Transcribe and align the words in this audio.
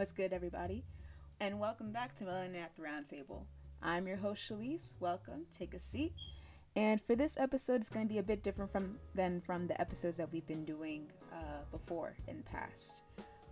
What's 0.00 0.12
good, 0.12 0.32
everybody? 0.32 0.82
And 1.40 1.60
welcome 1.60 1.92
back 1.92 2.16
to 2.16 2.24
Melanin 2.24 2.56
at 2.56 2.74
the 2.74 2.80
Roundtable. 2.80 3.42
I'm 3.82 4.06
your 4.06 4.16
host, 4.16 4.40
Shalise. 4.48 4.94
Welcome. 4.98 5.44
Take 5.54 5.74
a 5.74 5.78
seat. 5.78 6.14
And 6.74 7.02
for 7.02 7.14
this 7.14 7.36
episode, 7.38 7.82
it's 7.82 7.90
going 7.90 8.08
to 8.08 8.10
be 8.10 8.18
a 8.18 8.22
bit 8.22 8.42
different 8.42 8.72
from 8.72 8.96
than 9.14 9.42
from 9.42 9.66
the 9.66 9.78
episodes 9.78 10.16
that 10.16 10.32
we've 10.32 10.46
been 10.46 10.64
doing 10.64 11.12
uh, 11.30 11.64
before 11.70 12.16
in 12.28 12.38
the 12.38 12.42
past. 12.44 12.94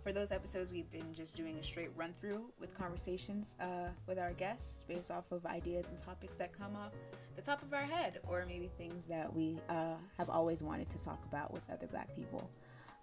For 0.01 0.11
those 0.11 0.31
episodes, 0.31 0.71
we've 0.71 0.89
been 0.89 1.13
just 1.13 1.37
doing 1.37 1.59
a 1.59 1.63
straight 1.63 1.91
run 1.95 2.15
through 2.19 2.45
with 2.59 2.75
conversations 2.75 3.53
uh, 3.61 3.89
with 4.07 4.17
our 4.17 4.33
guests 4.33 4.81
based 4.87 5.11
off 5.11 5.31
of 5.31 5.45
ideas 5.45 5.89
and 5.89 5.99
topics 5.99 6.37
that 6.37 6.51
come 6.57 6.75
off 6.75 6.93
the 7.35 7.43
top 7.43 7.61
of 7.61 7.75
our 7.75 7.83
head, 7.83 8.21
or 8.27 8.43
maybe 8.47 8.71
things 8.75 9.05
that 9.05 9.31
we 9.31 9.59
uh, 9.69 9.93
have 10.17 10.31
always 10.31 10.63
wanted 10.63 10.89
to 10.89 10.97
talk 10.97 11.23
about 11.25 11.53
with 11.53 11.61
other 11.71 11.85
Black 11.85 12.09
people. 12.15 12.49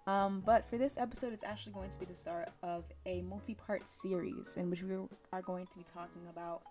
Um, 0.07 0.41
but 0.45 0.67
for 0.69 0.77
this 0.77 0.97
episode, 0.97 1.33
it's 1.33 1.43
actually 1.43 1.73
going 1.73 1.89
to 1.89 1.99
be 1.99 2.05
the 2.05 2.15
start 2.15 2.49
of 2.63 2.85
a 3.05 3.21
multi 3.23 3.53
part 3.53 3.87
series 3.87 4.55
in 4.55 4.69
which 4.69 4.81
we 4.81 4.95
are 5.33 5.41
going 5.41 5.67
to 5.67 5.77
be 5.77 5.83
talking 5.83 6.21
about 6.29 6.61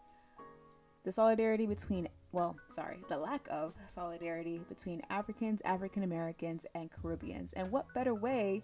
the 1.05 1.13
solidarity 1.13 1.67
between, 1.67 2.09
well, 2.33 2.57
sorry, 2.71 2.99
the 3.11 3.19
lack 3.19 3.47
of 3.51 3.75
solidarity 3.89 4.61
between 4.71 5.03
Africans, 5.11 5.61
African 5.67 6.03
Americans, 6.03 6.65
and 6.75 6.91
Caribbeans. 6.91 7.53
And 7.53 7.71
what 7.71 7.93
better 7.95 8.15
way 8.15 8.63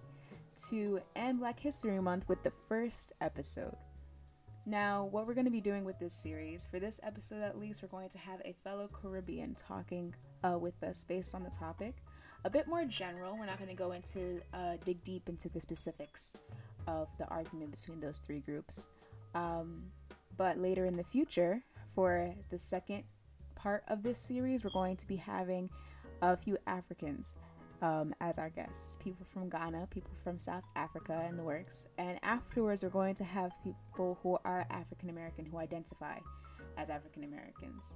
to 0.70 1.00
end 1.16 1.40
Black 1.40 1.60
History 1.60 2.00
Month 2.00 2.28
with 2.28 2.42
the 2.42 2.52
first 2.66 3.12
episode? 3.20 3.76
Now, 4.64 5.04
what 5.10 5.26
we're 5.26 5.34
going 5.34 5.44
to 5.44 5.52
be 5.52 5.60
doing 5.60 5.84
with 5.84 5.98
this 5.98 6.14
series, 6.14 6.66
for 6.70 6.78
this 6.78 6.98
episode 7.02 7.42
at 7.42 7.58
least, 7.58 7.82
we're 7.82 7.88
going 7.88 8.08
to 8.10 8.18
have 8.18 8.40
a 8.44 8.54
fellow 8.64 8.88
Caribbean 8.90 9.54
talking 9.54 10.14
uh, 10.44 10.56
with 10.58 10.82
us 10.82 11.04
based 11.04 11.34
on 11.34 11.42
the 11.42 11.50
topic. 11.50 11.96
A 12.44 12.50
bit 12.50 12.66
more 12.66 12.84
general, 12.84 13.36
we're 13.38 13.46
not 13.46 13.58
going 13.58 13.70
to 13.70 13.76
go 13.76 13.92
into, 13.92 14.40
uh, 14.52 14.76
dig 14.84 15.02
deep 15.04 15.28
into 15.28 15.48
the 15.48 15.60
specifics 15.60 16.34
of 16.88 17.08
the 17.18 17.26
argument 17.28 17.70
between 17.70 18.00
those 18.00 18.18
three 18.18 18.40
groups. 18.40 18.88
Um, 19.34 19.84
but 20.36 20.58
later 20.58 20.86
in 20.86 20.96
the 20.96 21.04
future, 21.04 21.62
for 21.94 22.34
the 22.50 22.58
second 22.58 23.04
part 23.54 23.84
of 23.86 24.02
this 24.02 24.18
series, 24.18 24.64
we're 24.64 24.70
going 24.70 24.96
to 24.96 25.06
be 25.06 25.16
having 25.16 25.70
a 26.20 26.36
few 26.36 26.58
Africans 26.66 27.34
um, 27.80 28.14
as 28.20 28.38
our 28.38 28.50
guests 28.50 28.96
people 28.98 29.26
from 29.32 29.48
Ghana, 29.48 29.88
people 29.90 30.12
from 30.24 30.38
South 30.38 30.64
Africa, 30.74 31.24
and 31.26 31.38
the 31.38 31.42
works. 31.42 31.86
And 31.98 32.18
afterwards, 32.22 32.82
we're 32.82 32.88
going 32.90 33.14
to 33.16 33.24
have 33.24 33.52
people 33.62 34.18
who 34.22 34.38
are 34.44 34.66
African 34.70 35.10
American 35.10 35.44
who 35.44 35.58
identify 35.58 36.18
as 36.76 36.90
African 36.90 37.24
Americans. 37.24 37.94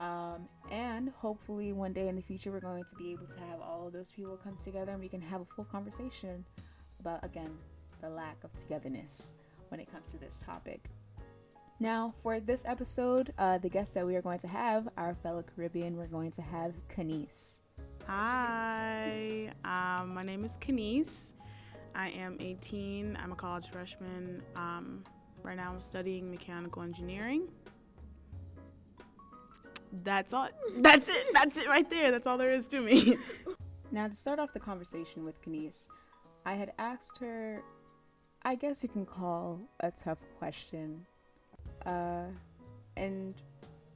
Um, 0.00 0.48
and 0.70 1.10
hopefully, 1.10 1.72
one 1.72 1.92
day 1.92 2.08
in 2.08 2.16
the 2.16 2.22
future, 2.22 2.50
we're 2.50 2.60
going 2.60 2.84
to 2.84 2.94
be 2.96 3.12
able 3.12 3.26
to 3.26 3.38
have 3.40 3.60
all 3.60 3.86
of 3.86 3.92
those 3.92 4.10
people 4.10 4.38
come 4.42 4.56
together 4.56 4.92
and 4.92 5.00
we 5.00 5.08
can 5.08 5.20
have 5.20 5.40
a 5.40 5.44
full 5.44 5.64
conversation 5.64 6.44
about, 7.00 7.24
again, 7.24 7.50
the 8.00 8.08
lack 8.08 8.42
of 8.44 8.50
togetherness 8.56 9.34
when 9.68 9.80
it 9.80 9.90
comes 9.90 10.10
to 10.10 10.18
this 10.18 10.38
topic. 10.44 10.90
Now, 11.80 12.14
for 12.22 12.40
this 12.40 12.64
episode, 12.66 13.32
uh, 13.38 13.58
the 13.58 13.68
guest 13.68 13.94
that 13.94 14.06
we 14.06 14.14
are 14.16 14.22
going 14.22 14.38
to 14.40 14.48
have, 14.48 14.88
our 14.96 15.14
fellow 15.14 15.42
Caribbean, 15.42 15.96
we're 15.96 16.06
going 16.06 16.30
to 16.32 16.42
have 16.42 16.72
Kanice. 16.88 17.58
Hi, 18.06 19.50
um, 19.64 20.14
my 20.14 20.22
name 20.22 20.44
is 20.44 20.56
Kanice. 20.58 21.32
I 21.94 22.10
am 22.10 22.36
18. 22.40 23.18
I'm 23.22 23.32
a 23.32 23.36
college 23.36 23.68
freshman. 23.70 24.42
Um, 24.54 25.04
right 25.42 25.56
now, 25.56 25.72
I'm 25.72 25.80
studying 25.80 26.30
mechanical 26.30 26.82
engineering. 26.82 27.48
That's 30.02 30.34
all. 30.34 30.48
That's 30.78 31.08
it. 31.08 31.30
That's 31.32 31.58
it 31.58 31.68
right 31.68 31.88
there. 31.88 32.10
That's 32.10 32.26
all 32.26 32.38
there 32.38 32.52
is 32.52 32.66
to 32.68 32.80
me. 32.80 33.16
now, 33.92 34.08
to 34.08 34.14
start 34.14 34.38
off 34.38 34.52
the 34.52 34.60
conversation 34.60 35.24
with 35.24 35.40
Kanice, 35.42 35.88
I 36.44 36.54
had 36.54 36.72
asked 36.78 37.18
her, 37.18 37.62
I 38.42 38.54
guess 38.56 38.82
you 38.82 38.88
can 38.88 39.06
call 39.06 39.60
a 39.80 39.90
tough 39.90 40.18
question 40.38 41.06
uh, 41.86 42.24
and 42.96 43.34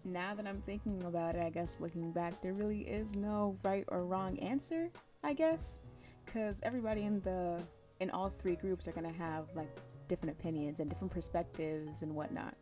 now 0.04 0.34
that 0.34 0.46
I'm 0.46 0.62
thinking 0.62 1.02
about 1.04 1.34
it, 1.34 1.42
I 1.42 1.50
guess 1.50 1.76
looking 1.80 2.12
back, 2.12 2.40
there 2.42 2.52
really 2.52 2.82
is 2.82 3.16
no 3.16 3.56
right 3.64 3.84
or 3.88 4.04
wrong 4.04 4.38
answer, 4.38 4.90
I 5.22 5.32
guess, 5.32 5.78
because 6.24 6.58
everybody 6.62 7.02
in 7.02 7.20
the 7.20 7.60
in 8.00 8.10
all 8.10 8.32
three 8.40 8.54
groups 8.54 8.86
are 8.86 8.92
gonna 8.92 9.12
have 9.12 9.46
like 9.54 9.68
different 10.08 10.38
opinions 10.38 10.80
and 10.80 10.88
different 10.88 11.12
perspectives 11.12 12.02
and 12.02 12.14
whatnot. 12.14 12.54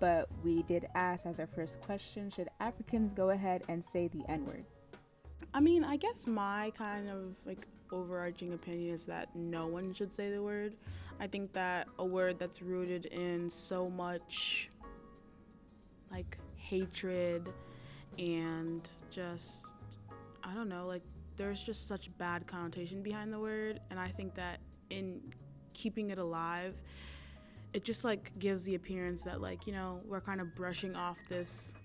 But 0.00 0.28
we 0.44 0.62
did 0.62 0.86
ask 0.94 1.26
as 1.26 1.40
our 1.40 1.46
first 1.46 1.80
question: 1.80 2.30
Should 2.30 2.48
Africans 2.60 3.12
go 3.12 3.30
ahead 3.30 3.62
and 3.68 3.84
say 3.84 4.08
the 4.08 4.24
N 4.28 4.46
word? 4.46 4.64
I 5.54 5.60
mean, 5.60 5.84
I 5.84 5.96
guess 5.96 6.26
my 6.26 6.72
kind 6.76 7.08
of 7.08 7.34
like 7.44 7.66
overarching 7.90 8.52
opinion 8.52 8.94
is 8.94 9.04
that 9.04 9.34
no 9.34 9.66
one 9.66 9.92
should 9.94 10.14
say 10.14 10.30
the 10.30 10.42
word. 10.42 10.74
I 11.20 11.26
think 11.26 11.52
that 11.54 11.88
a 11.98 12.04
word 12.04 12.38
that's 12.38 12.62
rooted 12.62 13.06
in 13.06 13.50
so 13.50 13.88
much 13.88 14.70
like 16.10 16.38
hatred 16.56 17.48
and 18.18 18.88
just 19.10 19.66
I 20.44 20.54
don't 20.54 20.68
know, 20.68 20.86
like 20.86 21.02
there's 21.36 21.62
just 21.62 21.86
such 21.86 22.16
bad 22.18 22.46
connotation 22.46 23.02
behind 23.02 23.32
the 23.32 23.38
word 23.38 23.80
and 23.90 23.98
I 23.98 24.08
think 24.08 24.34
that 24.34 24.60
in 24.90 25.20
keeping 25.74 26.10
it 26.10 26.18
alive 26.18 26.74
it 27.72 27.84
just 27.84 28.04
like 28.04 28.32
gives 28.38 28.64
the 28.64 28.74
appearance 28.74 29.22
that 29.24 29.40
like, 29.40 29.66
you 29.66 29.72
know, 29.72 30.00
we're 30.06 30.20
kind 30.20 30.40
of 30.40 30.54
brushing 30.54 30.96
off 30.96 31.18
this 31.28 31.76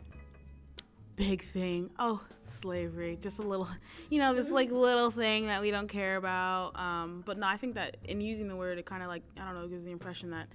big 1.16 1.44
thing. 1.44 1.90
Oh, 2.00 2.22
slavery. 2.42 3.18
Just 3.22 3.40
a 3.40 3.42
little, 3.42 3.68
you 4.10 4.20
know, 4.20 4.34
this 4.34 4.50
like 4.50 4.72
little 4.72 5.12
thing 5.12 5.48
that 5.48 5.62
we 5.62 5.72
don't 5.72 5.88
care 5.88 6.16
about. 6.16 6.78
Um, 6.78 7.24
but 7.26 7.38
no, 7.38 7.48
I 7.48 7.58
think 7.58 7.76
that 7.76 7.98
in 8.06 8.22
using 8.22 8.48
the 8.48 8.56
word, 8.56 8.78
it 8.78 8.86
kind 8.86 9.04
of 9.04 9.10
like, 9.10 9.24
I 9.40 9.46
don't 9.46 9.56
know, 9.56 9.68
gives 9.68 9.84
the 9.84 9.92
impression 9.92 10.32
that, 10.32 10.48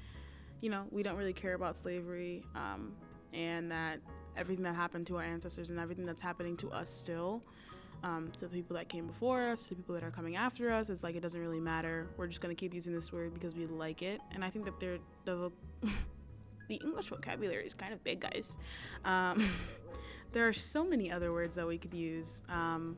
you 0.61 0.71
know, 0.71 0.84
we 0.91 1.03
don't 1.03 1.16
really 1.16 1.33
care 1.33 1.55
about 1.55 1.77
slavery 1.77 2.43
um, 2.55 2.93
and 3.33 3.71
that 3.71 4.00
everything 4.37 4.65
that 4.65 4.75
happened 4.75 5.06
to 5.09 5.16
our 5.16 5.25
ancestors 5.25 5.71
and 5.71 5.78
everything 5.78 6.05
that's 6.05 6.22
happening 6.22 6.56
to 6.56 6.71
us 6.71 6.89
still. 6.89 7.43
Um, 8.04 8.31
to 8.36 8.47
the 8.47 8.54
people 8.54 8.76
that 8.76 8.88
came 8.88 9.09
before 9.09 9.48
us, 9.48 9.64
to 9.64 9.70
the 9.70 9.75
people 9.75 9.94
that 9.97 10.04
are 10.04 10.10
coming 10.12 10.36
after 10.36 10.70
us, 10.70 10.88
it's 10.88 11.03
like 11.03 11.16
it 11.16 11.20
doesn't 11.20 11.41
really 11.41 11.59
matter. 11.59 12.06
We're 12.16 12.28
just 12.28 12.41
gonna 12.41 12.54
keep 12.54 12.72
using 12.72 12.94
this 12.94 13.12
word 13.12 13.34
because 13.34 13.56
we 13.56 13.66
like 13.66 14.03
it, 14.03 14.20
and 14.32 14.44
I 14.44 14.50
think 14.50 14.66
that 14.66 14.78
they're 14.78 14.98
the 15.25 15.50
the 16.69 16.76
English 16.76 17.06
vocabulary 17.09 17.66
is 17.66 17.75
kind 17.75 17.92
of 17.92 18.04
big, 18.04 18.20
guys. 18.20 18.54
Um, 19.04 19.50
there 20.32 20.47
are 20.47 20.53
so 20.53 20.84
many 20.84 21.10
other 21.10 21.32
words 21.32 21.56
that 21.56 21.66
we 21.66 21.78
could 21.78 21.94
use 21.94 22.42
um, 22.48 22.97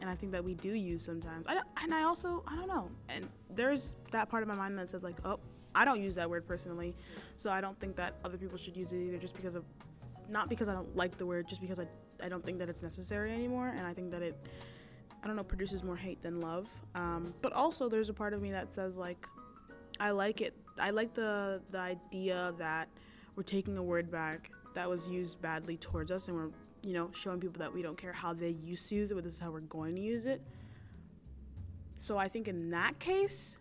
and 0.00 0.10
i 0.10 0.14
think 0.14 0.32
that 0.32 0.44
we 0.44 0.54
do 0.54 0.72
use 0.72 1.02
sometimes. 1.02 1.46
I 1.46 1.60
and 1.82 1.94
i 1.94 2.02
also 2.02 2.42
i 2.46 2.54
don't 2.54 2.68
know. 2.68 2.90
And 3.08 3.26
there's 3.54 3.96
that 4.12 4.28
part 4.28 4.42
of 4.42 4.48
my 4.48 4.54
mind 4.54 4.78
that 4.78 4.90
says 4.90 5.02
like 5.02 5.16
oh 5.24 5.38
i 5.74 5.84
don't 5.84 6.02
use 6.02 6.14
that 6.16 6.28
word 6.28 6.46
personally. 6.46 6.94
So 7.36 7.50
i 7.50 7.60
don't 7.60 7.78
think 7.80 7.96
that 7.96 8.16
other 8.24 8.36
people 8.36 8.58
should 8.58 8.76
use 8.76 8.92
it 8.92 8.98
either 8.98 9.18
just 9.18 9.34
because 9.34 9.54
of 9.54 9.64
not 10.28 10.48
because 10.48 10.68
i 10.68 10.72
don't 10.72 10.94
like 10.96 11.16
the 11.18 11.26
word 11.26 11.48
just 11.48 11.60
because 11.60 11.80
i, 11.80 11.86
I 12.22 12.28
don't 12.28 12.44
think 12.44 12.58
that 12.58 12.68
it's 12.68 12.82
necessary 12.82 13.32
anymore 13.32 13.68
and 13.68 13.86
i 13.86 13.92
think 13.92 14.10
that 14.10 14.22
it 14.22 14.36
i 15.22 15.26
don't 15.26 15.36
know 15.36 15.44
produces 15.44 15.82
more 15.82 15.96
hate 15.96 16.22
than 16.22 16.40
love. 16.40 16.68
Um, 16.94 17.34
but 17.42 17.52
also 17.52 17.88
there's 17.88 18.08
a 18.08 18.14
part 18.14 18.34
of 18.34 18.42
me 18.42 18.50
that 18.52 18.74
says 18.74 18.96
like 18.96 19.26
i 20.00 20.10
like 20.10 20.40
it 20.40 20.54
i 20.78 20.90
like 20.90 21.14
the 21.14 21.60
the 21.70 21.78
idea 21.78 22.52
that 22.58 22.88
we're 23.36 23.42
taking 23.42 23.76
a 23.78 23.82
word 23.82 24.10
back 24.10 24.50
that 24.74 24.88
was 24.88 25.08
used 25.08 25.40
badly 25.40 25.76
towards 25.76 26.10
us 26.10 26.28
and 26.28 26.36
we're 26.36 26.50
you 26.82 26.92
know 26.92 27.10
showing 27.12 27.40
people 27.40 27.58
that 27.58 27.72
we 27.72 27.82
don't 27.82 27.96
care 27.96 28.12
how 28.12 28.32
they 28.32 28.50
used 28.50 28.88
to 28.88 28.94
use 28.94 29.10
it 29.10 29.14
but 29.14 29.24
this 29.24 29.34
is 29.34 29.40
how 29.40 29.50
we're 29.50 29.60
going 29.60 29.94
to 29.94 30.02
use 30.02 30.26
it. 30.26 30.42
So 31.96 32.18
i 32.18 32.28
think 32.28 32.48
in 32.48 32.70
that 32.70 32.98
case 32.98 33.56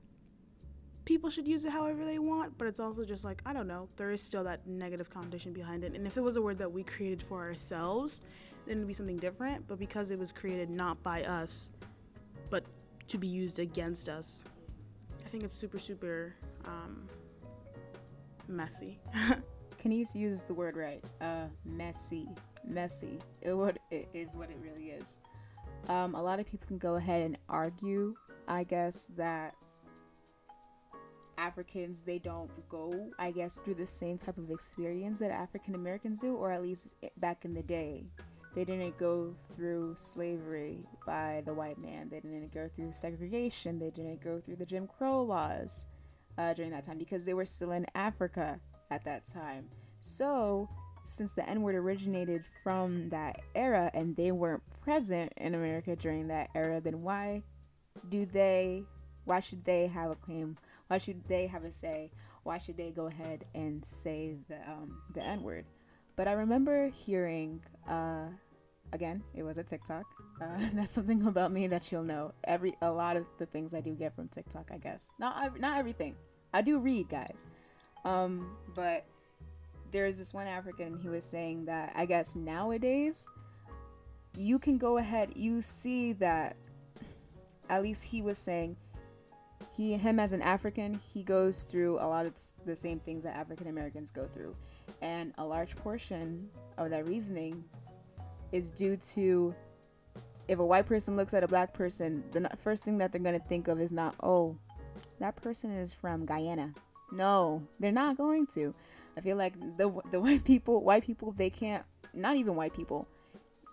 people 1.05 1.29
should 1.29 1.47
use 1.47 1.65
it 1.65 1.71
however 1.71 2.05
they 2.05 2.19
want 2.19 2.57
but 2.57 2.67
it's 2.67 2.79
also 2.79 3.03
just 3.03 3.23
like 3.23 3.41
i 3.45 3.53
don't 3.53 3.67
know 3.67 3.87
there 3.97 4.11
is 4.11 4.21
still 4.21 4.43
that 4.43 4.65
negative 4.67 5.09
connotation 5.09 5.53
behind 5.53 5.83
it 5.83 5.93
and 5.93 6.07
if 6.07 6.17
it 6.17 6.21
was 6.21 6.35
a 6.35 6.41
word 6.41 6.57
that 6.57 6.71
we 6.71 6.83
created 6.83 7.21
for 7.21 7.41
ourselves 7.41 8.21
then 8.65 8.77
it'd 8.77 8.87
be 8.87 8.93
something 8.93 9.17
different 9.17 9.67
but 9.67 9.77
because 9.77 10.11
it 10.11 10.19
was 10.19 10.31
created 10.31 10.69
not 10.69 11.01
by 11.03 11.23
us 11.23 11.71
but 12.49 12.63
to 13.07 13.17
be 13.17 13.27
used 13.27 13.59
against 13.59 14.07
us 14.09 14.43
i 15.25 15.29
think 15.29 15.43
it's 15.43 15.53
super 15.53 15.79
super 15.79 16.33
um, 16.65 17.07
messy 18.47 18.99
Kanice 19.83 20.15
uses 20.15 20.43
the 20.43 20.53
word 20.53 20.77
right. 20.77 21.03
Uh, 21.19 21.47
messy, 21.65 22.29
messy. 22.65 23.19
It 23.41 23.53
what 23.53 23.77
it 23.91 24.07
is 24.13 24.35
what 24.35 24.49
it 24.49 24.57
really 24.61 24.91
is. 24.91 25.19
Um, 25.89 26.15
a 26.15 26.23
lot 26.23 26.39
of 26.39 26.45
people 26.45 26.67
can 26.67 26.77
go 26.77 26.95
ahead 26.95 27.21
and 27.21 27.37
argue, 27.49 28.15
I 28.47 28.63
guess, 28.63 29.07
that 29.17 29.55
Africans 31.37 32.01
they 32.01 32.19
don't 32.19 32.49
go, 32.69 33.09
I 33.19 33.31
guess, 33.31 33.57
through 33.57 33.75
the 33.75 33.87
same 33.87 34.17
type 34.17 34.37
of 34.37 34.51
experience 34.51 35.19
that 35.19 35.31
African 35.31 35.75
Americans 35.75 36.19
do, 36.19 36.35
or 36.35 36.51
at 36.51 36.61
least 36.61 36.89
back 37.17 37.45
in 37.45 37.53
the 37.53 37.63
day. 37.63 38.05
They 38.55 38.65
didn't 38.65 38.97
go 38.99 39.33
through 39.55 39.95
slavery 39.97 40.85
by 41.07 41.41
the 41.45 41.53
white 41.53 41.79
man. 41.79 42.09
They 42.09 42.19
didn't 42.19 42.53
go 42.53 42.69
through 42.75 42.91
segregation. 42.91 43.79
They 43.79 43.89
didn't 43.89 44.23
go 44.23 44.39
through 44.39 44.57
the 44.57 44.65
Jim 44.65 44.87
Crow 44.87 45.23
laws 45.23 45.87
uh, 46.37 46.53
during 46.53 46.71
that 46.71 46.85
time 46.85 46.99
because 46.99 47.23
they 47.23 47.33
were 47.33 47.45
still 47.45 47.71
in 47.71 47.85
Africa 47.95 48.59
at 48.91 49.03
that 49.05 49.25
time. 49.25 49.69
So, 50.01 50.69
since 51.05 51.33
the 51.33 51.47
N 51.49 51.61
word 51.63 51.75
originated 51.75 52.43
from 52.63 53.09
that 53.09 53.39
era 53.55 53.89
and 53.93 54.15
they 54.15 54.31
weren't 54.31 54.63
present 54.81 55.33
in 55.37 55.55
America 55.55 55.95
during 55.95 56.27
that 56.27 56.49
era, 56.53 56.79
then 56.79 57.01
why 57.01 57.41
do 58.09 58.25
they, 58.25 58.83
why 59.25 59.39
should 59.39 59.65
they 59.65 59.87
have 59.87 60.11
a 60.11 60.15
claim? 60.15 60.57
Why 60.87 60.97
should 60.97 61.27
they 61.27 61.47
have 61.47 61.63
a 61.63 61.71
say? 61.71 62.11
why 62.43 62.57
should 62.57 62.77
they 62.77 62.91
go 62.91 63.07
ahead 63.07 63.45
and 63.55 63.83
say 63.85 64.35
the 64.47 64.55
um, 64.69 65.01
the 65.13 65.21
N 65.21 65.41
word? 65.41 65.65
But 66.15 66.27
I 66.27 66.33
remember 66.33 66.89
hearing, 66.89 67.61
uh, 67.89 68.27
again, 68.91 69.23
it 69.33 69.43
was 69.43 69.57
a 69.57 69.63
TikTok. 69.63 70.05
Uh, 70.41 70.57
that's 70.73 70.91
something 70.91 71.25
about 71.25 71.51
me 71.51 71.67
that 71.67 71.91
you'll 71.91 72.03
know. 72.03 72.33
Every 72.43 72.75
a 72.81 72.91
lot 72.91 73.17
of 73.17 73.25
the 73.39 73.45
things 73.45 73.73
I 73.73 73.81
do 73.81 73.93
get 73.95 74.15
from 74.15 74.27
TikTok, 74.27 74.69
I 74.71 74.77
guess. 74.77 75.09
Not 75.19 75.59
not 75.59 75.77
everything. 75.77 76.15
I 76.53 76.61
do 76.61 76.79
read, 76.79 77.09
guys. 77.09 77.45
Um, 78.05 78.57
but 78.75 79.05
there's 79.91 80.17
this 80.17 80.33
one 80.33 80.47
African. 80.47 80.99
He 80.99 81.07
was 81.09 81.23
saying 81.23 81.65
that 81.65 81.93
I 81.95 82.05
guess 82.05 82.35
nowadays 82.35 83.27
you 84.37 84.59
can 84.59 84.77
go 84.77 84.97
ahead. 84.97 85.31
You 85.35 85.61
see 85.61 86.13
that. 86.13 86.57
At 87.69 87.81
least 87.81 88.03
he 88.03 88.21
was 88.21 88.37
saying 88.37 88.75
he 89.75 89.93
him 89.93 90.19
as 90.19 90.33
an 90.33 90.41
African, 90.41 90.99
he 91.13 91.23
goes 91.23 91.63
through 91.63 91.97
a 91.99 92.07
lot 92.07 92.25
of 92.25 92.33
the 92.65 92.75
same 92.75 92.99
things 92.99 93.23
that 93.23 93.35
African 93.35 93.67
Americans 93.67 94.11
go 94.11 94.27
through, 94.33 94.55
and 95.01 95.33
a 95.37 95.45
large 95.45 95.75
portion 95.75 96.49
of 96.77 96.89
that 96.89 97.07
reasoning 97.07 97.63
is 98.51 98.71
due 98.71 98.97
to 99.13 99.55
if 100.47 100.59
a 100.59 100.65
white 100.65 100.85
person 100.85 101.15
looks 101.15 101.33
at 101.33 101.43
a 101.43 101.47
black 101.47 101.73
person, 101.73 102.23
the 102.31 102.49
first 102.61 102.83
thing 102.83 102.97
that 102.97 103.11
they're 103.11 103.21
gonna 103.21 103.39
think 103.39 103.67
of 103.67 103.79
is 103.79 103.91
not 103.91 104.15
oh, 104.21 104.57
that 105.19 105.35
person 105.37 105.71
is 105.71 105.93
from 105.93 106.25
Guyana. 106.25 106.73
No, 107.11 107.61
they're 107.79 107.91
not 107.91 108.17
going 108.17 108.47
to. 108.55 108.73
I 109.17 109.21
feel 109.21 109.37
like 109.37 109.53
the 109.77 109.91
the 110.11 110.19
white 110.19 110.43
people, 110.43 110.83
white 110.83 111.05
people, 111.05 111.31
they 111.31 111.49
can't. 111.49 111.83
Not 112.13 112.35
even 112.35 112.55
white 112.55 112.73
people. 112.73 113.07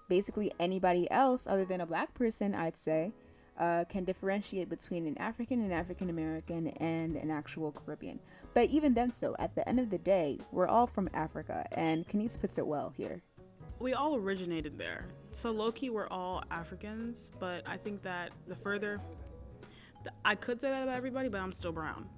Basically, 0.08 0.52
anybody 0.58 1.10
else 1.10 1.46
other 1.46 1.64
than 1.64 1.80
a 1.80 1.86
black 1.86 2.14
person, 2.14 2.54
I'd 2.54 2.76
say, 2.76 3.12
uh, 3.60 3.84
can 3.84 4.04
differentiate 4.04 4.70
between 4.70 5.06
an 5.06 5.16
African, 5.18 5.60
and 5.60 5.72
African 5.72 6.08
American, 6.08 6.68
and 6.78 7.14
an 7.14 7.30
actual 7.30 7.70
Caribbean. 7.70 8.18
But 8.54 8.70
even 8.70 8.94
then, 8.94 9.12
so 9.12 9.36
at 9.38 9.54
the 9.54 9.68
end 9.68 9.78
of 9.78 9.90
the 9.90 9.98
day, 9.98 10.38
we're 10.50 10.66
all 10.66 10.86
from 10.86 11.08
Africa, 11.12 11.66
and 11.72 12.08
Kanice 12.08 12.40
puts 12.40 12.58
it 12.58 12.66
well 12.66 12.92
here. 12.96 13.22
We 13.78 13.92
all 13.92 14.16
originated 14.16 14.78
there. 14.78 15.06
So, 15.30 15.50
low 15.50 15.70
key, 15.70 15.90
we're 15.90 16.08
all 16.08 16.42
Africans, 16.50 17.32
but 17.38 17.62
I 17.66 17.76
think 17.76 18.02
that 18.02 18.30
the 18.48 18.56
further. 18.56 18.98
I 20.24 20.34
could 20.34 20.60
say 20.60 20.70
that 20.70 20.82
about 20.82 20.96
everybody, 20.96 21.28
but 21.28 21.42
I'm 21.42 21.52
still 21.52 21.72
brown. 21.72 22.08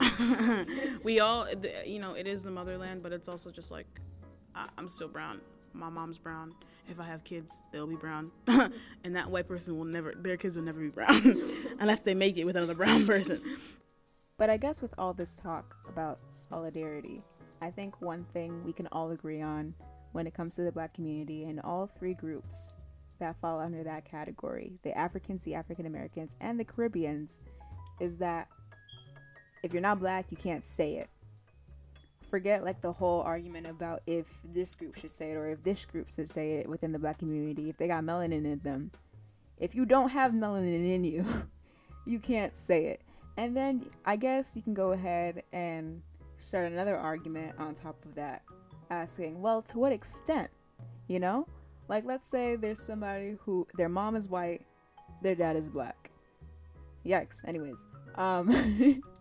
we 1.02 1.18
all, 1.18 1.48
you 1.84 1.98
know, 1.98 2.14
it 2.14 2.28
is 2.28 2.42
the 2.42 2.50
motherland, 2.50 3.02
but 3.02 3.12
it's 3.12 3.28
also 3.28 3.50
just 3.50 3.72
like 3.72 3.86
I'm 4.78 4.88
still 4.88 5.08
brown. 5.08 5.40
My 5.72 5.88
mom's 5.88 6.18
brown 6.18 6.54
if 6.88 7.00
I 7.00 7.04
have 7.04 7.24
kids, 7.24 7.62
they'll 7.72 7.86
be 7.86 7.96
brown, 7.96 8.30
and 8.46 9.16
that 9.16 9.30
white 9.30 9.48
person 9.48 9.76
will 9.78 9.84
never, 9.84 10.14
their 10.16 10.36
kids 10.36 10.56
will 10.56 10.64
never 10.64 10.80
be 10.80 10.88
brown, 10.88 11.40
unless 11.80 12.00
they 12.00 12.14
make 12.14 12.36
it 12.36 12.44
with 12.44 12.56
another 12.56 12.74
brown 12.74 13.06
person. 13.06 13.40
But 14.36 14.50
I 14.50 14.56
guess 14.56 14.80
with 14.80 14.94
all 14.98 15.12
this 15.12 15.34
talk 15.34 15.76
about 15.88 16.18
solidarity, 16.30 17.22
I 17.60 17.70
think 17.70 18.00
one 18.00 18.24
thing 18.32 18.64
we 18.64 18.72
can 18.72 18.86
all 18.88 19.10
agree 19.10 19.42
on 19.42 19.74
when 20.12 20.26
it 20.26 20.34
comes 20.34 20.56
to 20.56 20.62
the 20.62 20.72
black 20.72 20.94
community 20.94 21.44
and 21.44 21.60
all 21.60 21.86
three 21.86 22.14
groups 22.14 22.74
that 23.18 23.36
fall 23.40 23.60
under 23.60 23.84
that 23.84 24.04
category 24.04 24.78
the 24.82 24.96
Africans, 24.96 25.44
the 25.44 25.54
African 25.54 25.86
Americans, 25.86 26.34
and 26.40 26.58
the 26.58 26.64
Caribbeans 26.64 27.40
is 28.00 28.16
that 28.18 28.48
if 29.62 29.74
you're 29.74 29.82
not 29.82 30.00
black, 30.00 30.26
you 30.30 30.38
can't 30.38 30.64
say 30.64 30.94
it 30.94 31.10
forget 32.30 32.64
like 32.64 32.80
the 32.80 32.92
whole 32.92 33.20
argument 33.22 33.66
about 33.66 34.02
if 34.06 34.26
this 34.44 34.74
group 34.74 34.96
should 34.96 35.10
say 35.10 35.32
it 35.32 35.34
or 35.34 35.50
if 35.50 35.62
this 35.62 35.84
group 35.84 36.12
should 36.12 36.30
say 36.30 36.52
it 36.54 36.68
within 36.68 36.92
the 36.92 36.98
black 36.98 37.18
community. 37.18 37.68
If 37.68 37.76
they 37.76 37.88
got 37.88 38.04
melanin 38.04 38.44
in 38.44 38.60
them 38.62 38.90
if 39.60 39.74
you 39.74 39.84
don't 39.84 40.08
have 40.08 40.32
melanin 40.32 40.94
in 40.94 41.04
you 41.04 41.24
you 42.06 42.18
can't 42.18 42.56
say 42.56 42.86
it. 42.86 43.02
And 43.36 43.56
then 43.56 43.86
i 44.04 44.16
guess 44.16 44.56
you 44.56 44.62
can 44.62 44.74
go 44.74 44.92
ahead 44.92 45.44
and 45.52 46.02
start 46.38 46.72
another 46.72 46.96
argument 46.96 47.54
on 47.58 47.74
top 47.74 48.02
of 48.04 48.14
that 48.14 48.42
asking 48.90 49.40
well 49.40 49.62
to 49.62 49.78
what 49.78 49.92
extent 49.92 50.50
you 51.06 51.20
know? 51.20 51.46
Like 51.88 52.04
let's 52.04 52.28
say 52.28 52.56
there's 52.56 52.80
somebody 52.80 53.36
who 53.44 53.66
their 53.76 53.88
mom 53.88 54.16
is 54.16 54.28
white 54.28 54.62
their 55.22 55.34
dad 55.34 55.56
is 55.56 55.68
black. 55.68 56.10
Yikes. 57.04 57.46
Anyways 57.46 57.86
um 58.16 58.48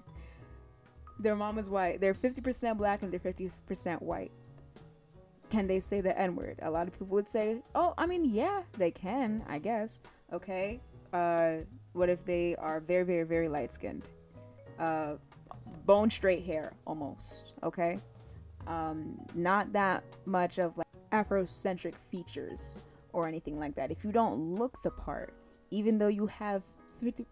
their 1.20 1.36
mom 1.36 1.58
is 1.58 1.70
white. 1.70 2.02
They're 2.02 2.14
50% 2.14 2.78
black 2.78 3.04
and 3.04 3.12
they're 3.12 3.20
50% 3.20 4.02
white. 4.02 4.32
Can 5.50 5.68
they 5.68 5.80
say 5.80 6.00
the 6.02 6.18
N 6.18 6.36
word? 6.36 6.60
A 6.62 6.70
lot 6.70 6.88
of 6.88 6.94
people 6.94 7.08
would 7.08 7.30
say, 7.30 7.62
oh, 7.76 7.94
I 7.98 8.06
mean, 8.06 8.26
yeah, 8.26 8.64
they 8.78 8.92
can, 8.92 9.44
I 9.48 9.60
guess. 9.60 10.00
Okay. 10.32 10.80
Uh, 11.12 11.58
what 11.94 12.08
if 12.10 12.24
they 12.26 12.56
are 12.56 12.80
very, 12.80 13.04
very, 13.04 13.24
very 13.24 13.50
light 13.50 13.74
skinned? 13.74 14.08
Uh, 14.78 15.14
bone 15.86 16.10
straight 16.10 16.46
hair, 16.46 16.74
almost. 16.86 17.54
Okay. 17.64 18.00
Um, 18.68 19.20
not 19.34 19.74
that 19.74 20.04
much 20.26 20.60
of 20.60 20.78
like 20.78 20.88
Afrocentric 21.12 21.96
features 22.12 22.78
or 23.14 23.28
anything 23.28 23.60
like 23.60 23.76
that. 23.76 23.92
If 23.92 24.04
you 24.04 24.12
don't 24.12 24.56
look 24.56 24.82
the 24.84 24.92
part, 24.92 25.34
even 25.72 25.98
though 25.98 26.08
you 26.08 26.28
have 26.28 26.62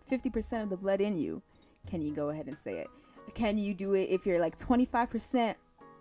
50, 0.10 0.30
percent 0.30 0.64
of 0.64 0.70
the 0.70 0.78
blood 0.78 1.02
in 1.02 1.18
you, 1.18 1.42
can 1.88 2.02
you 2.02 2.12
go 2.12 2.30
ahead 2.30 2.48
and 2.48 2.58
say 2.58 2.80
it? 2.80 2.88
Can 3.34 3.58
you 3.58 3.74
do 3.74 3.94
it 3.94 4.10
if 4.10 4.26
you're 4.26 4.40
like 4.40 4.58
25% 4.58 5.56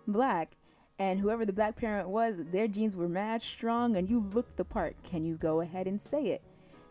black 0.07 0.55
and 0.99 1.19
whoever 1.19 1.45
the 1.45 1.53
black 1.53 1.75
parent 1.75 2.09
was, 2.09 2.35
their 2.51 2.67
genes 2.67 2.95
were 2.95 3.09
mad 3.09 3.41
strong 3.41 3.95
and 3.97 4.09
you 4.09 4.27
look 4.33 4.55
the 4.55 4.65
part? 4.65 4.95
Can 5.03 5.25
you 5.25 5.35
go 5.35 5.61
ahead 5.61 5.87
and 5.87 5.99
say 6.01 6.27
it? 6.27 6.41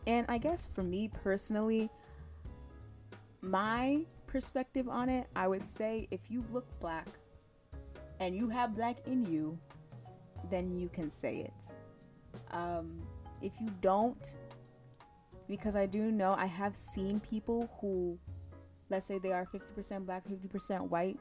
And 0.06 0.25
I 0.29 0.38
guess 0.38 0.67
for 0.67 0.83
me 0.83 1.11
personally, 1.25 1.91
my 3.41 4.05
perspective 4.27 4.88
on 4.88 5.09
it, 5.09 5.27
I 5.35 5.49
would 5.49 5.67
say 5.67 6.06
if 6.11 6.21
you 6.29 6.44
look 6.53 6.67
black 6.81 7.09
and 8.21 8.37
you 8.37 8.49
have 8.49 8.77
black 8.77 8.99
in 9.06 9.25
you, 9.25 9.59
then 10.50 10.79
you 10.79 10.88
can 10.88 11.11
say 11.11 11.38
it. 11.38 12.55
Um, 12.55 13.03
if 13.43 13.53
you 13.61 13.69
don't, 13.81 14.35
because 15.49 15.77
I 15.77 15.87
do 15.87 16.11
know 16.12 16.35
I 16.35 16.47
have 16.47 16.77
seen 16.77 17.21
people 17.21 17.69
who 17.81 18.19
let's 18.91 19.06
say 19.06 19.19
they 19.19 19.33
are 19.33 19.47
50% 19.47 20.06
black, 20.06 20.27
50% 20.29 20.88
white, 20.88 21.19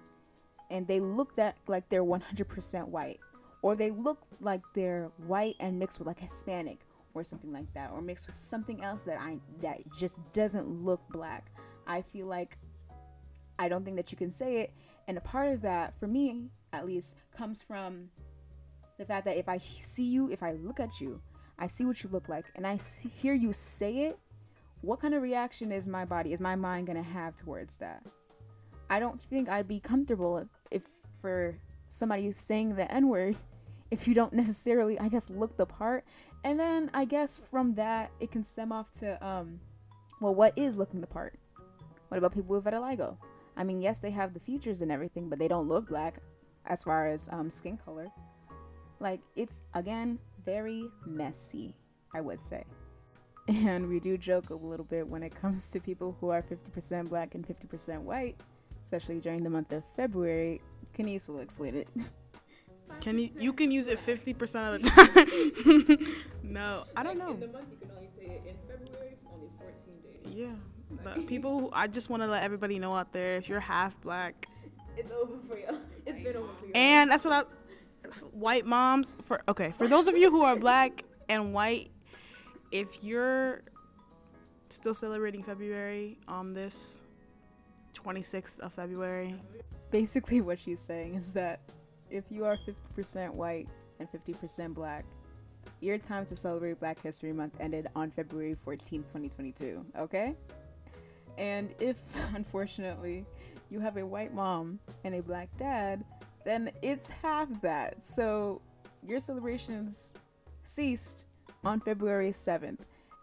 and 0.69 0.88
they 0.88 1.00
look 1.00 1.35
that 1.35 1.57
like 1.67 1.88
they're 1.89 2.03
100% 2.03 2.88
white, 2.88 3.19
or 3.62 3.75
they 3.75 3.91
look 3.91 4.19
like 4.41 4.62
they're 4.73 5.12
white 5.27 5.56
and 5.59 5.79
mixed 5.79 6.00
with 6.00 6.07
like 6.07 6.19
Hispanic 6.19 6.79
or 7.13 7.23
something 7.23 7.51
like 7.51 7.73
that, 7.73 7.91
or 7.91 8.01
mixed 8.01 8.27
with 8.27 8.35
something 8.35 8.83
else 8.83 9.03
that 9.03 9.19
I 9.19 9.39
that 9.62 9.79
just 9.97 10.17
doesn't 10.33 10.67
look 10.83 11.01
black. 11.12 11.51
I 11.88 12.01
feel 12.01 12.27
like 12.27 12.57
I 13.57 13.69
don't 13.69 13.85
think 13.85 13.97
that 13.97 14.12
you 14.12 14.17
can 14.17 14.31
say 14.31 14.57
it, 14.62 14.73
and 15.07 15.17
a 15.17 15.22
part 15.22 15.53
of 15.53 15.62
that, 15.62 15.93
for 16.00 16.07
me 16.07 16.50
at 16.74 16.86
least, 16.86 17.15
comes 17.36 17.62
from 17.62 18.10
the 18.98 19.05
fact 19.05 19.25
that 19.25 19.38
if 19.38 19.48
I 19.48 19.57
see 19.57 20.03
you, 20.03 20.29
if 20.29 20.43
I 20.43 20.53
look 20.53 20.79
at 20.79 21.00
you, 21.00 21.22
I 21.57 21.67
see 21.67 21.86
what 21.86 22.03
you 22.03 22.10
look 22.12 22.27
like, 22.27 22.45
and 22.55 22.67
I 22.67 22.77
see, 22.77 23.10
hear 23.10 23.34
you 23.34 23.53
say 23.53 24.07
it, 24.07 24.19
what 24.86 25.00
kind 25.00 25.13
of 25.13 25.22
reaction 25.22 25.72
is 25.72 25.88
my 25.88 26.06
body, 26.06 26.32
is 26.32 26.39
my 26.39 26.56
mind 26.56 26.88
gonna 26.88 27.01
have 27.01 27.36
towards 27.36 27.77
that? 27.77 28.04
I 28.89 29.00
don't 29.00 29.20
think 29.20 29.50
I'd 29.50 29.68
be 29.68 29.80
comfortable 29.80 30.38
if, 30.38 30.48
if 30.70 30.84
for 31.22 31.58
somebody 31.89 32.32
saying 32.32 32.75
the 32.75 32.92
N 32.92 33.08
word 33.08 33.36
if 33.92 34.08
you 34.08 34.13
don't 34.13 34.34
necessarily, 34.34 35.00
I 35.00 35.08
guess, 35.10 35.30
look 35.30 35.58
the 35.58 35.65
part. 35.65 36.06
And 36.44 36.60
then 36.60 36.92
I 36.94 37.06
guess 37.06 37.42
from 37.50 37.74
that, 37.75 38.12
it 38.20 38.32
can 38.32 38.44
stem 38.44 38.72
off 38.72 38.92
to, 39.00 39.25
um, 39.25 39.60
well, 40.22 40.36
what 40.36 40.54
is 40.56 40.77
looking 40.77 41.01
the 41.01 41.08
part? 41.08 41.34
What 42.10 42.18
about 42.18 42.34
people 42.34 42.56
with 42.56 42.63
vitiligo? 42.63 43.18
I 43.58 43.63
mean, 43.63 43.82
yes, 43.82 44.00
they 44.00 44.12
have 44.12 44.34
the 44.34 44.39
features 44.39 44.82
and 44.82 44.92
everything, 44.92 45.30
but 45.30 45.39
they 45.39 45.48
don't 45.48 45.68
look 45.68 45.88
black 45.88 46.18
as 46.65 46.84
far 46.84 47.08
as 47.08 47.30
um, 47.32 47.50
skin 47.50 47.77
color. 47.77 48.08
Like, 49.00 49.22
it's, 49.36 49.63
again, 49.74 50.20
very 50.44 50.89
messy, 51.06 51.75
I 52.13 52.22
would 52.22 52.44
say. 52.44 52.63
And 53.47 53.87
we 53.87 53.99
do 53.99 54.17
joke 54.17 54.49
a 54.49 54.55
little 54.55 54.85
bit 54.85 55.07
when 55.07 55.21
it 55.21 55.35
comes 55.39 55.69
to 55.71 55.79
people 55.79 56.17
who 56.19 56.29
are 56.29 56.41
50% 56.41 57.09
black 57.09 57.35
and 57.35 57.47
50% 57.47 58.01
white, 58.01 58.35
especially 58.83 59.19
during 59.19 59.43
the 59.43 59.49
month 59.49 59.71
of 59.71 59.83
February. 59.95 60.61
Kanice 60.97 61.27
will 61.27 61.39
explain 61.39 61.75
it. 61.75 61.87
Can 63.01 63.17
you 63.17 63.29
you 63.37 63.51
can 63.51 63.71
use 63.71 63.87
it 63.87 63.99
50% 63.99 64.75
of 64.75 64.83
the 64.83 64.89
time? 65.97 66.15
no, 66.43 66.85
I 66.95 67.03
don't 67.03 67.17
know. 67.17 67.31
In 67.31 67.39
the 67.39 67.47
month 67.47 67.65
you 67.71 67.77
can 67.77 67.89
only 67.95 68.09
say 68.15 68.25
it 68.25 68.43
in 68.47 68.55
February, 68.69 69.17
only 69.33 69.49
14 69.57 69.73
days. 70.03 70.33
Yeah. 70.33 70.53
But 71.03 71.27
people 71.27 71.59
who, 71.59 71.69
I 71.73 71.87
just 71.87 72.09
want 72.09 72.21
to 72.21 72.27
let 72.27 72.43
everybody 72.43 72.77
know 72.77 72.95
out 72.95 73.11
there 73.11 73.37
if 73.37 73.49
you're 73.49 73.59
half 73.59 73.99
black, 74.01 74.47
it's 74.95 75.11
over 75.11 75.33
for 75.47 75.57
you. 75.57 75.81
It's 76.05 76.23
been 76.23 76.35
over 76.35 76.53
for 76.59 76.67
you. 76.67 76.71
And 76.73 77.11
that's 77.11 77.25
what 77.25 77.33
I 77.33 77.43
white 78.31 78.65
moms 78.65 79.15
for 79.21 79.41
okay, 79.49 79.71
for 79.71 79.87
those 79.87 80.07
of 80.07 80.17
you 80.17 80.29
who 80.29 80.43
are 80.43 80.55
black 80.55 81.03
and 81.27 81.53
white 81.53 81.89
if 82.79 83.01
you're 83.05 83.62
still 84.67 84.94
celebrating 84.94 85.41
February 85.41 86.17
on 86.27 86.53
this 86.53 87.03
26th 87.94 88.60
of 88.60 88.74
February, 88.74 89.34
basically 89.91 90.41
what 90.41 90.60
she's 90.60 90.82
saying 90.82 91.15
is 91.15 91.32
that 91.32 91.62
if 92.10 92.25
you 92.29 92.44
are 92.44 92.58
50% 92.98 93.34
white 93.34 93.70
and 94.00 94.10
50% 94.12 94.74
black, 94.74 95.05
your 95.79 95.98
time 95.98 96.25
to 96.25 96.36
celebrate 96.36 96.79
Black 96.82 97.01
History 97.01 97.32
Month 97.32 97.55
ended 97.62 97.88
on 97.96 98.12
February 98.12 98.58
14th, 98.67 99.08
2022, 99.08 99.86
okay? 99.98 100.36
And 101.38 101.74
if, 101.79 101.96
unfortunately, 102.36 103.25
you 103.72 103.79
have 103.79 103.96
a 103.96 104.05
white 104.05 104.34
mom 104.34 104.79
and 105.05 105.15
a 105.15 105.22
black 105.22 105.48
dad, 105.58 106.03
then 106.44 106.72
it's 106.82 107.08
half 107.08 107.48
that. 107.62 108.05
So 108.05 108.62
your 109.01 109.22
celebrations 109.22 110.13
ceased 110.65 111.25
on 111.65 111.79
February 111.79 112.31
7th. 112.31 112.79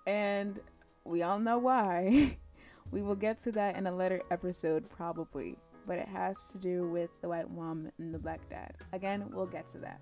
And 0.07 0.61
we 1.05 1.23
all 1.23 1.39
know 1.39 1.59
why. 1.59 2.37
we 2.91 3.03
will 3.03 3.15
get 3.15 3.41
to 3.43 3.53
that 3.53 3.77
in 3.77 3.87
a 3.87 3.95
later 3.95 4.21
episode, 4.31 4.89
probably. 4.91 5.57
But 5.87 5.99
it 5.99 6.09
has 6.09 6.49
to 6.53 6.59
do 6.59 6.89
with 6.89 7.11
the 7.21 7.29
white 7.29 7.51
mom 7.51 7.91
and 7.99 8.13
the 8.13 8.19
black 8.19 8.41
dad. 8.51 8.75
Again, 8.93 9.25
we'll 9.33 9.47
get 9.47 9.71
to 9.73 9.79
that. 9.79 10.01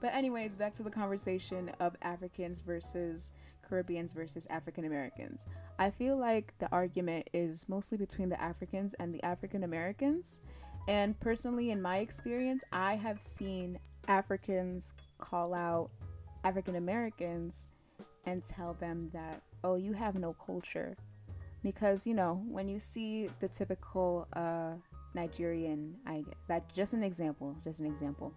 But, 0.00 0.14
anyways, 0.14 0.54
back 0.54 0.74
to 0.74 0.82
the 0.82 0.90
conversation 0.90 1.70
of 1.80 1.96
Africans 2.02 2.58
versus 2.58 3.32
Caribbeans 3.66 4.12
versus 4.12 4.46
African 4.50 4.84
Americans. 4.84 5.46
I 5.78 5.90
feel 5.90 6.18
like 6.18 6.52
the 6.58 6.70
argument 6.72 7.28
is 7.32 7.68
mostly 7.68 7.96
between 7.96 8.28
the 8.28 8.40
Africans 8.40 8.94
and 8.94 9.14
the 9.14 9.22
African 9.24 9.64
Americans. 9.64 10.42
And 10.88 11.18
personally, 11.20 11.70
in 11.70 11.80
my 11.80 11.98
experience, 11.98 12.62
I 12.72 12.96
have 12.96 13.22
seen 13.22 13.78
Africans 14.06 14.92
call 15.18 15.54
out 15.54 15.90
African 16.44 16.76
Americans 16.76 17.68
and 18.26 18.44
tell 18.44 18.74
them 18.74 19.10
that, 19.12 19.42
oh, 19.62 19.76
you 19.76 19.92
have 19.92 20.14
no 20.14 20.34
culture. 20.44 20.96
Because, 21.62 22.06
you 22.06 22.14
know, 22.14 22.42
when 22.48 22.68
you 22.68 22.78
see 22.78 23.30
the 23.40 23.48
typical 23.48 24.28
uh, 24.34 24.72
Nigerian, 25.14 25.96
I 26.06 26.24
just 26.74 26.92
an 26.92 27.02
example, 27.02 27.56
just 27.64 27.80
an 27.80 27.86
example. 27.86 28.34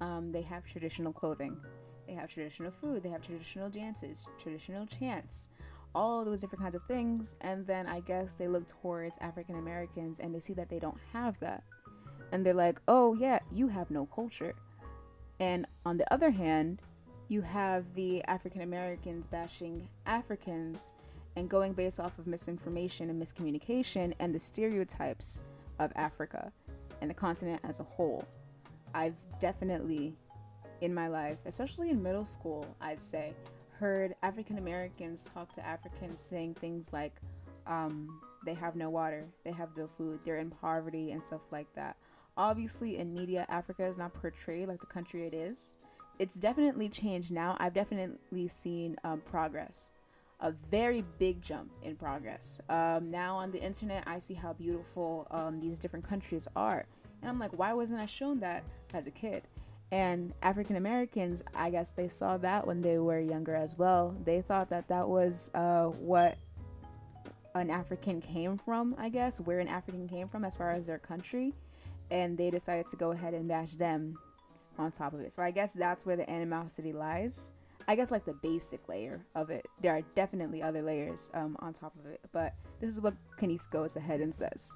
Um, 0.00 0.32
they 0.32 0.42
have 0.42 0.64
traditional 0.64 1.12
clothing, 1.12 1.56
they 2.06 2.14
have 2.14 2.28
traditional 2.28 2.72
food, 2.80 3.02
they 3.02 3.10
have 3.10 3.24
traditional 3.24 3.70
dances, 3.70 4.26
traditional 4.42 4.86
chants, 4.86 5.48
all 5.94 6.24
those 6.24 6.40
different 6.40 6.62
kinds 6.62 6.74
of 6.74 6.82
things. 6.86 7.36
And 7.40 7.64
then 7.66 7.86
I 7.86 8.00
guess 8.00 8.34
they 8.34 8.48
look 8.48 8.66
towards 8.68 9.16
African 9.20 9.56
Americans 9.56 10.18
and 10.18 10.34
they 10.34 10.40
see 10.40 10.54
that 10.54 10.68
they 10.68 10.80
don't 10.80 10.98
have 11.12 11.38
that. 11.40 11.62
And 12.32 12.44
they're 12.44 12.54
like, 12.54 12.80
oh, 12.88 13.14
yeah, 13.14 13.38
you 13.52 13.68
have 13.68 13.90
no 13.90 14.06
culture. 14.06 14.54
And 15.38 15.66
on 15.86 15.96
the 15.96 16.12
other 16.12 16.30
hand, 16.30 16.80
you 17.34 17.42
have 17.42 17.84
the 17.96 18.22
African 18.24 18.60
Americans 18.60 19.26
bashing 19.26 19.88
Africans 20.06 20.94
and 21.34 21.50
going 21.50 21.72
based 21.72 21.98
off 21.98 22.16
of 22.20 22.28
misinformation 22.28 23.10
and 23.10 23.20
miscommunication 23.20 24.14
and 24.20 24.32
the 24.32 24.38
stereotypes 24.38 25.42
of 25.80 25.90
Africa 25.96 26.52
and 27.00 27.10
the 27.10 27.14
continent 27.14 27.60
as 27.64 27.80
a 27.80 27.82
whole. 27.82 28.24
I've 28.94 29.16
definitely, 29.40 30.14
in 30.80 30.94
my 30.94 31.08
life, 31.08 31.38
especially 31.44 31.90
in 31.90 32.00
middle 32.00 32.24
school, 32.24 32.64
I'd 32.80 33.00
say, 33.00 33.34
heard 33.80 34.14
African 34.22 34.58
Americans 34.58 35.28
talk 35.34 35.52
to 35.54 35.66
Africans 35.66 36.20
saying 36.20 36.54
things 36.54 36.92
like, 36.92 37.16
um, 37.66 38.20
they 38.46 38.54
have 38.54 38.76
no 38.76 38.90
water, 38.90 39.26
they 39.42 39.50
have 39.50 39.70
no 39.76 39.88
food, 39.98 40.20
they're 40.24 40.38
in 40.38 40.50
poverty, 40.50 41.10
and 41.10 41.26
stuff 41.26 41.40
like 41.50 41.66
that. 41.74 41.96
Obviously, 42.36 42.98
in 42.98 43.12
media, 43.12 43.44
Africa 43.48 43.84
is 43.84 43.98
not 43.98 44.14
portrayed 44.14 44.68
like 44.68 44.78
the 44.78 44.86
country 44.86 45.26
it 45.26 45.34
is. 45.34 45.74
It's 46.18 46.36
definitely 46.36 46.88
changed 46.88 47.30
now. 47.30 47.56
I've 47.58 47.74
definitely 47.74 48.48
seen 48.48 48.96
um, 49.04 49.20
progress, 49.20 49.90
a 50.40 50.52
very 50.70 51.04
big 51.18 51.42
jump 51.42 51.70
in 51.82 51.96
progress. 51.96 52.60
Um, 52.68 53.10
now 53.10 53.36
on 53.36 53.50
the 53.50 53.60
internet, 53.60 54.04
I 54.06 54.20
see 54.20 54.34
how 54.34 54.52
beautiful 54.52 55.26
um, 55.30 55.60
these 55.60 55.78
different 55.78 56.08
countries 56.08 56.46
are. 56.54 56.86
And 57.20 57.30
I'm 57.30 57.38
like, 57.38 57.58
why 57.58 57.72
wasn't 57.72 58.00
I 58.00 58.06
shown 58.06 58.38
that 58.40 58.62
as 58.92 59.06
a 59.06 59.10
kid? 59.10 59.42
And 59.90 60.32
African 60.42 60.76
Americans, 60.76 61.42
I 61.54 61.70
guess 61.70 61.92
they 61.92 62.08
saw 62.08 62.36
that 62.38 62.66
when 62.66 62.80
they 62.80 62.98
were 62.98 63.20
younger 63.20 63.54
as 63.54 63.76
well. 63.76 64.14
They 64.24 64.40
thought 64.40 64.70
that 64.70 64.88
that 64.88 65.08
was 65.08 65.50
uh, 65.54 65.86
what 65.86 66.38
an 67.54 67.70
African 67.70 68.20
came 68.20 68.56
from, 68.56 68.94
I 68.98 69.08
guess, 69.08 69.40
where 69.40 69.60
an 69.60 69.68
African 69.68 70.08
came 70.08 70.28
from 70.28 70.44
as 70.44 70.56
far 70.56 70.70
as 70.72 70.86
their 70.86 70.98
country 70.98 71.54
and 72.10 72.36
they 72.36 72.50
decided 72.50 72.88
to 72.90 72.96
go 72.96 73.12
ahead 73.12 73.34
and 73.34 73.48
bash 73.48 73.72
them 73.72 74.18
on 74.78 74.92
top 74.92 75.12
of 75.12 75.20
it. 75.20 75.32
So 75.32 75.42
I 75.42 75.50
guess 75.50 75.72
that's 75.72 76.04
where 76.06 76.16
the 76.16 76.28
animosity 76.28 76.92
lies. 76.92 77.50
I 77.86 77.96
guess 77.96 78.10
like 78.10 78.24
the 78.24 78.34
basic 78.34 78.88
layer 78.88 79.24
of 79.34 79.50
it. 79.50 79.66
There 79.82 79.94
are 79.94 80.02
definitely 80.14 80.62
other 80.62 80.82
layers 80.82 81.30
um, 81.34 81.56
on 81.60 81.74
top 81.74 81.94
of 81.98 82.10
it, 82.10 82.20
but 82.32 82.54
this 82.80 82.92
is 82.92 83.00
what 83.00 83.14
Kanice 83.38 83.70
goes 83.70 83.96
ahead 83.96 84.20
and 84.20 84.34
says. 84.34 84.72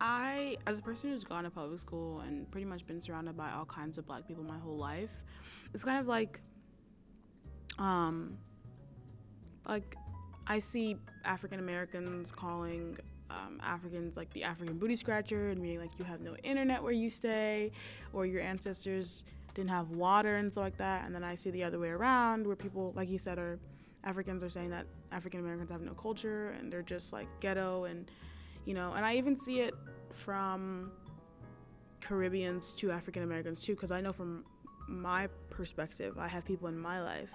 I, 0.00 0.56
as 0.66 0.78
a 0.78 0.82
person 0.82 1.10
who's 1.10 1.24
gone 1.24 1.44
to 1.44 1.50
public 1.50 1.78
school 1.78 2.20
and 2.20 2.50
pretty 2.50 2.64
much 2.64 2.86
been 2.86 3.00
surrounded 3.00 3.36
by 3.36 3.52
all 3.52 3.64
kinds 3.64 3.98
of 3.98 4.06
black 4.06 4.26
people 4.26 4.42
my 4.42 4.58
whole 4.58 4.76
life, 4.76 5.10
it's 5.74 5.84
kind 5.84 6.00
of 6.00 6.06
like, 6.06 6.40
um, 7.78 8.36
like 9.68 9.96
I 10.46 10.58
see 10.58 10.96
African 11.24 11.60
Americans 11.60 12.32
calling 12.32 12.96
um, 13.32 13.60
Africans 13.62 14.16
like 14.16 14.32
the 14.32 14.44
African 14.44 14.78
booty 14.78 14.96
scratcher 14.96 15.50
and 15.50 15.62
being 15.62 15.80
like 15.80 15.90
you 15.98 16.04
have 16.04 16.20
no 16.20 16.36
internet 16.42 16.82
where 16.82 16.92
you 16.92 17.10
stay 17.10 17.72
or 18.12 18.26
your 18.26 18.42
ancestors 18.42 19.24
didn't 19.54 19.70
have 19.70 19.90
water 19.90 20.36
and 20.36 20.52
stuff 20.52 20.62
like 20.62 20.78
that. 20.78 21.04
And 21.04 21.14
then 21.14 21.24
I 21.24 21.34
see 21.34 21.50
the 21.50 21.64
other 21.64 21.78
way 21.78 21.88
around 21.88 22.46
where 22.46 22.56
people, 22.56 22.92
like 22.96 23.08
you 23.08 23.18
said, 23.18 23.38
are 23.38 23.58
Africans 24.04 24.42
are 24.42 24.50
saying 24.50 24.70
that 24.70 24.86
African 25.12 25.40
Americans 25.40 25.70
have 25.70 25.80
no 25.80 25.92
culture 25.92 26.50
and 26.58 26.72
they're 26.72 26.82
just 26.82 27.12
like 27.12 27.28
ghetto 27.40 27.84
and 27.84 28.10
you 28.64 28.74
know. 28.74 28.92
And 28.92 29.04
I 29.04 29.16
even 29.16 29.36
see 29.36 29.60
it 29.60 29.74
from 30.10 30.92
Caribbeans 32.00 32.72
to 32.74 32.90
African 32.90 33.22
Americans 33.22 33.62
too, 33.62 33.74
because 33.74 33.92
I 33.92 34.00
know 34.00 34.12
from 34.12 34.44
my 34.88 35.28
perspective, 35.50 36.18
I 36.18 36.28
have 36.28 36.44
people 36.44 36.68
in 36.68 36.78
my 36.78 37.00
life, 37.00 37.32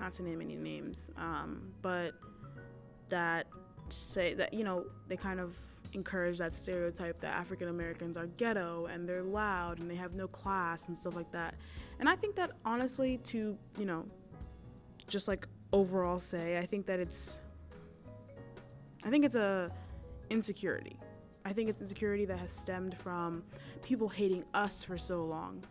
not 0.00 0.12
to 0.14 0.22
name 0.22 0.40
any 0.40 0.56
names, 0.56 1.10
um, 1.16 1.72
but 1.82 2.14
that 3.08 3.46
say 3.92 4.34
that 4.34 4.52
you 4.52 4.64
know 4.64 4.84
they 5.08 5.16
kind 5.16 5.40
of 5.40 5.56
encourage 5.92 6.38
that 6.38 6.54
stereotype 6.54 7.20
that 7.20 7.34
African 7.34 7.68
Americans 7.68 8.16
are 8.16 8.26
ghetto 8.26 8.86
and 8.86 9.08
they're 9.08 9.22
loud 9.22 9.80
and 9.80 9.90
they 9.90 9.96
have 9.96 10.14
no 10.14 10.28
class 10.28 10.88
and 10.88 10.96
stuff 10.96 11.16
like 11.16 11.30
that. 11.32 11.54
And 11.98 12.08
I 12.08 12.14
think 12.14 12.36
that 12.36 12.52
honestly 12.64 13.18
to, 13.24 13.56
you 13.78 13.84
know, 13.84 14.04
just 15.08 15.26
like 15.26 15.46
overall 15.72 16.18
say, 16.18 16.58
I 16.58 16.66
think 16.66 16.86
that 16.86 17.00
it's 17.00 17.40
I 19.04 19.10
think 19.10 19.24
it's 19.24 19.34
a 19.34 19.70
insecurity. 20.30 20.98
I 21.44 21.52
think 21.52 21.70
it's 21.70 21.80
insecurity 21.80 22.24
that 22.26 22.38
has 22.38 22.52
stemmed 22.52 22.96
from 22.96 23.44
people 23.82 24.08
hating 24.08 24.44
us 24.52 24.82
for 24.82 24.98
so 24.98 25.24
long. 25.24 25.64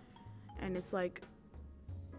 And 0.59 0.77
it's 0.77 0.93
like 0.93 1.21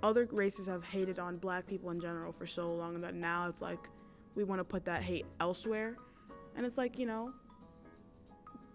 other 0.02 0.28
races 0.30 0.66
have 0.66 0.84
hated 0.84 1.18
on 1.18 1.38
black 1.38 1.66
people 1.66 1.90
in 1.90 1.98
general 1.98 2.32
for 2.32 2.46
so 2.46 2.72
long 2.72 2.94
and 2.94 3.02
that 3.02 3.14
now 3.14 3.48
it's 3.48 3.62
like 3.62 3.88
we 4.37 4.45
want 4.45 4.61
to 4.61 4.64
put 4.64 4.85
that 4.85 5.02
hate 5.02 5.26
elsewhere. 5.40 5.97
And 6.55 6.64
it's 6.64 6.78
like, 6.78 6.99
you 6.99 7.07
know, 7.07 7.33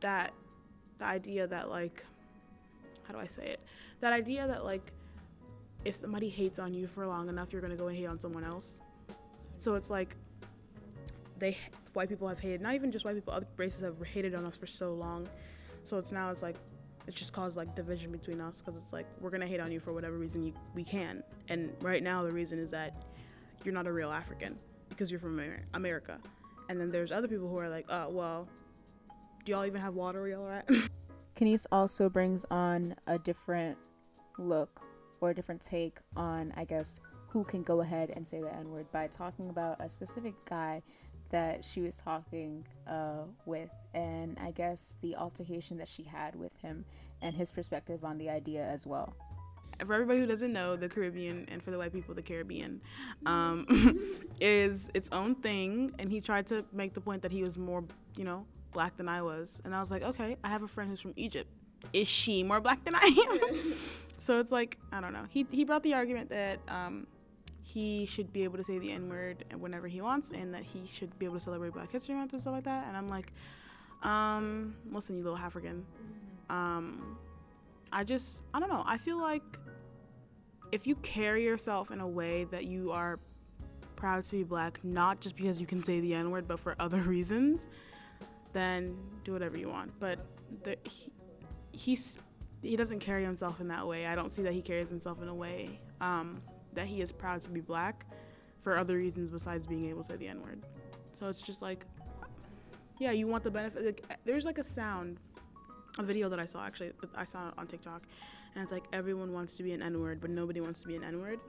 that 0.01 0.34
the 0.98 1.06
idea 1.06 1.48
that 1.48 1.70
like 1.70 2.03
how 3.03 3.13
do 3.13 3.20
I 3.20 3.27
say 3.27 3.48
it? 3.48 3.60
That 4.01 4.13
idea 4.13 4.48
that 4.48 4.65
like 4.65 4.91
if 5.86 5.96
somebody 5.96 6.30
hates 6.30 6.60
on 6.60 6.74
you 6.74 6.88
for 6.88 7.08
long 7.08 7.30
enough, 7.30 7.51
you're 7.51 7.62
going 7.62 7.72
to 7.72 7.77
go 7.77 7.88
and 7.88 7.98
hate 7.98 8.06
on 8.06 8.20
someone 8.20 8.44
else. 8.44 8.80
So 9.60 9.75
it's 9.75 9.89
like 9.89 10.15
they 11.38 11.58
white 11.94 12.10
people 12.10 12.27
have 12.27 12.39
hated, 12.39 12.62
not 12.62 12.75
even 12.75 12.91
just 12.91 13.06
white 13.06 13.15
people, 13.15 13.34
other 13.34 13.48
races 13.58 13.82
have 13.82 13.96
hated 14.06 14.36
on 14.36 14.46
us 14.46 14.58
for 14.58 14.68
so 14.68 14.94
long. 14.94 15.27
So 15.84 15.98
it's 15.98 16.12
now 16.12 16.30
it's 16.32 16.44
like 16.44 16.56
it's 17.08 17.18
just 17.18 17.34
caused 17.34 17.58
like 17.58 17.75
division 17.75 18.12
between 18.12 18.39
us 18.39 18.62
because 18.62 18.80
it's 18.80 18.94
like 18.94 19.08
we're 19.20 19.32
gonna 19.32 19.48
hate 19.48 19.60
on 19.60 19.72
you 19.72 19.80
for 19.80 19.91
whatever 19.91 20.18
reason 20.18 20.44
you, 20.44 20.53
we 20.75 20.84
can. 20.84 21.24
And 21.50 21.74
right 21.82 22.03
now 22.03 22.24
the 22.24 22.32
reason 22.32 22.60
is 22.60 22.70
that 22.72 23.03
you're 23.63 23.74
not 23.74 23.88
a 23.88 23.91
real 23.91 24.12
African 24.12 24.58
because 25.01 25.10
you're 25.10 25.20
from 25.20 25.41
America. 25.74 26.20
And 26.70 26.79
then 26.79 26.91
there's 26.91 27.12
other 27.12 27.27
people 27.27 27.50
who 27.50 27.58
are 27.58 27.70
like, 27.70 27.88
oh, 27.89 28.10
well, 28.10 28.48
do 29.43 29.51
y'all 29.51 29.65
even 29.65 29.81
have 29.81 29.96
water 29.96 30.22
where 30.22 30.29
y'all 30.29 30.46
are 30.46 30.51
at? 30.51 30.67
Kanice 31.36 31.65
also 31.72 32.08
brings 32.08 32.46
on 32.51 32.93
a 33.08 33.17
different 33.17 33.79
look 34.38 34.79
or 35.20 35.31
a 35.31 35.34
different 35.34 35.60
take 35.60 35.98
on, 36.15 36.53
I 36.55 36.65
guess, 36.65 37.00
who 37.29 37.43
can 37.43 37.63
go 37.63 37.81
ahead 37.81 38.12
and 38.15 38.27
say 38.27 38.41
the 38.41 38.53
N 38.53 38.70
word 38.70 38.91
by 38.91 39.08
talking 39.08 39.50
about 39.50 39.77
a 39.79 39.89
specific 39.89 40.36
guy 40.48 40.84
that 41.31 41.65
she 41.65 41.81
was 41.81 41.96
talking 41.96 42.63
uh, 42.88 43.24
with, 43.48 43.72
and 43.96 44.38
I 44.39 44.51
guess 44.51 44.98
the 45.01 45.15
altercation 45.15 45.77
that 45.77 45.89
she 45.89 46.03
had 46.03 46.36
with 46.36 46.55
him 46.62 46.86
and 47.24 47.36
his 47.36 47.51
perspective 47.51 48.05
on 48.05 48.20
the 48.20 48.29
idea 48.29 48.63
as 48.65 48.86
well 48.86 49.15
for 49.85 49.93
everybody 49.93 50.19
who 50.19 50.25
doesn't 50.25 50.53
know, 50.53 50.75
the 50.75 50.89
Caribbean 50.89 51.47
and 51.50 51.61
for 51.61 51.71
the 51.71 51.77
white 51.77 51.93
people, 51.93 52.13
the 52.13 52.21
Caribbean 52.21 52.81
um, 53.25 53.65
is 54.41 54.91
its 54.93 55.09
own 55.11 55.35
thing. 55.35 55.91
And 56.00 56.11
he 56.11 56.21
tried 56.21 56.47
to 56.47 56.65
make 56.71 56.93
the 56.93 57.01
point 57.01 57.21
that 57.21 57.31
he 57.31 57.43
was 57.43 57.57
more, 57.57 57.83
you 58.17 58.23
know, 58.23 58.45
black 58.73 58.97
than 58.97 59.07
I 59.07 59.21
was. 59.21 59.61
And 59.65 59.75
I 59.75 59.79
was 59.79 59.91
like, 59.91 60.03
okay, 60.03 60.38
I 60.43 60.50
have 60.50 60.63
a 60.63 60.67
friend 60.67 60.89
who's 60.89 61.01
from 61.01 61.13
Egypt. 61.15 61.50
Is 61.93 62.07
she 62.07 62.43
more 62.43 62.61
black 62.61 62.83
than 62.83 62.95
I 62.95 63.39
am? 63.43 63.73
so 64.17 64.39
it's 64.39 64.51
like, 64.51 64.77
I 64.91 65.01
don't 65.01 65.13
know. 65.13 65.25
He, 65.29 65.45
he 65.51 65.63
brought 65.63 65.83
the 65.83 65.93
argument 65.93 66.29
that 66.29 66.59
um, 66.67 67.07
he 67.63 68.05
should 68.05 68.31
be 68.31 68.43
able 68.43 68.57
to 68.57 68.63
say 68.63 68.77
the 68.77 68.91
N 68.91 69.09
word 69.09 69.45
whenever 69.57 69.88
he 69.88 70.01
wants 70.01 70.31
and 70.31 70.53
that 70.53 70.63
he 70.63 70.83
should 70.91 71.17
be 71.17 71.25
able 71.25 71.35
to 71.35 71.41
celebrate 71.41 71.73
Black 71.73 71.91
History 71.91 72.15
Month 72.15 72.33
and 72.33 72.41
stuff 72.41 72.53
like 72.53 72.65
that. 72.65 72.88
And 72.88 72.95
I'm 72.95 73.09
like, 73.09 73.31
um, 74.03 74.75
listen, 74.91 75.17
you 75.17 75.23
little 75.23 75.38
African. 75.38 75.85
Um, 76.50 77.17
I 77.91 78.03
just, 78.03 78.43
I 78.53 78.59
don't 78.59 78.69
know. 78.69 78.83
I 78.85 78.97
feel 78.97 79.19
like 79.19 79.43
if 80.71 80.87
you 80.87 80.95
carry 80.97 81.43
yourself 81.43 81.91
in 81.91 81.99
a 81.99 82.07
way 82.07 82.45
that 82.45 82.65
you 82.65 82.91
are 82.91 83.19
proud 83.95 84.23
to 84.23 84.31
be 84.31 84.43
black, 84.43 84.79
not 84.83 85.19
just 85.21 85.35
because 85.35 85.61
you 85.61 85.67
can 85.67 85.83
say 85.83 85.99
the 85.99 86.13
N 86.13 86.31
word, 86.31 86.47
but 86.47 86.59
for 86.59 86.75
other 86.79 87.01
reasons, 87.01 87.69
then 88.53 88.97
do 89.23 89.33
whatever 89.33 89.57
you 89.57 89.69
want. 89.69 89.91
But 89.99 90.19
the, 90.63 90.77
he, 90.83 91.11
he's 91.71 92.17
he 92.61 92.75
doesn't 92.75 92.99
carry 92.99 93.23
himself 93.23 93.59
in 93.59 93.67
that 93.69 93.87
way. 93.87 94.05
I 94.05 94.15
don't 94.15 94.31
see 94.31 94.43
that 94.43 94.53
he 94.53 94.61
carries 94.61 94.89
himself 94.89 95.21
in 95.21 95.27
a 95.27 95.33
way 95.33 95.79
um, 95.99 96.41
that 96.73 96.85
he 96.85 97.01
is 97.01 97.11
proud 97.11 97.41
to 97.43 97.49
be 97.49 97.59
black 97.59 98.05
for 98.59 98.77
other 98.77 98.97
reasons 98.97 99.31
besides 99.31 99.65
being 99.65 99.89
able 99.89 100.03
to 100.03 100.07
say 100.11 100.15
the 100.15 100.27
N 100.27 100.41
word. 100.41 100.61
So 101.13 101.27
it's 101.27 101.41
just 101.41 101.61
like, 101.61 101.85
yeah, 102.99 103.11
you 103.11 103.27
want 103.27 103.43
the 103.43 103.51
benefit. 103.51 103.85
Like, 103.85 104.19
there's 104.25 104.45
like 104.45 104.59
a 104.59 104.63
sound, 104.63 105.17
a 105.97 106.03
video 106.03 106.29
that 106.29 106.39
I 106.39 106.45
saw 106.45 106.65
actually, 106.65 106.91
I 107.15 107.25
saw 107.25 107.51
on 107.57 107.67
TikTok, 107.67 108.03
and 108.53 108.63
it's 108.63 108.72
like 108.72 108.84
everyone 108.93 109.31
wants 109.31 109.53
to 109.55 109.63
be 109.63 109.72
an 109.74 109.81
N 109.81 110.00
word, 110.00 110.20
but 110.22 110.29
nobody 110.29 110.62
wants 110.62 110.81
to 110.81 110.88
be 110.88 110.96
an 110.96 111.03
N 111.03 111.20
word. 111.20 111.39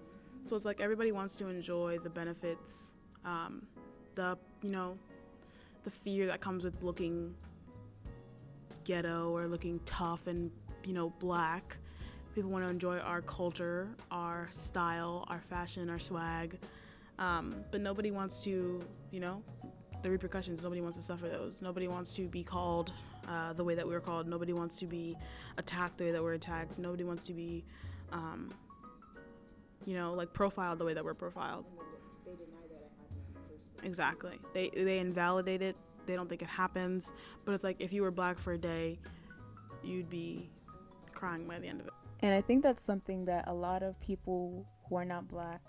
So 0.47 0.57
it's 0.57 0.65
like 0.65 0.81
everybody 0.81 1.13
wants 1.13 1.37
to 1.37 1.49
enjoy 1.49 1.99
the 1.99 2.11
benefits, 2.11 2.95
um, 3.25 3.67
the 4.15 4.37
you 4.63 4.71
know, 4.71 4.99
the 5.85 5.91
fear 5.91 6.27
that 6.27 6.41
comes 6.41 6.65
with 6.65 6.83
looking 6.83 7.35
ghetto 8.85 9.31
or 9.31 9.47
looking 9.47 9.81
tough 9.87 10.27
and 10.27 10.51
you 10.85 10.93
know 10.93 11.11
black. 11.19 11.77
People 12.35 12.51
want 12.51 12.65
to 12.65 12.71
enjoy 12.71 12.99
our 12.99 13.21
culture, 13.21 13.89
our 14.11 14.49
style, 14.51 15.25
our 15.29 15.41
fashion, 15.41 15.91
our 15.91 15.99
swag, 15.99 16.59
um, 17.19 17.55
but 17.71 17.83
nobody 17.83 18.11
wants 18.11 18.41
to, 18.41 18.81
you 19.11 19.21
know, 19.21 19.43
the 20.03 20.11
repercussions. 20.11 20.63
Nobody 20.63 20.81
wants 20.81 20.97
to 20.97 21.03
suffer 21.03 21.29
those. 21.29 21.63
Nobody 21.63 21.89
wants 21.89 22.15
to 22.15 22.29
be 22.29 22.43
called 22.43 22.93
uh, 23.29 23.53
the 23.53 23.65
way 23.65 23.75
that 23.75 23.87
we 23.87 23.93
were 23.93 24.01
called. 24.01 24.27
Nobody 24.27 24.53
wants 24.53 24.79
to 24.81 24.87
be 24.87 25.17
attacked 25.59 25.99
the 25.99 26.05
way 26.05 26.11
that 26.13 26.23
we're 26.23 26.35
attacked. 26.35 26.79
Nobody 26.79 27.05
wants 27.05 27.27
to 27.29 27.33
be, 27.33 27.65
um, 28.11 28.53
you 29.85 29.95
know, 29.95 30.15
like 30.15 30.33
profiled 30.33 30.79
the 30.79 30.85
way 30.85 30.95
that 30.95 31.05
we're 31.05 31.15
profiled. 31.15 31.65
Exactly. 33.83 34.39
They 34.55 34.71
they 34.75 34.99
invalidate 34.99 35.63
it. 35.63 35.77
They 36.07 36.15
don't 36.15 36.29
think 36.29 36.43
it 36.43 36.49
happens. 36.49 37.13
But 37.45 37.53
it's 37.53 37.65
like 37.65 37.77
if 37.81 37.93
you 37.93 38.03
were 38.03 38.11
black 38.11 38.39
for 38.39 38.53
a 38.53 38.59
day, 38.59 38.99
you'd 39.83 40.11
be 40.11 40.51
crying 41.15 41.47
by 41.47 41.59
the 41.59 41.69
end 41.69 41.81
of 41.81 41.87
it. 41.87 41.93
And 42.21 42.35
I 42.35 42.41
think 42.41 42.63
that's 42.63 42.85
something 42.85 43.25
that 43.25 43.49
a 43.49 43.55
lot 43.55 43.83
of 43.83 43.99
people 43.99 44.67
who 44.89 44.97
are 44.97 45.05
not 45.05 45.27
black, 45.27 45.61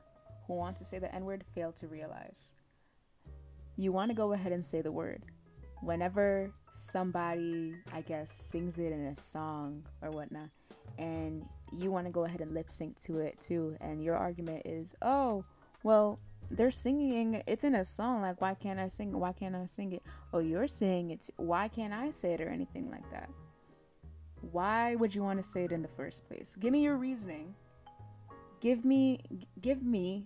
who 0.47 0.53
want 0.53 0.77
to 0.77 0.85
say 0.85 0.99
the 0.99 1.13
N 1.13 1.25
word, 1.25 1.43
fail 1.55 1.71
to 1.73 1.87
realize. 1.87 2.53
You 3.77 3.91
want 3.91 4.11
to 4.11 4.15
go 4.15 4.33
ahead 4.33 4.51
and 4.51 4.65
say 4.65 4.81
the 4.81 4.91
word. 4.91 5.23
Whenever 5.81 6.51
somebody, 6.73 7.75
I 7.91 8.01
guess, 8.01 8.31
sings 8.31 8.77
it 8.79 8.91
in 8.91 9.05
a 9.07 9.15
song 9.15 9.83
or 10.01 10.11
whatnot, 10.11 10.49
and 10.97 11.45
you 11.71 11.91
want 11.91 12.07
to 12.07 12.11
go 12.11 12.25
ahead 12.25 12.41
and 12.41 12.53
lip 12.53 12.71
sync 12.71 12.99
to 13.01 13.19
it 13.19 13.39
too, 13.41 13.75
and 13.81 14.03
your 14.03 14.15
argument 14.15 14.63
is, 14.65 14.95
oh, 15.01 15.43
well, 15.83 16.19
they're 16.51 16.71
singing 16.71 17.41
it's 17.47 17.63
in 17.63 17.73
a 17.73 17.85
song 17.85 18.21
like 18.21 18.39
why 18.41 18.53
can't 18.53 18.77
i 18.77 18.87
sing 18.89 19.09
it 19.11 19.15
why 19.15 19.31
can't 19.31 19.55
i 19.55 19.65
sing 19.65 19.93
it 19.93 20.03
oh 20.33 20.39
you're 20.39 20.67
saying 20.67 21.09
it 21.09 21.29
why 21.37 21.69
can't 21.69 21.93
i 21.93 22.11
say 22.11 22.33
it 22.33 22.41
or 22.41 22.49
anything 22.49 22.91
like 22.91 23.09
that 23.11 23.29
why 24.51 24.95
would 24.95 25.15
you 25.15 25.23
want 25.23 25.41
to 25.41 25.43
say 25.43 25.63
it 25.63 25.71
in 25.71 25.81
the 25.81 25.87
first 25.87 26.27
place? 26.27 26.57
Give 26.59 26.71
me 26.71 26.83
your 26.83 26.97
reasoning. 26.97 27.55
Give 28.59 28.83
me 28.83 29.19
give 29.61 29.83
me 29.83 30.25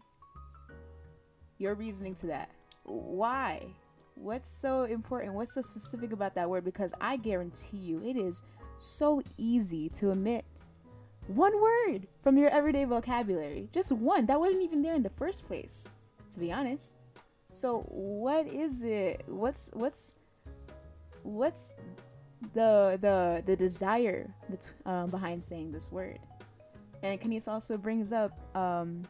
your 1.58 1.76
reasoning 1.76 2.16
to 2.16 2.28
that. 2.28 2.50
Why? 2.88 3.68
What's 4.16 4.50
so 4.50 4.84
important? 4.84 5.36
What's 5.36 5.54
so 5.54 5.62
specific 5.62 6.12
about 6.12 6.34
that 6.36 6.50
word? 6.50 6.66
Because 6.66 6.92
I 7.00 7.18
guarantee 7.18 7.78
you 7.78 8.02
it 8.04 8.18
is 8.18 8.44
so 8.78 9.22
easy 9.38 9.90
to 9.90 10.12
omit 10.12 10.46
one 11.28 11.62
word 11.62 12.08
from 12.24 12.38
your 12.38 12.50
everyday 12.50 12.86
vocabulary. 12.86 13.70
Just 13.74 13.92
one. 13.92 14.26
That 14.26 14.40
wasn't 14.40 14.64
even 14.64 14.82
there 14.82 14.96
in 14.96 15.04
the 15.04 15.10
first 15.10 15.46
place, 15.46 15.90
to 16.34 16.40
be 16.40 16.52
honest. 16.52 16.96
So 17.52 17.82
what 17.90 18.48
is 18.48 18.84
it? 18.84 19.24
What's 19.28 19.70
what's 19.74 20.16
what's 21.24 21.76
the 22.54 22.98
the 23.02 23.44
the 23.46 23.56
desire 23.56 24.34
that's 24.50 24.70
um, 24.86 25.10
behind 25.10 25.44
saying 25.44 25.72
this 25.72 25.92
word. 25.92 26.20
And 27.04 27.20
Kanice 27.22 27.48
also 27.48 27.78
brings 27.78 28.12
up 28.12 28.40
um, 28.56 29.04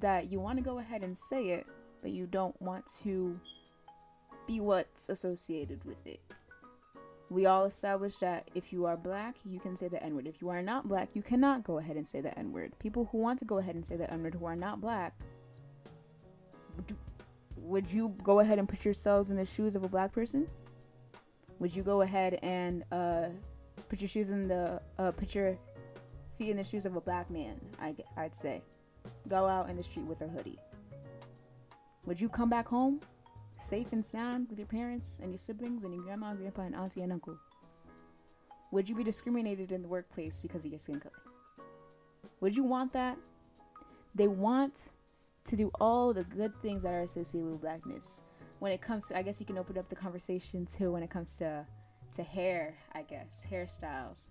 that 0.00 0.30
you 0.30 0.40
want 0.40 0.58
to 0.58 0.64
go 0.64 0.78
ahead 0.78 1.02
and 1.02 1.16
say 1.16 1.50
it, 1.50 1.66
but 2.02 2.10
you 2.10 2.26
don't 2.26 2.60
want 2.60 2.84
to 3.02 3.38
be 4.46 4.60
what's 4.60 5.08
associated 5.08 5.84
with 5.84 6.06
it. 6.06 6.20
We 7.30 7.46
all 7.46 7.64
established 7.64 8.20
that 8.20 8.50
if 8.54 8.72
you 8.72 8.84
are 8.84 8.96
black, 8.96 9.36
you 9.46 9.58
can 9.58 9.76
say 9.76 9.88
the 9.88 10.02
N 10.02 10.14
word. 10.14 10.26
If 10.26 10.42
you 10.42 10.50
are 10.50 10.60
not 10.60 10.88
black, 10.88 11.10
you 11.14 11.22
cannot 11.22 11.64
go 11.64 11.78
ahead 11.78 11.96
and 11.96 12.06
say 12.06 12.20
the 12.20 12.36
N 12.38 12.52
word. 12.52 12.72
People 12.78 13.08
who 13.10 13.18
want 13.18 13.38
to 13.38 13.46
go 13.46 13.58
ahead 13.58 13.74
and 13.74 13.86
say 13.86 13.96
the 13.96 14.12
N 14.12 14.22
word 14.22 14.34
who 14.34 14.44
are 14.44 14.56
not 14.56 14.80
black, 14.80 15.14
would 17.56 17.90
you 17.90 18.14
go 18.22 18.40
ahead 18.40 18.58
and 18.58 18.68
put 18.68 18.84
yourselves 18.84 19.30
in 19.30 19.36
the 19.36 19.46
shoes 19.46 19.76
of 19.76 19.84
a 19.84 19.88
black 19.88 20.12
person? 20.12 20.46
would 21.62 21.74
you 21.74 21.84
go 21.84 22.02
ahead 22.02 22.40
and 22.42 22.82
uh, 22.90 23.28
put 23.88 24.00
your 24.00 24.08
shoes 24.08 24.30
in 24.30 24.48
the 24.48 24.82
uh, 24.98 25.12
put 25.12 25.32
your 25.32 25.56
feet 26.36 26.50
in 26.50 26.56
the 26.56 26.64
shoes 26.64 26.84
of 26.84 26.96
a 26.96 27.00
black 27.00 27.30
man? 27.30 27.54
I, 27.80 27.94
I'd 28.16 28.34
say, 28.34 28.62
go 29.28 29.46
out 29.46 29.70
in 29.70 29.76
the 29.76 29.82
street 29.84 30.04
with 30.04 30.20
a 30.22 30.28
hoodie. 30.28 30.58
Would 32.06 32.20
you 32.20 32.28
come 32.28 32.50
back 32.50 32.66
home 32.66 33.00
safe 33.60 33.92
and 33.92 34.04
sound 34.04 34.48
with 34.50 34.58
your 34.58 34.66
parents 34.66 35.20
and 35.22 35.30
your 35.30 35.38
siblings 35.38 35.84
and 35.84 35.94
your 35.94 36.02
grandma, 36.02 36.34
grandpa, 36.34 36.62
and 36.62 36.74
auntie 36.74 37.02
and 37.02 37.12
uncle? 37.12 37.36
Would 38.72 38.88
you 38.88 38.94
be 38.94 39.04
discriminated 39.04 39.70
in 39.70 39.82
the 39.82 39.88
workplace 39.88 40.40
because 40.40 40.64
of 40.64 40.70
your 40.72 40.80
skin 40.80 40.98
color? 40.98 41.12
Would 42.40 42.56
you 42.56 42.64
want 42.64 42.92
that? 42.94 43.16
They 44.14 44.26
want 44.26 44.90
to 45.44 45.56
do 45.56 45.70
all 45.80 46.12
the 46.12 46.24
good 46.24 46.52
things 46.62 46.82
that 46.82 46.92
are 46.92 47.02
associated 47.02 47.50
with 47.50 47.60
blackness 47.60 48.22
when 48.62 48.70
it 48.70 48.80
comes 48.80 49.08
to, 49.08 49.18
I 49.18 49.22
guess 49.22 49.40
you 49.40 49.46
can 49.46 49.58
open 49.58 49.76
up 49.76 49.88
the 49.88 49.96
conversation 49.96 50.66
too 50.66 50.92
when 50.92 51.02
it 51.02 51.10
comes 51.10 51.34
to 51.38 51.66
to 52.14 52.22
hair, 52.22 52.76
I 52.92 53.02
guess, 53.02 53.44
hairstyles. 53.50 54.28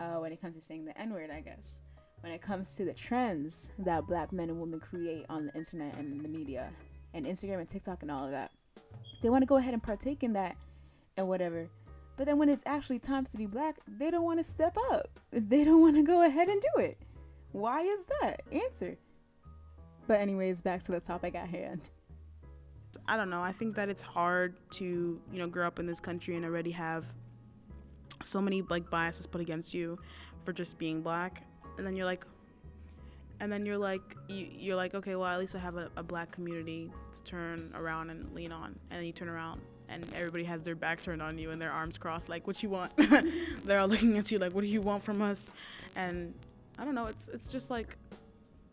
Uh, 0.00 0.20
when 0.20 0.32
it 0.32 0.40
comes 0.40 0.54
to 0.56 0.62
saying 0.62 0.86
the 0.86 0.98
N 0.98 1.12
word, 1.12 1.30
I 1.30 1.40
guess. 1.40 1.82
When 2.20 2.32
it 2.32 2.40
comes 2.40 2.74
to 2.76 2.86
the 2.86 2.94
trends 2.94 3.68
that 3.80 4.06
black 4.06 4.32
men 4.32 4.48
and 4.48 4.58
women 4.58 4.80
create 4.80 5.26
on 5.28 5.46
the 5.46 5.54
internet 5.54 5.96
and 5.98 6.24
the 6.24 6.28
media 6.28 6.70
and 7.14 7.24
Instagram 7.24 7.60
and 7.60 7.68
TikTok 7.68 8.02
and 8.02 8.10
all 8.10 8.26
of 8.26 8.32
that, 8.32 8.50
they 9.22 9.30
want 9.30 9.42
to 9.42 9.46
go 9.46 9.56
ahead 9.56 9.72
and 9.72 9.82
partake 9.82 10.22
in 10.22 10.34
that 10.34 10.56
and 11.16 11.26
whatever. 11.28 11.68
But 12.16 12.26
then 12.26 12.38
when 12.38 12.48
it's 12.48 12.62
actually 12.66 12.98
time 12.98 13.24
to 13.26 13.36
be 13.36 13.46
black, 13.46 13.76
they 13.88 14.10
don't 14.10 14.24
want 14.24 14.38
to 14.38 14.44
step 14.44 14.76
up. 14.92 15.08
They 15.32 15.64
don't 15.64 15.80
want 15.80 15.96
to 15.96 16.02
go 16.02 16.22
ahead 16.24 16.48
and 16.48 16.60
do 16.60 16.80
it. 16.80 16.96
Why 17.50 17.80
is 17.80 18.04
that? 18.20 18.42
Answer. 18.52 18.96
But 20.06 20.20
anyways, 20.20 20.60
back 20.60 20.82
to 20.84 20.92
the 20.92 21.00
topic 21.00 21.34
at 21.34 21.48
hand. 21.48 21.90
I 23.08 23.16
don't 23.16 23.30
know. 23.30 23.40
I 23.40 23.50
think 23.50 23.74
that 23.74 23.88
it's 23.88 24.02
hard 24.02 24.54
to, 24.72 24.84
you 24.84 25.38
know, 25.38 25.48
grow 25.48 25.66
up 25.66 25.80
in 25.80 25.86
this 25.86 25.98
country 25.98 26.36
and 26.36 26.44
already 26.44 26.70
have 26.70 27.06
so 28.22 28.40
many 28.40 28.62
like 28.62 28.88
biases 28.90 29.26
put 29.26 29.40
against 29.40 29.74
you 29.74 29.98
for 30.38 30.52
just 30.52 30.78
being 30.78 31.02
black. 31.02 31.42
And 31.78 31.86
then 31.86 31.96
you're 31.96 32.06
like 32.06 32.26
and 33.40 33.50
then 33.52 33.66
you're 33.66 33.78
like 33.78 34.16
you, 34.28 34.46
you're 34.50 34.76
like 34.76 34.94
okay 34.94 35.14
well 35.14 35.28
at 35.28 35.38
least 35.38 35.54
i 35.54 35.58
have 35.58 35.76
a, 35.76 35.90
a 35.96 36.02
black 36.02 36.30
community 36.30 36.90
to 37.12 37.22
turn 37.22 37.72
around 37.74 38.10
and 38.10 38.32
lean 38.34 38.52
on. 38.52 38.78
And 38.90 38.98
then 38.98 39.04
you 39.04 39.12
turn 39.12 39.28
around 39.28 39.60
and 39.88 40.04
everybody 40.14 40.44
has 40.44 40.62
their 40.62 40.74
back 40.74 41.02
turned 41.02 41.20
on 41.20 41.36
you 41.36 41.50
and 41.50 41.60
their 41.60 41.70
arms 41.70 41.98
crossed 41.98 42.28
like 42.28 42.46
what 42.46 42.62
you 42.62 42.70
want? 42.70 42.92
They're 43.64 43.78
all 43.78 43.88
looking 43.88 44.16
at 44.18 44.30
you 44.30 44.38
like 44.38 44.52
what 44.52 44.62
do 44.62 44.68
you 44.68 44.80
want 44.80 45.02
from 45.02 45.22
us? 45.22 45.50
And 45.96 46.34
i 46.78 46.84
don't 46.84 46.94
know 46.94 47.06
it's 47.06 47.28
it's 47.28 47.48
just 47.48 47.70
like 47.70 47.96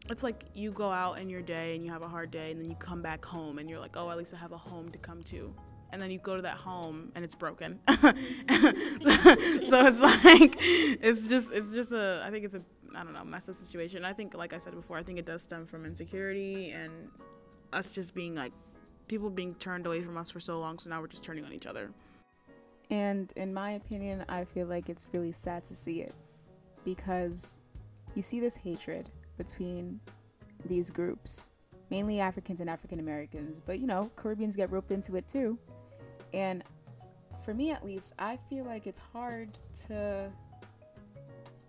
it's 0.09 0.23
like 0.23 0.45
you 0.55 0.71
go 0.71 0.89
out 0.89 1.19
in 1.19 1.29
your 1.29 1.43
day 1.43 1.75
and 1.75 1.85
you 1.85 1.91
have 1.91 2.01
a 2.01 2.07
hard 2.07 2.31
day 2.31 2.49
and 2.51 2.59
then 2.59 2.67
you 2.67 2.75
come 2.77 3.01
back 3.03 3.23
home 3.23 3.59
and 3.59 3.69
you're 3.69 3.79
like 3.79 3.95
oh 3.95 4.09
at 4.09 4.17
least 4.17 4.33
i 4.33 4.37
have 4.37 4.51
a 4.51 4.57
home 4.57 4.89
to 4.89 4.97
come 4.99 5.21
to. 5.23 5.53
And 5.93 6.01
then 6.01 6.09
you 6.09 6.19
go 6.19 6.37
to 6.37 6.41
that 6.43 6.55
home 6.55 7.11
and 7.15 7.25
it's 7.25 7.35
broken. 7.35 7.77
So 7.87 9.85
it's 9.85 9.99
like 9.99 10.55
it's 10.59 11.27
just 11.27 11.51
it's 11.51 11.73
just 11.73 11.91
a 11.91 12.23
i 12.25 12.31
think 12.31 12.45
it's 12.45 12.55
a 12.55 12.61
i 12.95 13.03
don't 13.03 13.13
know 13.13 13.23
messed 13.23 13.49
up 13.49 13.55
situation 13.55 14.03
i 14.05 14.13
think 14.13 14.33
like 14.35 14.53
i 14.53 14.57
said 14.57 14.73
before 14.75 14.97
i 14.97 15.03
think 15.03 15.17
it 15.17 15.25
does 15.25 15.41
stem 15.41 15.65
from 15.65 15.85
insecurity 15.85 16.71
and 16.71 16.91
us 17.73 17.91
just 17.91 18.13
being 18.13 18.35
like 18.35 18.51
people 19.07 19.29
being 19.29 19.53
turned 19.55 19.85
away 19.85 20.01
from 20.01 20.17
us 20.17 20.29
for 20.29 20.39
so 20.39 20.59
long 20.59 20.77
so 20.77 20.89
now 20.89 21.01
we're 21.01 21.07
just 21.07 21.23
turning 21.23 21.43
on 21.45 21.53
each 21.53 21.65
other 21.65 21.91
and 22.89 23.33
in 23.35 23.53
my 23.53 23.71
opinion 23.71 24.23
i 24.29 24.43
feel 24.43 24.67
like 24.67 24.89
it's 24.89 25.07
really 25.13 25.31
sad 25.31 25.65
to 25.65 25.75
see 25.75 26.01
it 26.01 26.13
because 26.83 27.59
you 28.15 28.21
see 28.21 28.39
this 28.39 28.55
hatred 28.55 29.09
between 29.37 29.99
these 30.65 30.89
groups, 30.89 31.49
mainly 31.89 32.19
Africans 32.19 32.61
and 32.61 32.69
African 32.69 32.99
Americans, 32.99 33.61
but 33.65 33.79
you 33.79 33.87
know, 33.87 34.11
Caribbeans 34.15 34.55
get 34.55 34.71
roped 34.71 34.91
into 34.91 35.15
it 35.15 35.27
too. 35.27 35.57
And 36.33 36.63
for 37.43 37.53
me 37.53 37.71
at 37.71 37.85
least, 37.85 38.13
I 38.19 38.37
feel 38.49 38.65
like 38.65 38.87
it's 38.87 38.99
hard 38.99 39.57
to 39.87 40.31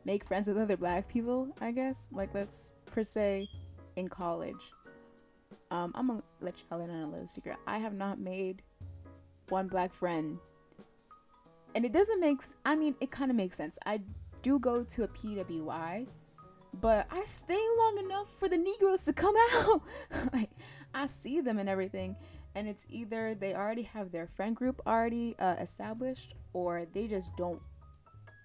make 0.05 0.25
friends 0.25 0.47
with 0.47 0.59
other 0.59 0.77
black 0.77 1.09
people, 1.09 1.49
I 1.61 1.73
guess. 1.73 2.07
Like 2.13 2.35
let's 2.35 2.73
per 2.87 3.05
se 3.05 3.49
in 3.97 4.09
college. 4.09 4.73
Um, 5.71 5.93
I'm 5.95 6.09
gonna 6.09 6.23
let 6.41 6.55
y'all 6.71 6.81
in 6.81 6.91
on 6.91 7.03
a 7.03 7.11
little 7.11 7.27
secret. 7.27 7.57
I 7.67 7.79
have 7.79 7.95
not 7.95 8.19
made 8.19 8.63
one 9.49 9.69
black 9.69 9.93
friend. 9.93 10.39
And 11.75 11.85
it 11.85 11.93
doesn't 11.93 12.21
make 12.21 12.41
I 12.65 12.75
mean 12.75 12.95
it 13.01 13.11
kind 13.11 13.31
of 13.31 13.37
makes 13.37 13.57
sense. 13.57 13.79
I 13.87 14.01
do 14.43 14.59
go 14.59 14.83
to 14.85 15.05
a 15.05 15.09
PWI 15.09 16.07
but 16.81 17.07
I 17.11 17.25
stay 17.25 17.61
long 17.79 17.99
enough 17.99 18.29
for 18.39 18.49
the 18.49 18.57
Negroes 18.57 19.05
to 19.05 19.13
come 19.13 19.35
out. 19.53 19.83
like 20.33 20.51
I 20.95 21.07
see 21.07 21.41
them 21.41 21.59
and 21.59 21.69
everything, 21.69 22.17
and 22.55 22.69
it's 22.69 22.87
either 22.91 23.35
they 23.35 23.55
already 23.55 23.83
have 23.83 24.13
their 24.13 24.27
friend 24.27 24.55
group 24.55 24.81
already 24.87 25.37
uh, 25.39 25.57
established 25.61 26.35
or 26.53 26.87
they 26.93 27.07
just 27.07 27.37
don't 27.37 27.61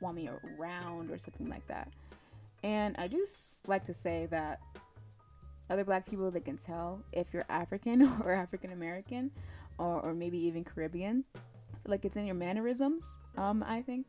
want 0.01 0.15
me 0.15 0.29
around 0.59 1.11
or 1.11 1.17
something 1.17 1.49
like 1.49 1.67
that. 1.67 1.89
And 2.63 2.95
i 2.97 3.07
do 3.07 3.25
like 3.67 3.85
to 3.85 3.93
say 3.93 4.27
that 4.31 4.59
other 5.69 5.83
black 5.83 6.09
people 6.09 6.31
they 6.31 6.39
can 6.39 6.57
tell 6.57 7.01
if 7.11 7.33
you're 7.33 7.45
african 7.49 8.01
or 8.23 8.31
african 8.31 8.71
american 8.71 9.31
or, 9.77 10.01
or 10.01 10.13
maybe 10.13 10.37
even 10.39 10.63
caribbean. 10.63 11.23
Like 11.85 12.03
it's 12.03 12.17
in 12.17 12.25
your 12.25 12.35
mannerisms 12.35 13.17
um 13.37 13.63
i 13.67 13.81
think 13.81 14.07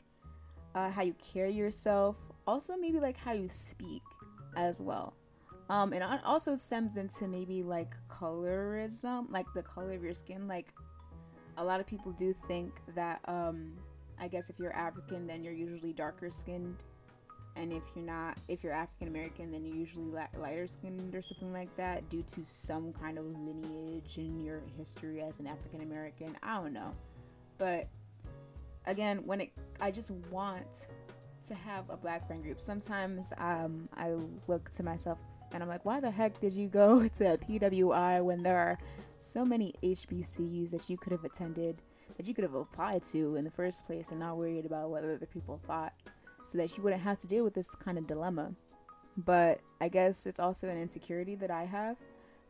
uh, 0.74 0.90
how 0.90 1.02
you 1.02 1.14
carry 1.32 1.52
yourself 1.52 2.16
also 2.46 2.76
maybe 2.76 2.98
like 2.98 3.16
how 3.16 3.32
you 3.32 3.48
speak 3.48 4.02
as 4.56 4.80
well. 4.80 5.14
Um, 5.68 5.92
and 5.92 6.02
it 6.02 6.20
also 6.24 6.56
stems 6.56 6.96
into 6.96 7.28
maybe 7.28 7.62
like 7.62 7.94
colorism, 8.08 9.30
like 9.30 9.46
the 9.54 9.62
color 9.62 9.92
of 9.92 10.02
your 10.02 10.14
skin. 10.14 10.48
Like 10.48 10.72
a 11.58 11.64
lot 11.64 11.78
of 11.78 11.86
people 11.86 12.12
do 12.12 12.34
think 12.46 12.72
that, 12.94 13.20
um, 13.28 13.72
I 14.20 14.28
guess 14.28 14.50
if 14.50 14.58
you're 14.58 14.74
African, 14.74 15.26
then 15.26 15.44
you're 15.44 15.52
usually 15.52 15.92
darker 15.92 16.30
skinned, 16.30 16.82
and 17.56 17.72
if 17.72 17.82
you're 17.94 18.04
not, 18.04 18.38
if 18.48 18.62
you're 18.62 18.72
African 18.72 19.08
American, 19.08 19.50
then 19.50 19.64
you're 19.64 19.76
usually 19.76 20.10
lighter 20.38 20.66
skinned 20.66 21.14
or 21.14 21.22
something 21.22 21.52
like 21.52 21.74
that, 21.76 22.08
due 22.08 22.22
to 22.34 22.42
some 22.46 22.92
kind 22.92 23.18
of 23.18 23.24
lineage 23.24 24.16
in 24.16 24.40
your 24.40 24.62
history 24.76 25.22
as 25.22 25.40
an 25.40 25.46
African 25.46 25.82
American. 25.82 26.36
I 26.42 26.54
don't 26.54 26.72
know, 26.72 26.92
but 27.58 27.88
again, 28.86 29.24
when 29.24 29.42
it, 29.42 29.50
I 29.80 29.90
just 29.90 30.10
want 30.30 30.88
to 31.48 31.54
have 31.54 31.88
a 31.90 31.96
black 31.96 32.26
friend 32.26 32.42
group. 32.42 32.60
Sometimes 32.60 33.32
um, 33.38 33.88
I 33.96 34.14
look 34.46 34.70
to 34.72 34.82
myself 34.82 35.18
and 35.52 35.62
I'm 35.62 35.68
like, 35.68 35.84
why 35.84 36.00
the 36.00 36.10
heck 36.10 36.40
did 36.40 36.52
you 36.52 36.68
go 36.68 37.08
to 37.18 37.38
PWI 37.38 38.22
when 38.22 38.42
there 38.42 38.58
are 38.58 38.78
so 39.18 39.44
many 39.44 39.74
HBCUs 39.82 40.70
that 40.70 40.88
you 40.88 40.96
could 40.96 41.12
have 41.12 41.24
attended, 41.24 41.82
that 42.18 42.26
you 42.26 42.34
could 42.34 42.44
have 42.44 42.54
applied 42.54 43.02
to 43.04 43.36
in 43.36 43.44
the 43.44 43.50
first 43.50 43.86
place 43.86 44.10
and 44.10 44.20
not 44.20 44.36
worried 44.36 44.66
about 44.66 44.90
what 44.90 45.04
other 45.04 45.26
people 45.32 45.58
thought, 45.66 45.94
so 46.44 46.58
that 46.58 46.76
you 46.76 46.82
wouldn't 46.82 47.02
have 47.02 47.18
to 47.20 47.26
deal 47.26 47.44
with 47.44 47.54
this 47.54 47.74
kind 47.82 47.96
of 47.96 48.06
dilemma. 48.06 48.52
But 49.16 49.60
I 49.80 49.88
guess 49.88 50.26
it's 50.26 50.38
also 50.38 50.68
an 50.68 50.80
insecurity 50.80 51.34
that 51.36 51.50
I 51.50 51.64
have 51.64 51.96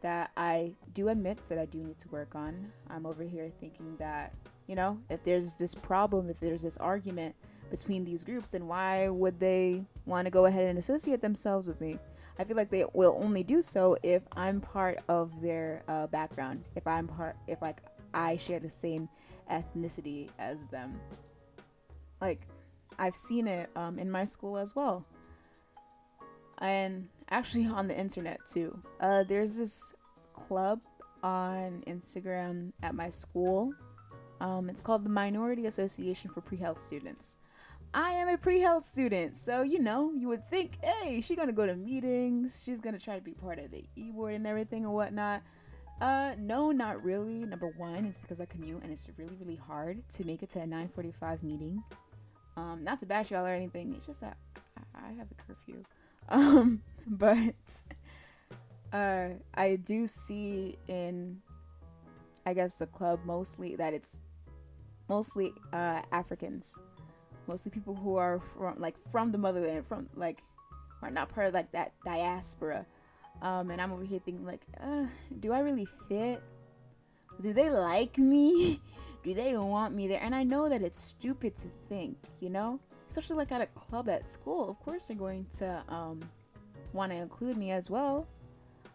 that 0.00 0.30
I 0.36 0.74
do 0.94 1.08
admit 1.08 1.38
that 1.48 1.58
I 1.58 1.64
do 1.66 1.78
need 1.78 1.98
to 2.00 2.08
work 2.08 2.34
on. 2.34 2.72
I'm 2.88 3.06
over 3.06 3.24
here 3.24 3.50
thinking 3.60 3.96
that, 3.98 4.32
you 4.66 4.74
know, 4.74 4.98
if 5.10 5.22
there's 5.24 5.54
this 5.54 5.74
problem, 5.74 6.30
if 6.30 6.40
there's 6.40 6.62
this 6.62 6.76
argument 6.78 7.34
between 7.70 8.04
these 8.04 8.24
groups, 8.24 8.50
then 8.50 8.66
why 8.66 9.08
would 9.08 9.40
they 9.40 9.82
want 10.06 10.26
to 10.26 10.30
go 10.30 10.46
ahead 10.46 10.66
and 10.66 10.78
associate 10.78 11.20
themselves 11.20 11.66
with 11.66 11.80
me? 11.80 11.98
I 12.38 12.44
feel 12.44 12.56
like 12.56 12.70
they 12.70 12.84
will 12.94 13.18
only 13.20 13.42
do 13.42 13.60
so 13.60 13.96
if 14.02 14.22
I'm 14.32 14.60
part 14.60 15.00
of 15.08 15.32
their 15.42 15.82
uh, 15.88 16.06
background. 16.06 16.64
If 16.76 16.86
I'm 16.86 17.08
part, 17.08 17.36
if 17.48 17.60
like 17.60 17.78
I 18.14 18.36
share 18.36 18.60
the 18.60 18.70
same 18.70 19.08
ethnicity 19.50 20.28
as 20.38 20.66
them. 20.68 21.00
Like, 22.20 22.46
I've 22.98 23.14
seen 23.14 23.46
it 23.46 23.70
um, 23.76 23.98
in 23.98 24.10
my 24.10 24.24
school 24.24 24.58
as 24.58 24.74
well, 24.74 25.04
and 26.58 27.08
actually 27.30 27.66
on 27.66 27.88
the 27.88 27.98
internet 27.98 28.40
too. 28.50 28.78
Uh, 29.00 29.24
there's 29.28 29.56
this 29.56 29.94
club 30.34 30.80
on 31.22 31.84
Instagram 31.86 32.72
at 32.82 32.94
my 32.94 33.10
school. 33.10 33.72
Um, 34.40 34.70
it's 34.70 34.80
called 34.80 35.04
the 35.04 35.10
Minority 35.10 35.66
Association 35.66 36.30
for 36.30 36.40
Pre-Health 36.40 36.80
Students. 36.80 37.36
I 37.94 38.10
am 38.10 38.28
a 38.28 38.36
pre-health 38.36 38.84
student, 38.84 39.36
so 39.36 39.62
you 39.62 39.78
know, 39.78 40.12
you 40.12 40.28
would 40.28 40.48
think, 40.50 40.78
hey, 40.82 41.22
she's 41.22 41.36
gonna 41.36 41.52
go 41.52 41.66
to 41.66 41.74
meetings, 41.74 42.60
she's 42.64 42.80
gonna 42.80 42.98
try 42.98 43.16
to 43.16 43.22
be 43.22 43.32
part 43.32 43.58
of 43.58 43.70
the 43.70 43.84
e-board 43.96 44.34
and 44.34 44.46
everything 44.46 44.84
and 44.84 44.92
whatnot. 44.92 45.42
Uh, 46.00 46.34
no, 46.38 46.70
not 46.70 47.02
really. 47.02 47.44
Number 47.44 47.68
one, 47.76 48.04
it's 48.04 48.18
because 48.18 48.40
I 48.40 48.46
commute 48.46 48.82
and 48.82 48.92
it's 48.92 49.08
really, 49.16 49.36
really 49.40 49.56
hard 49.56 50.02
to 50.14 50.24
make 50.24 50.42
it 50.42 50.50
to 50.50 50.60
a 50.60 50.66
9:45 50.66 51.42
meeting. 51.42 51.82
Um, 52.56 52.82
not 52.82 53.00
to 53.00 53.06
bash 53.06 53.30
y'all 53.30 53.46
or 53.46 53.50
anything. 53.50 53.94
It's 53.94 54.06
just 54.06 54.20
that 54.20 54.36
I 54.94 55.12
have 55.18 55.28
a 55.30 55.34
curfew. 55.34 55.84
Um, 56.30 56.82
but 57.06 57.54
uh, 58.92 59.28
I 59.54 59.76
do 59.76 60.06
see 60.06 60.76
in, 60.88 61.40
I 62.44 62.52
guess 62.52 62.74
the 62.74 62.84
club 62.84 63.20
mostly 63.24 63.76
that 63.76 63.94
it's 63.94 64.20
mostly 65.08 65.54
uh 65.72 66.02
Africans 66.12 66.74
mostly 67.48 67.70
people 67.70 67.94
who 67.94 68.16
are 68.16 68.40
from 68.56 68.78
like 68.78 68.94
from 69.10 69.32
the 69.32 69.38
motherland, 69.38 69.86
from 69.86 70.08
like 70.14 70.42
are 71.02 71.10
not 71.10 71.30
part 71.30 71.48
of 71.48 71.54
like 71.54 71.72
that 71.72 71.92
diaspora. 72.04 72.86
Um, 73.42 73.70
and 73.70 73.80
I'm 73.80 73.92
over 73.92 74.04
here 74.04 74.20
thinking 74.24 74.44
like, 74.44 74.62
uh, 74.80 75.06
do 75.40 75.52
I 75.52 75.60
really 75.60 75.86
fit? 76.08 76.42
Do 77.40 77.52
they 77.52 77.70
like 77.70 78.18
me? 78.18 78.80
do 79.24 79.34
they 79.34 79.56
want 79.56 79.94
me 79.94 80.08
there? 80.08 80.20
And 80.22 80.34
I 80.34 80.42
know 80.42 80.68
that 80.68 80.82
it's 80.82 80.98
stupid 80.98 81.56
to 81.58 81.68
think, 81.88 82.16
you 82.40 82.50
know, 82.50 82.80
especially 83.10 83.36
like 83.36 83.52
at 83.52 83.60
a 83.60 83.66
club 83.66 84.08
at 84.08 84.30
school. 84.30 84.70
Of 84.70 84.80
course, 84.80 85.06
they're 85.06 85.16
going 85.16 85.46
to 85.58 85.82
um, 85.88 86.20
want 86.92 87.12
to 87.12 87.18
include 87.18 87.56
me 87.56 87.70
as 87.70 87.90
well. 87.90 88.26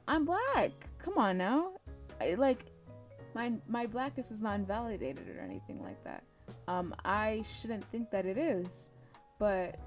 I'm 0.08 0.25
black. 0.25 0.71
Come 0.99 1.17
on 1.17 1.38
now, 1.38 1.71
I, 2.19 2.36
like 2.36 2.65
my 3.34 3.53
my 3.67 3.86
blackness 3.86 4.32
is 4.32 4.41
not 4.41 4.56
invalidated 4.56 5.27
or 5.29 5.39
anything 5.39 5.82
like 5.82 6.01
that. 6.03 6.23
Um, 6.67 6.93
I 7.03 7.43
shouldn't 7.60 7.84
think 7.86 8.12
that 8.12 8.25
it 8.25 8.38
is, 8.38 8.89
but 9.39 9.79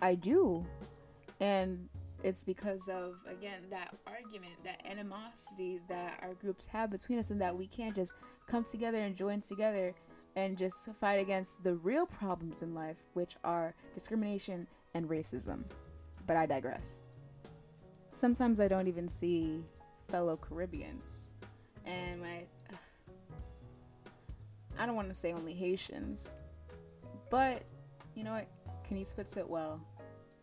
I 0.00 0.14
do. 0.14 0.64
And 1.40 1.88
it's 2.22 2.42
because 2.42 2.88
of, 2.88 3.16
again, 3.28 3.62
that 3.70 3.94
argument, 4.06 4.54
that 4.64 4.80
animosity 4.88 5.80
that 5.88 6.18
our 6.22 6.34
groups 6.34 6.66
have 6.66 6.90
between 6.90 7.18
us, 7.18 7.30
and 7.30 7.40
that 7.40 7.56
we 7.56 7.66
can't 7.66 7.94
just 7.94 8.12
come 8.46 8.64
together 8.64 8.98
and 8.98 9.16
join 9.16 9.40
together 9.40 9.94
and 10.36 10.58
just 10.58 10.88
fight 11.00 11.16
against 11.16 11.62
the 11.64 11.74
real 11.76 12.06
problems 12.06 12.62
in 12.62 12.74
life, 12.74 12.96
which 13.14 13.36
are 13.44 13.74
discrimination 13.94 14.66
and 14.94 15.08
racism. 15.08 15.62
But 16.26 16.36
I 16.36 16.46
digress. 16.46 17.00
Sometimes 18.12 18.60
I 18.60 18.68
don't 18.68 18.88
even 18.88 19.08
see 19.08 19.62
fellow 20.08 20.36
Caribbeans. 20.36 21.30
And 21.84 22.20
my 22.20 22.42
I 24.78 24.84
don't 24.84 24.96
want 24.96 25.08
to 25.08 25.14
say 25.14 25.32
only 25.32 25.54
Haitians, 25.54 26.32
but 27.30 27.62
you 28.14 28.24
know 28.24 28.32
what? 28.32 28.46
Can 28.86 28.98
Kanice 28.98 29.14
puts 29.14 29.36
it 29.36 29.48
well. 29.48 29.80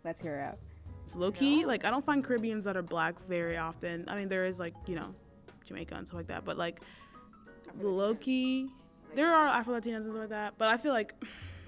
Let's 0.04 0.20
hear 0.20 0.38
it 0.40 0.42
out. 0.42 0.58
It's 1.04 1.16
low 1.16 1.32
key. 1.32 1.62
No? 1.62 1.68
Like 1.68 1.86
I 1.86 1.90
don't 1.90 2.06
find 2.06 2.24
Caribbeans 2.24 2.64
that 2.66 2.78
are 2.78 2.82
black 2.82 3.16
very 3.28 3.58
often. 3.58 4.06
I 4.08 4.16
mean, 4.16 4.30
there 4.30 4.46
is 4.46 4.60
like 4.60 4.74
you 4.88 4.96
know, 4.96 5.14
Jamaica 5.66 5.96
and 5.96 6.08
stuff 6.08 6.18
like 6.18 6.28
that, 6.28 6.46
but 6.46 6.58
like 6.58 6.82
low 7.80 8.16
key, 8.16 8.70
there 9.16 9.34
are 9.34 9.48
Afro 9.48 9.80
Latinas 9.80 9.98
and 9.98 10.06
stuff 10.06 10.18
like 10.18 10.30
that. 10.30 10.54
But 10.58 10.70
I 10.70 10.78
feel 10.78 10.94
like 10.94 11.14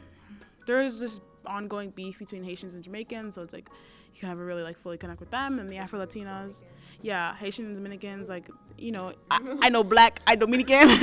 there 0.67 0.82
is 0.82 1.00
this 1.00 1.19
ongoing 1.45 1.91
beef 1.91 2.19
between 2.19 2.43
Haitians 2.43 2.74
and 2.74 2.84
Jamaicans, 2.84 3.36
so 3.36 3.41
it's 3.41 3.54
like 3.54 3.69
you 4.13 4.19
can 4.19 4.30
never 4.30 4.45
really 4.45 4.63
like 4.63 4.78
fully 4.78 4.98
connect 4.98 5.19
with 5.19 5.30
them 5.30 5.60
and 5.60 5.69
the 5.69 5.78
Afro 5.78 6.00
Latinas. 6.00 6.63
Yeah, 7.02 7.36
Haitian 7.36 7.65
and 7.65 7.76
Dominicans, 7.76 8.30
like 8.30 8.50
you 8.78 8.91
know, 8.91 9.13
I, 9.30 9.58
I 9.62 9.69
know 9.69 9.84
black, 9.84 10.21
I 10.26 10.36
Dominican, 10.36 10.76
and 10.89 11.00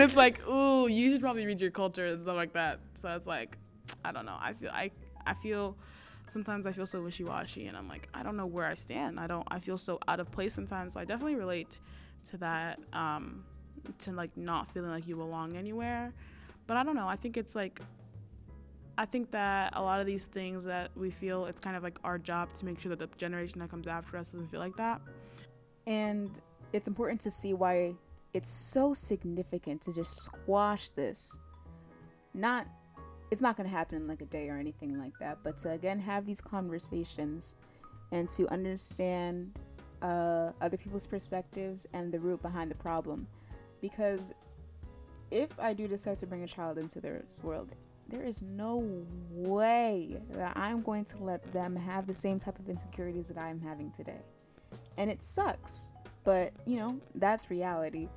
it's 0.00 0.16
like, 0.16 0.46
ooh, 0.48 0.88
you 0.88 1.10
should 1.10 1.20
probably 1.20 1.46
read 1.46 1.60
your 1.60 1.70
culture 1.70 2.06
and 2.06 2.20
stuff 2.20 2.36
like 2.36 2.52
that. 2.54 2.80
So 2.94 3.14
it's 3.14 3.26
like, 3.26 3.58
I 4.04 4.12
don't 4.12 4.26
know. 4.26 4.36
I 4.38 4.54
feel 4.54 4.70
I 4.70 4.90
I 5.24 5.34
feel 5.34 5.76
sometimes 6.26 6.66
I 6.66 6.72
feel 6.72 6.86
so 6.86 7.02
wishy 7.02 7.24
washy, 7.24 7.66
and 7.66 7.76
I'm 7.76 7.88
like, 7.88 8.08
I 8.14 8.22
don't 8.22 8.36
know 8.36 8.46
where 8.46 8.66
I 8.66 8.74
stand. 8.74 9.18
I 9.18 9.26
don't. 9.26 9.46
I 9.50 9.58
feel 9.58 9.78
so 9.78 9.98
out 10.08 10.20
of 10.20 10.30
place 10.30 10.54
sometimes. 10.54 10.94
So 10.94 11.00
I 11.00 11.04
definitely 11.04 11.36
relate 11.36 11.78
to 12.26 12.36
that. 12.38 12.78
Um, 12.92 13.44
to 13.98 14.12
like 14.12 14.36
not 14.36 14.68
feeling 14.68 14.90
like 14.90 15.06
you 15.06 15.16
belong 15.16 15.56
anywhere. 15.56 16.12
But 16.66 16.76
I 16.76 16.84
don't 16.84 16.96
know. 16.96 17.08
I 17.08 17.16
think 17.16 17.36
it's 17.36 17.54
like 17.54 17.80
I 18.98 19.04
think 19.04 19.30
that 19.30 19.72
a 19.74 19.82
lot 19.82 20.00
of 20.00 20.06
these 20.06 20.26
things 20.26 20.64
that 20.64 20.90
we 20.96 21.10
feel 21.10 21.46
it's 21.46 21.60
kind 21.60 21.76
of 21.76 21.82
like 21.82 21.98
our 22.04 22.18
job 22.18 22.52
to 22.54 22.64
make 22.64 22.78
sure 22.78 22.90
that 22.94 22.98
the 22.98 23.16
generation 23.16 23.58
that 23.60 23.70
comes 23.70 23.88
after 23.88 24.16
us 24.16 24.30
doesn't 24.30 24.48
feel 24.48 24.60
like 24.60 24.76
that. 24.76 25.00
And 25.86 26.30
it's 26.72 26.88
important 26.88 27.20
to 27.22 27.30
see 27.30 27.54
why 27.54 27.94
it's 28.34 28.50
so 28.50 28.94
significant 28.94 29.82
to 29.82 29.92
just 29.92 30.14
squash 30.22 30.90
this. 30.90 31.38
Not 32.34 32.66
it's 33.32 33.40
not 33.40 33.56
going 33.56 33.66
to 33.66 33.74
happen 33.74 33.96
in 33.96 34.06
like 34.06 34.20
a 34.20 34.26
day 34.26 34.50
or 34.50 34.58
anything 34.58 34.98
like 34.98 35.18
that, 35.18 35.38
but 35.42 35.56
to 35.56 35.70
again 35.70 35.98
have 35.98 36.26
these 36.26 36.42
conversations 36.42 37.54
and 38.10 38.28
to 38.28 38.46
understand 38.52 39.58
uh, 40.02 40.50
other 40.60 40.76
people's 40.76 41.06
perspectives 41.06 41.86
and 41.94 42.12
the 42.12 42.20
root 42.20 42.42
behind 42.42 42.70
the 42.70 42.74
problem. 42.74 43.26
Because 43.80 44.34
if 45.30 45.48
I 45.58 45.72
do 45.72 45.88
decide 45.88 46.18
to 46.18 46.26
bring 46.26 46.42
a 46.42 46.46
child 46.46 46.76
into 46.76 47.00
this 47.00 47.40
world, 47.42 47.70
there 48.06 48.22
is 48.22 48.42
no 48.42 48.84
way 49.30 50.20
that 50.32 50.54
I'm 50.54 50.82
going 50.82 51.06
to 51.06 51.24
let 51.24 51.54
them 51.54 51.74
have 51.74 52.06
the 52.06 52.14
same 52.14 52.38
type 52.38 52.58
of 52.58 52.68
insecurities 52.68 53.28
that 53.28 53.38
I'm 53.38 53.62
having 53.62 53.92
today. 53.92 54.20
And 54.98 55.10
it 55.10 55.24
sucks, 55.24 55.88
but 56.22 56.52
you 56.66 56.76
know, 56.76 57.00
that's 57.14 57.50
reality. 57.50 58.10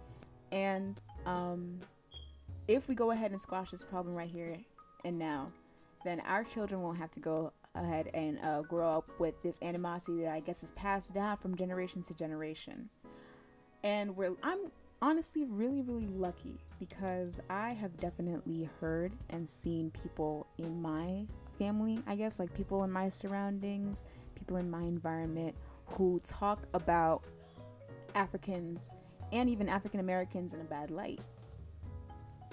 And 0.51 0.99
um, 1.25 1.79
if 2.67 2.89
we 2.89 2.95
go 2.95 3.11
ahead 3.11 3.31
and 3.31 3.39
squash 3.39 3.71
this 3.71 3.81
problem 3.81 4.13
right 4.13 4.29
here 4.29 4.57
and 5.05 5.17
now, 5.17 5.51
then 6.03 6.19
our 6.21 6.43
children 6.43 6.81
won't 6.81 6.97
have 6.97 7.11
to 7.11 7.21
go 7.21 7.53
ahead 7.75 8.09
and 8.13 8.39
uh, 8.43 8.61
grow 8.63 8.97
up 8.97 9.09
with 9.19 9.41
this 9.43 9.57
animosity 9.61 10.23
that 10.23 10.33
I 10.33 10.39
guess 10.41 10.63
is 10.63 10.71
passed 10.71 11.13
down 11.13 11.37
from 11.37 11.55
generation 11.55 12.01
to 12.03 12.13
generation. 12.13 12.89
and 13.83 14.15
we're 14.17 14.33
I'm 14.43 14.71
honestly 15.01 15.45
really 15.45 15.81
really 15.81 16.07
lucky 16.07 16.57
because 16.79 17.39
I 17.49 17.73
have 17.73 17.97
definitely 17.99 18.69
heard 18.79 19.11
and 19.29 19.47
seen 19.47 19.91
people 19.91 20.47
in 20.57 20.81
my 20.81 21.25
family, 21.59 21.99
I 22.07 22.15
guess, 22.15 22.39
like 22.39 22.53
people 22.53 22.83
in 22.83 22.91
my 22.91 23.09
surroundings, 23.09 24.03
people 24.35 24.57
in 24.57 24.69
my 24.69 24.81
environment 24.81 25.55
who 25.85 26.19
talk 26.25 26.59
about 26.73 27.23
Africans 28.15 28.89
and 29.31 29.49
even 29.49 29.69
African 29.69 29.99
Americans 29.99 30.53
in 30.53 30.61
a 30.61 30.65
bad 30.65 30.91
light. 30.91 31.19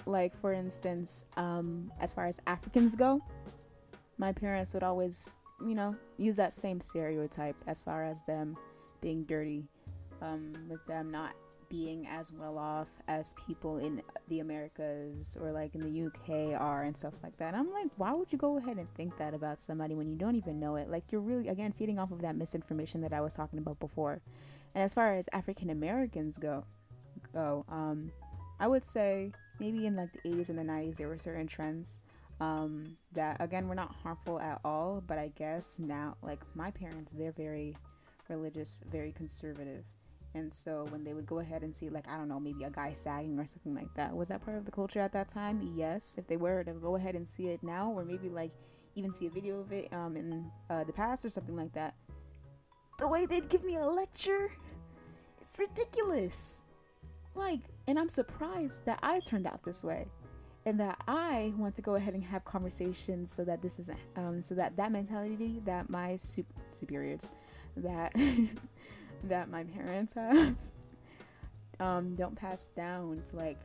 Like, 0.05 0.39
for 0.39 0.53
instance, 0.53 1.25
um, 1.37 1.91
as 1.99 2.13
far 2.13 2.25
as 2.27 2.39
Africans 2.47 2.95
go, 2.95 3.21
my 4.17 4.31
parents 4.31 4.73
would 4.73 4.83
always, 4.83 5.35
you 5.65 5.75
know, 5.75 5.95
use 6.17 6.35
that 6.37 6.53
same 6.53 6.81
stereotype 6.81 7.55
as 7.67 7.81
far 7.81 8.03
as 8.03 8.21
them 8.23 8.57
being 9.01 9.23
dirty, 9.23 9.65
um, 10.21 10.53
with 10.69 10.85
them 10.87 11.11
not 11.11 11.33
being 11.69 12.05
as 12.07 12.31
well 12.31 12.59
off 12.59 12.87
as 13.07 13.33
people 13.47 13.79
in 13.79 13.99
the 14.27 14.41
Americas 14.41 15.35
or 15.41 15.51
like 15.51 15.73
in 15.73 15.81
the 15.81 16.05
UK 16.05 16.59
are 16.61 16.83
and 16.83 16.95
stuff 16.95 17.15
like 17.23 17.35
that. 17.37 17.55
I'm 17.55 17.67
like, 17.71 17.87
why 17.97 18.13
would 18.13 18.31
you 18.31 18.37
go 18.37 18.57
ahead 18.57 18.77
and 18.77 18.87
think 18.93 19.17
that 19.17 19.33
about 19.33 19.59
somebody 19.59 19.95
when 19.95 20.07
you 20.07 20.15
don't 20.15 20.35
even 20.35 20.59
know 20.59 20.75
it? 20.75 20.89
Like, 20.89 21.05
you're 21.11 21.21
really, 21.21 21.47
again, 21.47 21.71
feeding 21.71 21.97
off 21.97 22.11
of 22.11 22.21
that 22.21 22.35
misinformation 22.35 23.01
that 23.01 23.11
I 23.11 23.21
was 23.21 23.33
talking 23.33 23.57
about 23.57 23.79
before. 23.79 24.21
And 24.75 24.83
as 24.83 24.93
far 24.93 25.15
as 25.15 25.25
African 25.33 25.71
Americans 25.71 26.37
go, 26.37 26.63
go, 27.33 27.65
um, 27.67 28.11
I 28.59 28.67
would 28.67 28.85
say 28.85 29.31
maybe 29.63 29.85
in 29.85 29.95
like 29.95 30.11
the 30.11 30.29
80s 30.29 30.49
and 30.49 30.59
the 30.59 30.63
90s 30.63 30.97
there 30.97 31.07
were 31.07 31.17
certain 31.17 31.47
trends 31.47 32.01
um, 32.41 32.97
that 33.13 33.37
again 33.39 33.69
were 33.69 33.75
not 33.75 33.95
harmful 34.03 34.39
at 34.39 34.59
all, 34.65 35.01
but 35.07 35.17
I 35.17 35.31
guess 35.35 35.79
now 35.79 36.17
like 36.21 36.41
my 36.53 36.71
parents 36.71 37.13
they're 37.13 37.31
very 37.31 37.77
religious, 38.27 38.81
very 38.91 39.13
conservative. 39.13 39.85
And 40.35 40.51
so 40.51 40.87
when 40.89 41.03
they 41.03 41.13
would 41.13 41.27
go 41.27 41.39
ahead 41.39 41.61
and 41.61 41.73
see 41.73 41.89
like 41.89 42.07
I 42.09 42.17
don't 42.17 42.27
know, 42.27 42.39
maybe 42.39 42.65
a 42.65 42.69
guy 42.69 42.91
sagging 42.91 43.39
or 43.39 43.47
something 43.47 43.73
like 43.73 43.93
that, 43.95 44.13
was 44.13 44.27
that 44.27 44.43
part 44.43 44.57
of 44.57 44.65
the 44.65 44.71
culture 44.71 44.99
at 44.99 45.13
that 45.13 45.29
time? 45.29 45.73
Yes. 45.75 46.15
If 46.17 46.27
they 46.27 46.37
were 46.37 46.63
to 46.63 46.73
go 46.73 46.95
ahead 46.95 47.15
and 47.15 47.25
see 47.25 47.47
it 47.47 47.63
now 47.63 47.91
or 47.91 48.03
maybe 48.03 48.29
like 48.29 48.51
even 48.95 49.13
see 49.13 49.27
a 49.27 49.29
video 49.29 49.59
of 49.61 49.71
it 49.71 49.93
um, 49.93 50.17
in 50.17 50.51
uh, 50.69 50.83
the 50.83 50.93
past 50.93 51.23
or 51.23 51.29
something 51.29 51.55
like 51.55 51.71
that, 51.73 51.93
the 52.99 53.07
way 53.07 53.25
they'd 53.25 53.47
give 53.47 53.63
me 53.63 53.75
a 53.75 53.85
lecture, 53.85 54.51
it's 55.41 55.57
ridiculous. 55.57 56.61
Like, 57.35 57.61
and 57.87 57.99
I'm 57.99 58.09
surprised 58.09 58.85
that 58.85 58.99
I 59.03 59.19
turned 59.19 59.47
out 59.47 59.63
this 59.63 59.83
way, 59.83 60.07
and 60.65 60.79
that 60.79 60.97
I 61.07 61.53
want 61.57 61.75
to 61.75 61.81
go 61.81 61.95
ahead 61.95 62.13
and 62.13 62.23
have 62.23 62.45
conversations 62.45 63.31
so 63.31 63.43
that 63.43 63.61
this 63.61 63.79
isn't, 63.79 63.99
um, 64.15 64.41
so 64.41 64.55
that 64.55 64.75
that 64.77 64.91
mentality 64.91 65.61
that 65.65 65.89
my 65.89 66.15
su- 66.15 66.45
superiors, 66.71 67.29
that 67.77 68.13
that 69.25 69.49
my 69.49 69.63
parents 69.63 70.13
have, 70.13 70.55
um, 71.79 72.15
don't 72.15 72.35
pass 72.35 72.69
down 72.75 73.21
to 73.29 73.35
like 73.35 73.59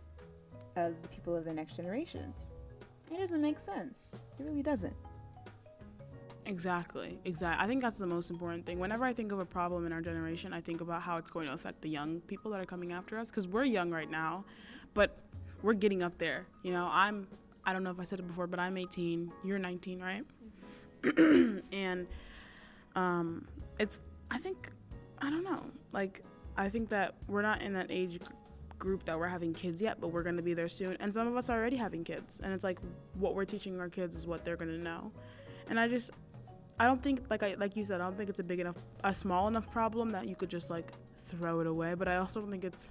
uh, 0.77 0.91
the 1.03 1.09
people 1.09 1.37
of 1.37 1.45
the 1.45 1.53
next 1.53 1.77
generations. 1.77 2.51
It 3.11 3.19
doesn't 3.19 3.41
make 3.41 3.59
sense. 3.59 4.17
It 4.39 4.45
really 4.45 4.63
doesn't. 4.63 4.95
Exactly, 6.49 7.19
exactly. 7.27 7.63
I 7.63 7.69
think 7.69 7.83
that's 7.83 7.99
the 7.99 8.07
most 8.07 8.31
important 8.31 8.65
thing. 8.65 8.79
Whenever 8.79 9.05
I 9.05 9.13
think 9.13 9.33
of 9.33 9.39
a 9.39 9.45
problem 9.45 9.85
in 9.85 9.93
our 9.93 10.01
generation, 10.01 10.55
I 10.55 10.63
think 10.63 10.81
about 10.81 11.03
how 11.03 11.17
it's 11.17 11.31
going 11.31 11.47
to 11.47 11.53
affect 11.53 11.83
the 11.83 11.91
young 11.91 12.21
people 12.21 12.51
that 12.53 12.61
are 12.61 12.65
coming 12.65 12.91
after 12.91 13.19
us 13.19 13.29
because 13.29 13.47
we're 13.47 13.65
young 13.65 13.91
right 13.91 14.11
now, 14.11 14.47
but 14.95 15.19
we're 15.63 15.75
getting 15.75 16.03
up 16.03 16.17
there. 16.17 16.47
You 16.63 16.73
know, 16.73 16.89
I'm, 16.91 17.29
I 17.67 17.75
don't 17.75 17.83
know 17.83 17.91
if 17.91 18.01
I 18.01 18.05
said 18.05 18.19
it 18.19 18.27
before, 18.27 18.47
but 18.47 18.59
I'm 18.59 18.79
18. 18.79 19.31
You're 19.45 19.59
19, 19.59 20.01
right? 20.01 20.25
Mm-hmm. 21.03 21.59
and 21.73 22.07
um, 22.97 23.47
it's, 23.79 24.01
I 24.31 24.39
think, 24.39 24.71
I 25.19 25.29
don't 25.29 25.45
know. 25.45 25.63
Like, 25.93 26.23
I 26.57 26.71
think 26.71 26.89
that 26.89 27.15
we're 27.27 27.43
not 27.43 27.61
in 27.61 27.75
that 27.75 27.89
age 27.91 28.21
group 28.79 29.05
that 29.05 29.19
we're 29.19 29.29
having 29.29 29.53
kids 29.53 29.83
yet, 29.83 30.01
but 30.01 30.09
we're 30.09 30.23
going 30.23 30.37
to 30.37 30.43
be 30.43 30.55
there 30.55 30.69
soon. 30.71 30.97
And 31.01 31.13
some 31.13 31.27
of 31.27 31.37
us 31.37 31.51
are 31.51 31.59
already 31.59 31.77
having 31.77 32.05
kids. 32.05 32.41
And 32.43 32.55
it's 32.55 32.65
like 32.65 32.79
what 33.19 33.35
we're 33.35 33.45
teaching 33.45 33.79
our 33.81 33.91
kids 33.91 34.17
is 34.17 34.27
what 34.27 34.47
they're 34.47 34.57
going 34.57 34.71
to 34.71 34.79
know. 34.79 35.13
And 35.69 35.79
I 35.79 35.89
just, 35.89 36.11
I 36.81 36.87
don't 36.87 37.03
think 37.03 37.23
like 37.29 37.43
I 37.43 37.55
like 37.59 37.77
you 37.77 37.85
said, 37.85 38.01
I 38.01 38.05
don't 38.05 38.17
think 38.17 38.31
it's 38.31 38.38
a 38.38 38.45
big 38.45 38.61
enough 38.61 38.77
a 39.03 39.14
small 39.14 39.49
enough 39.49 39.71
problem 39.71 40.11
that 40.11 40.29
you 40.29 40.37
could 40.37 40.49
just 40.49 40.71
like 40.71 40.93
throw 41.17 41.61
it 41.61 41.67
away. 41.67 41.95
But 41.95 42.09
I 42.09 42.17
also 42.17 42.41
don't 42.41 42.51
think 42.51 42.64
it's 42.64 42.91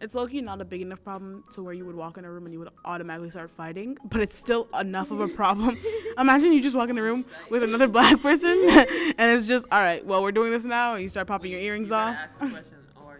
it's 0.00 0.14
low-key 0.14 0.42
not 0.42 0.60
a 0.60 0.64
big 0.64 0.82
enough 0.82 1.02
problem 1.02 1.42
to 1.52 1.62
where 1.62 1.72
you 1.72 1.86
would 1.86 1.94
walk 1.94 2.18
in 2.18 2.24
a 2.26 2.30
room 2.30 2.44
and 2.44 2.52
you 2.52 2.58
would 2.58 2.68
automatically 2.84 3.30
start 3.30 3.50
fighting, 3.50 3.96
but 4.04 4.20
it's 4.20 4.36
still 4.36 4.68
enough 4.78 5.10
of 5.10 5.20
a 5.20 5.28
problem. 5.28 5.78
Imagine 6.18 6.52
you 6.52 6.62
just 6.62 6.76
walk 6.76 6.90
in 6.90 6.98
a 6.98 7.02
room 7.02 7.24
with 7.48 7.62
another 7.62 7.88
black 7.88 8.20
person 8.20 8.50
and 8.70 9.14
it's 9.18 9.48
just 9.48 9.66
all 9.72 9.80
right, 9.80 10.04
well 10.04 10.22
we're 10.22 10.32
doing 10.32 10.50
this 10.50 10.64
now 10.64 10.94
and 10.94 11.02
you 11.02 11.08
start 11.08 11.26
popping 11.26 11.50
your 11.50 11.60
earrings 11.60 11.90
you 11.90 11.96
off. 11.96 12.16
Question, 12.38 12.62
oh, 12.96 13.06
are 13.06 13.14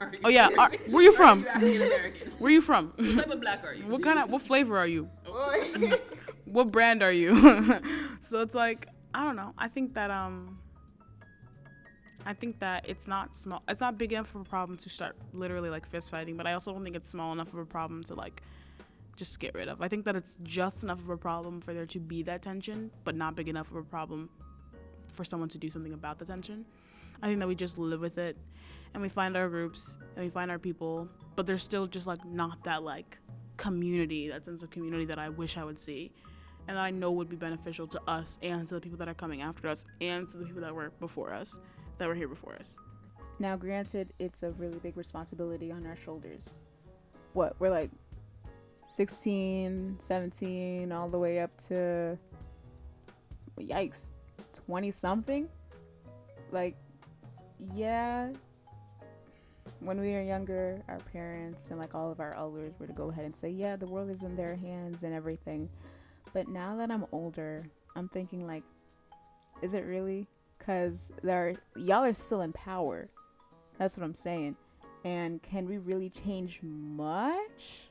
or 0.00 0.12
you 0.12 0.18
Oh 0.24 0.28
yeah, 0.28 0.50
are, 0.58 0.70
where 0.88 1.02
you 1.02 1.12
from? 1.12 1.46
Are 1.54 1.64
you? 1.64 1.80
Where 2.38 2.48
are 2.48 2.50
you 2.50 2.60
from? 2.60 2.92
what 2.96 3.16
type 3.16 3.30
of 3.30 3.40
black 3.40 3.64
are 3.64 3.74
you? 3.74 3.86
What 3.86 4.02
kind 4.02 4.18
of 4.18 4.30
what 4.30 4.42
flavor 4.42 4.78
are 4.78 4.86
you? 4.86 5.08
What 6.56 6.72
brand 6.72 7.02
are 7.02 7.12
you? 7.12 7.36
so 8.22 8.40
it's 8.40 8.54
like 8.54 8.88
I 9.12 9.24
don't 9.24 9.36
know. 9.36 9.52
I 9.58 9.68
think 9.68 9.92
that 9.92 10.10
um 10.10 10.58
I 12.24 12.32
think 12.32 12.60
that 12.60 12.88
it's 12.88 13.06
not 13.06 13.36
small 13.36 13.62
it's 13.68 13.82
not 13.82 13.98
big 13.98 14.14
enough 14.14 14.34
of 14.34 14.40
a 14.40 14.44
problem 14.44 14.78
to 14.78 14.88
start 14.88 15.16
literally 15.34 15.68
like 15.68 15.86
fist 15.86 16.10
fighting, 16.10 16.34
but 16.34 16.46
I 16.46 16.54
also 16.54 16.72
don't 16.72 16.82
think 16.82 16.96
it's 16.96 17.10
small 17.10 17.30
enough 17.34 17.52
of 17.52 17.58
a 17.58 17.66
problem 17.66 18.04
to 18.04 18.14
like 18.14 18.40
just 19.16 19.38
get 19.38 19.54
rid 19.54 19.68
of. 19.68 19.82
I 19.82 19.88
think 19.88 20.06
that 20.06 20.16
it's 20.16 20.38
just 20.44 20.82
enough 20.82 20.98
of 20.98 21.10
a 21.10 21.18
problem 21.18 21.60
for 21.60 21.74
there 21.74 21.84
to 21.84 22.00
be 22.00 22.22
that 22.22 22.40
tension, 22.40 22.90
but 23.04 23.14
not 23.14 23.36
big 23.36 23.50
enough 23.50 23.70
of 23.70 23.76
a 23.76 23.82
problem 23.82 24.30
for 25.08 25.24
someone 25.24 25.50
to 25.50 25.58
do 25.58 25.68
something 25.68 25.92
about 25.92 26.18
the 26.18 26.24
tension. 26.24 26.64
I 27.22 27.26
think 27.26 27.38
that 27.40 27.48
we 27.48 27.54
just 27.54 27.76
live 27.76 28.00
with 28.00 28.16
it 28.16 28.34
and 28.94 29.02
we 29.02 29.10
find 29.10 29.36
our 29.36 29.50
groups 29.50 29.98
and 30.14 30.24
we 30.24 30.30
find 30.30 30.50
our 30.50 30.58
people, 30.58 31.06
but 31.34 31.44
there's 31.44 31.62
still 31.62 31.86
just 31.86 32.06
like 32.06 32.24
not 32.24 32.64
that 32.64 32.82
like 32.82 33.18
community, 33.58 34.30
that 34.30 34.46
sense 34.46 34.62
of 34.62 34.70
community 34.70 35.04
that 35.04 35.18
I 35.18 35.28
wish 35.28 35.58
I 35.58 35.64
would 35.64 35.78
see 35.78 36.12
and 36.68 36.78
I 36.78 36.90
know 36.90 37.12
would 37.12 37.28
be 37.28 37.36
beneficial 37.36 37.86
to 37.88 38.00
us 38.08 38.38
and 38.42 38.66
to 38.68 38.74
the 38.74 38.80
people 38.80 38.98
that 38.98 39.08
are 39.08 39.14
coming 39.14 39.42
after 39.42 39.68
us 39.68 39.84
and 40.00 40.28
to 40.30 40.36
the 40.36 40.44
people 40.44 40.62
that 40.62 40.74
were 40.74 40.90
before 41.00 41.32
us, 41.32 41.58
that 41.98 42.08
were 42.08 42.14
here 42.14 42.28
before 42.28 42.54
us. 42.56 42.76
Now, 43.38 43.56
granted, 43.56 44.12
it's 44.18 44.42
a 44.42 44.50
really 44.52 44.78
big 44.78 44.96
responsibility 44.96 45.70
on 45.70 45.86
our 45.86 45.96
shoulders. 45.96 46.58
What, 47.34 47.54
we're 47.58 47.70
like 47.70 47.90
16, 48.86 49.96
17, 49.98 50.92
all 50.92 51.08
the 51.08 51.18
way 51.18 51.40
up 51.40 51.50
to, 51.68 52.18
yikes, 53.58 54.08
20 54.66 54.90
something? 54.90 55.48
Like, 56.50 56.76
yeah, 57.74 58.30
when 59.80 60.00
we 60.00 60.12
were 60.12 60.22
younger, 60.22 60.82
our 60.88 60.98
parents 61.12 61.70
and 61.70 61.78
like 61.78 61.94
all 61.94 62.10
of 62.10 62.20
our 62.20 62.34
elders 62.34 62.74
were 62.78 62.86
to 62.86 62.92
go 62.92 63.10
ahead 63.10 63.24
and 63.24 63.36
say, 63.36 63.50
yeah, 63.50 63.76
the 63.76 63.86
world 63.86 64.08
is 64.10 64.22
in 64.22 64.34
their 64.36 64.56
hands 64.56 65.02
and 65.02 65.12
everything. 65.12 65.68
But 66.36 66.48
now 66.48 66.76
that 66.76 66.90
I'm 66.90 67.06
older, 67.12 67.64
I'm 67.94 68.10
thinking 68.10 68.46
like, 68.46 68.62
is 69.62 69.72
it 69.72 69.86
really? 69.86 70.26
Cause 70.58 71.10
there, 71.22 71.54
y'all 71.76 72.04
are 72.04 72.12
still 72.12 72.42
in 72.42 72.52
power. 72.52 73.08
That's 73.78 73.96
what 73.96 74.04
I'm 74.04 74.14
saying. 74.14 74.54
And 75.02 75.42
can 75.42 75.66
we 75.66 75.78
really 75.78 76.10
change 76.10 76.60
much? 76.62 77.88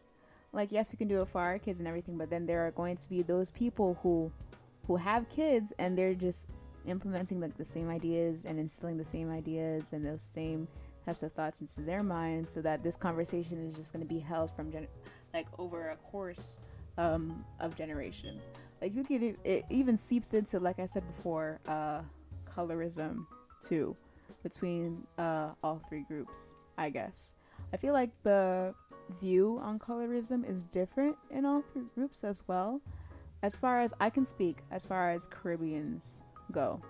Like, 0.54 0.72
yes, 0.72 0.92
we 0.92 0.98
can 1.00 1.08
do 1.08 1.24
it 1.24 1.30
for 1.30 1.42
our 1.42 1.58
kids 1.58 1.80
and 1.80 1.88
everything, 1.88 2.20
but 2.20 2.30
then 2.30 2.46
there 2.46 2.68
are 2.68 2.70
going 2.70 2.98
to 2.98 3.10
be 3.10 3.24
those 3.24 3.50
people 3.50 3.98
who, 4.04 4.32
who 4.86 4.98
have 4.98 5.28
kids 5.28 5.74
and 5.80 5.98
they're 5.98 6.14
just 6.14 6.46
implementing 6.86 7.42
like 7.42 7.58
the 7.58 7.66
same 7.66 7.90
ideas 7.90 8.46
and 8.46 8.60
instilling 8.60 8.98
the 8.98 9.06
same 9.06 9.32
ideas 9.32 9.92
and 9.92 10.06
those 10.06 10.22
same 10.22 10.68
types 11.04 11.24
of 11.24 11.32
thoughts 11.32 11.62
into 11.62 11.82
their 11.82 12.04
minds, 12.04 12.54
so 12.54 12.62
that 12.62 12.84
this 12.84 12.96
conversation 12.96 13.68
is 13.68 13.76
just 13.76 13.92
going 13.92 14.08
to 14.08 14.14
be 14.14 14.20
held 14.20 14.56
from 14.56 14.72
gen- 14.72 14.88
like 15.34 15.48
over 15.58 15.90
a 15.90 15.96
course 16.12 16.60
um, 16.98 17.44
of 17.60 17.76
generations. 17.76 18.44
Like 18.82 18.96
you 18.96 19.04
could, 19.04 19.24
e- 19.24 19.36
it 19.44 19.66
even 19.70 19.98
seeps 19.98 20.34
into, 20.34 20.60
like 20.60 20.80
I 20.80 20.86
said 20.86 21.04
before, 21.16 21.60
uh, 21.68 22.02
colorism 22.56 23.26
too, 23.62 23.96
between 24.44 25.04
uh, 25.18 25.50
all 25.64 25.82
three 25.90 26.04
groups. 26.08 26.54
I 26.78 26.90
guess 26.90 27.36
I 27.74 27.78
feel 27.78 27.94
like 27.94 28.12
the 28.24 28.74
view 29.20 29.60
on 29.62 29.80
colorism 29.80 30.50
is 30.50 30.64
different 30.64 31.16
in 31.32 31.46
all 31.46 31.64
three 31.74 31.86
groups 31.94 32.24
as 32.24 32.48
well. 32.48 32.82
As 33.44 33.56
far 33.56 33.80
as 33.80 33.94
I 34.00 34.10
can 34.10 34.26
speak, 34.26 34.58
as 34.72 34.86
far 34.86 35.12
as 35.12 35.28
Caribbeans 35.28 36.20
go, 36.52 36.82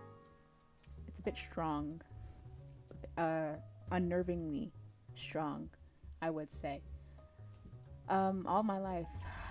it's 1.08 1.20
a 1.20 1.24
bit 1.24 1.38
strong, 1.38 2.02
uh, 3.18 3.54
unnervingly 3.92 4.72
strong, 5.16 5.70
I 6.22 6.30
would 6.30 6.52
say. 6.52 6.82
Um, 8.08 8.46
all 8.48 8.64
my 8.64 8.80
life, 8.80 9.08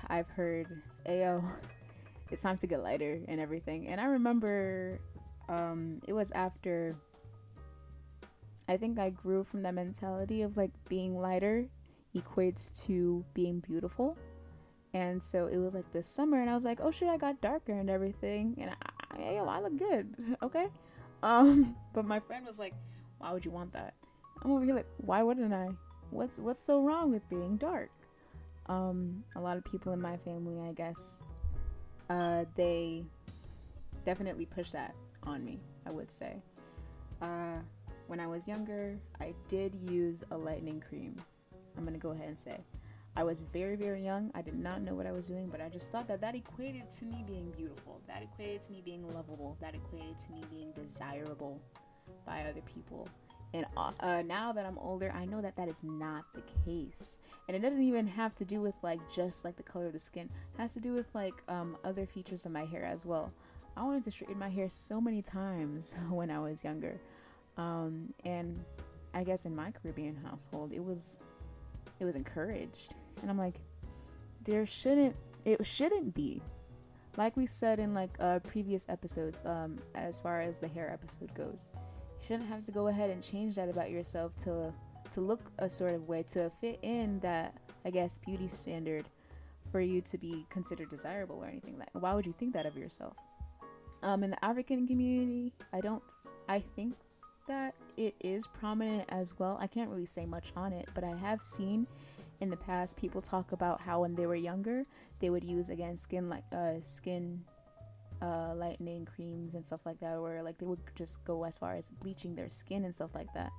I've 0.08 0.28
heard, 0.28 0.66
"Ayo, 1.06 1.42
it's 2.30 2.42
time 2.42 2.58
to 2.58 2.66
get 2.66 2.82
lighter" 2.82 3.20
and 3.28 3.40
everything. 3.40 3.88
And 3.88 4.00
I 4.00 4.06
remember, 4.06 5.00
um, 5.48 6.00
it 6.06 6.12
was 6.12 6.32
after. 6.32 6.96
I 8.66 8.78
think 8.78 8.98
I 8.98 9.10
grew 9.10 9.44
from 9.44 9.62
that 9.62 9.74
mentality 9.74 10.40
of 10.40 10.56
like 10.56 10.70
being 10.88 11.20
lighter 11.20 11.66
equates 12.16 12.84
to 12.86 13.24
being 13.34 13.60
beautiful. 13.60 14.16
And 14.94 15.22
so 15.22 15.48
it 15.48 15.58
was 15.58 15.74
like 15.74 15.90
this 15.92 16.06
summer, 16.06 16.40
and 16.40 16.48
I 16.48 16.54
was 16.54 16.64
like, 16.64 16.80
"Oh 16.80 16.90
shit, 16.90 17.08
I 17.08 17.16
got 17.16 17.40
darker 17.40 17.72
and 17.72 17.90
everything." 17.90 18.56
And 18.58 18.70
I, 18.70 18.76
I, 19.10 19.34
yo, 19.34 19.44
I 19.46 19.60
look 19.60 19.76
good, 19.76 20.14
okay. 20.42 20.68
Um, 21.22 21.76
but 21.92 22.04
my 22.04 22.20
friend 22.20 22.46
was 22.46 22.58
like, 22.58 22.74
"Why 23.18 23.32
would 23.32 23.44
you 23.44 23.50
want 23.50 23.72
that?" 23.72 23.94
I'm 24.44 24.50
over 24.52 24.64
here 24.64 24.74
like, 24.74 24.86
why 24.98 25.22
wouldn't 25.22 25.52
I? 25.52 25.68
What's 26.10 26.38
what's 26.38 26.62
so 26.62 26.82
wrong 26.82 27.10
with 27.10 27.28
being 27.28 27.56
dark? 27.56 27.90
Um, 28.66 29.22
a 29.37 29.40
lot 29.40 29.57
of 29.57 29.64
people 29.64 29.92
in 29.92 30.00
my 30.00 30.16
family, 30.18 30.61
I 30.61 30.72
guess, 30.72 31.22
uh, 32.09 32.44
they 32.57 33.05
definitely 34.05 34.46
push 34.46 34.70
that 34.70 34.94
on 35.22 35.44
me. 35.44 35.61
I 35.87 35.90
would 35.90 36.11
say. 36.11 36.37
Uh, 37.20 37.59
when 38.07 38.20
I 38.20 38.27
was 38.27 38.46
younger, 38.46 38.98
I 39.20 39.35
did 39.48 39.74
use 39.74 40.22
a 40.31 40.37
lightening 40.37 40.83
cream. 40.88 41.16
I'm 41.77 41.85
gonna 41.85 41.98
go 41.98 42.11
ahead 42.11 42.29
and 42.29 42.38
say. 42.38 42.61
I 43.16 43.22
was 43.22 43.42
very, 43.53 43.77
very 43.77 44.05
young. 44.05 44.33
I 44.35 44.42
did 44.42 44.59
not 44.59 44.83
know 44.83 44.94
what 44.94 45.07
I 45.07 45.12
was 45.12 45.29
doing, 45.29 45.48
but 45.48 45.61
I 45.61 45.68
just 45.68 45.92
thought 45.92 46.09
that 46.09 46.20
that 46.20 46.35
equated 46.35 46.90
to 46.98 47.05
me 47.05 47.24
being 47.27 47.53
beautiful. 47.57 48.00
That 48.09 48.22
equated 48.22 48.62
to 48.62 48.72
me 48.72 48.83
being 48.85 49.07
lovable. 49.14 49.57
That 49.61 49.74
equated 49.74 50.16
to 50.27 50.33
me 50.33 50.40
being 50.50 50.72
desirable 50.72 51.61
by 52.27 52.42
other 52.42 52.62
people. 52.62 53.09
And 53.53 53.66
uh, 53.77 54.22
now 54.27 54.53
that 54.53 54.66
I'm 54.66 54.79
older, 54.79 55.12
I 55.14 55.27
know 55.27 55.40
that 55.40 55.55
that 55.57 55.68
is 55.68 55.85
not 55.85 56.24
the 56.35 56.42
case. 56.64 57.20
And 57.46 57.57
it 57.57 57.61
doesn't 57.61 57.83
even 57.83 58.07
have 58.07 58.35
to 58.37 58.44
do 58.44 58.61
with 58.61 58.74
like 58.83 59.00
just 59.14 59.44
like 59.44 59.57
the 59.57 59.62
color 59.62 59.87
of 59.87 59.92
the 59.92 60.00
skin. 60.00 60.30
It 60.54 60.61
has 60.61 60.72
to 60.74 60.80
do 60.80 60.94
with 60.94 61.07
like 61.14 61.35
um, 61.48 61.76
other 61.85 62.07
features 62.07 62.46
of 62.46 62.52
my 62.52 62.64
hair 62.64 62.85
as 62.85 63.04
well. 63.04 63.33
I 63.76 63.83
wanted 63.83 64.04
to 64.04 64.11
straighten 64.11 64.38
my 64.38 64.48
hair 64.48 64.68
so 64.70 65.00
many 65.00 65.20
times 65.20 65.94
when 66.11 66.30
I 66.30 66.38
was 66.38 66.64
younger. 66.64 67.00
Um, 67.57 68.12
and 68.24 68.64
I 69.12 69.24
guess 69.24 69.44
in 69.44 69.54
my 69.54 69.70
Caribbean 69.70 70.16
household, 70.24 70.72
it 70.72 70.83
was 70.83 71.18
it 72.00 72.04
was 72.04 72.14
encouraged 72.14 72.94
and 73.22 73.30
i'm 73.30 73.38
like 73.38 73.61
there 74.44 74.66
shouldn't 74.66 75.14
it 75.44 75.64
shouldn't 75.64 76.14
be 76.14 76.42
like 77.16 77.37
we 77.37 77.46
said 77.46 77.78
in 77.78 77.94
like 77.94 78.11
uh, 78.18 78.40
previous 78.40 78.87
episodes 78.88 79.40
um, 79.44 79.78
as 79.94 80.18
far 80.18 80.40
as 80.40 80.59
the 80.59 80.66
hair 80.66 80.90
episode 80.90 81.33
goes 81.35 81.70
you 82.20 82.26
shouldn't 82.26 82.48
have 82.48 82.64
to 82.64 82.72
go 82.72 82.88
ahead 82.88 83.11
and 83.11 83.22
change 83.22 83.54
that 83.54 83.68
about 83.68 83.90
yourself 83.90 84.37
to 84.42 84.72
to 85.14 85.20
look 85.20 85.40
a 85.59 85.70
sort 85.70 85.94
of 85.94 86.09
way 86.09 86.22
to 86.22 86.50
fit 86.61 86.79
in 86.83 87.18
that 87.20 87.55
i 87.85 87.90
guess 87.90 88.18
beauty 88.24 88.48
standard 88.48 89.05
for 89.70 89.81
you 89.81 90.00
to 90.00 90.18
be 90.18 90.46
considered 90.50 90.90
desirable 90.90 91.37
or 91.37 91.46
anything 91.46 91.79
like 91.79 91.88
why 91.92 92.14
would 92.14 92.27
you 92.27 92.35
think 92.38 92.53
that 92.53 92.66
of 92.66 92.77
yourself? 92.77 93.14
Um, 94.03 94.22
in 94.22 94.31
the 94.31 94.44
african 94.44 94.87
community 94.87 95.53
i 95.72 95.81
don't 95.81 96.03
i 96.48 96.61
think 96.77 96.94
that 97.46 97.74
it 97.98 98.14
is 98.20 98.46
prominent 98.46 99.05
as 99.11 99.38
well. 99.38 99.59
I 99.61 99.66
can't 99.66 99.90
really 99.90 100.07
say 100.07 100.24
much 100.27 100.53
on 100.57 100.72
it 100.72 100.88
but 100.94 101.05
i 101.05 101.14
have 101.16 101.42
seen 101.42 101.87
in 102.40 102.50
the 102.50 102.57
past 102.57 102.96
people 102.96 103.22
talk 103.22 103.53
about 103.53 103.81
how 103.81 104.00
when 104.00 104.14
they 104.14 104.27
were 104.27 104.35
younger 104.35 104.85
they 105.20 105.31
would 105.31 105.44
use 105.44 105.68
again 105.70 105.96
skin 105.96 106.29
like 106.29 106.44
uh 106.53 106.74
skin 106.83 107.42
uh 108.20 108.55
lightening 108.55 109.07
creams 109.07 109.55
and 109.55 109.64
stuff 109.64 109.81
like 109.85 109.98
that 110.00 110.16
or 110.16 110.42
like 110.42 110.59
they 110.59 110.66
would 110.66 110.81
just 110.94 111.24
go 111.24 111.44
as 111.44 111.57
far 111.57 111.74
as 111.74 111.88
bleaching 112.00 112.35
their 112.35 112.50
skin 112.50 112.85
and 112.85 112.94
stuff 112.94 113.11
like 113.14 113.33
that 113.35 113.50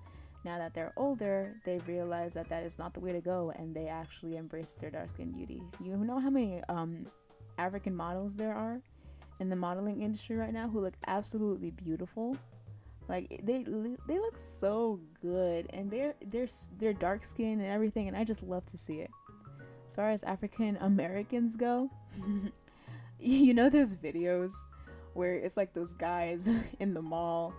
now 0.45 0.57
that 0.57 0.73
they're 0.73 0.93
older 0.95 1.55
they 1.65 1.79
realize 1.87 2.33
that 2.33 2.47
that 2.47 2.63
is 2.63 2.79
not 2.79 2.93
the 2.93 2.99
way 2.99 3.11
to 3.11 3.19
go 3.19 3.51
and 3.57 3.75
they 3.75 3.87
actually 3.87 4.37
embrace 4.37 4.75
their 4.75 4.89
dark 4.89 5.09
skin 5.09 5.31
beauty 5.31 5.61
you 5.83 5.97
know 5.97 6.19
how 6.19 6.29
many 6.29 6.61
um 6.69 7.05
african 7.57 7.95
models 7.95 8.35
there 8.35 8.53
are 8.53 8.79
in 9.41 9.49
the 9.49 9.55
modeling 9.55 10.01
industry 10.01 10.37
right 10.37 10.53
now 10.53 10.69
who 10.69 10.79
look 10.79 10.93
absolutely 11.07 11.71
beautiful 11.71 12.37
like 13.07 13.41
they 13.43 13.63
they 14.07 14.19
look 14.19 14.37
so 14.37 14.99
good, 15.21 15.67
and 15.71 15.91
they're 15.91 16.15
they're 16.25 16.47
they're 16.79 16.93
dark 16.93 17.23
skin 17.23 17.59
and 17.59 17.69
everything, 17.69 18.07
and 18.07 18.17
I 18.17 18.23
just 18.23 18.41
love 18.41 18.65
to 18.67 18.77
see 18.77 18.95
it. 18.95 19.11
As 19.87 19.95
far 19.95 20.09
as 20.09 20.23
African 20.23 20.77
Americans 20.77 21.55
go, 21.55 21.91
you 23.19 23.53
know 23.53 23.69
those 23.69 23.95
videos 23.95 24.51
where 25.13 25.35
it's 25.35 25.55
like 25.55 25.73
those 25.73 25.93
guys 25.93 26.49
in 26.79 26.93
the 26.93 27.01
mall 27.01 27.53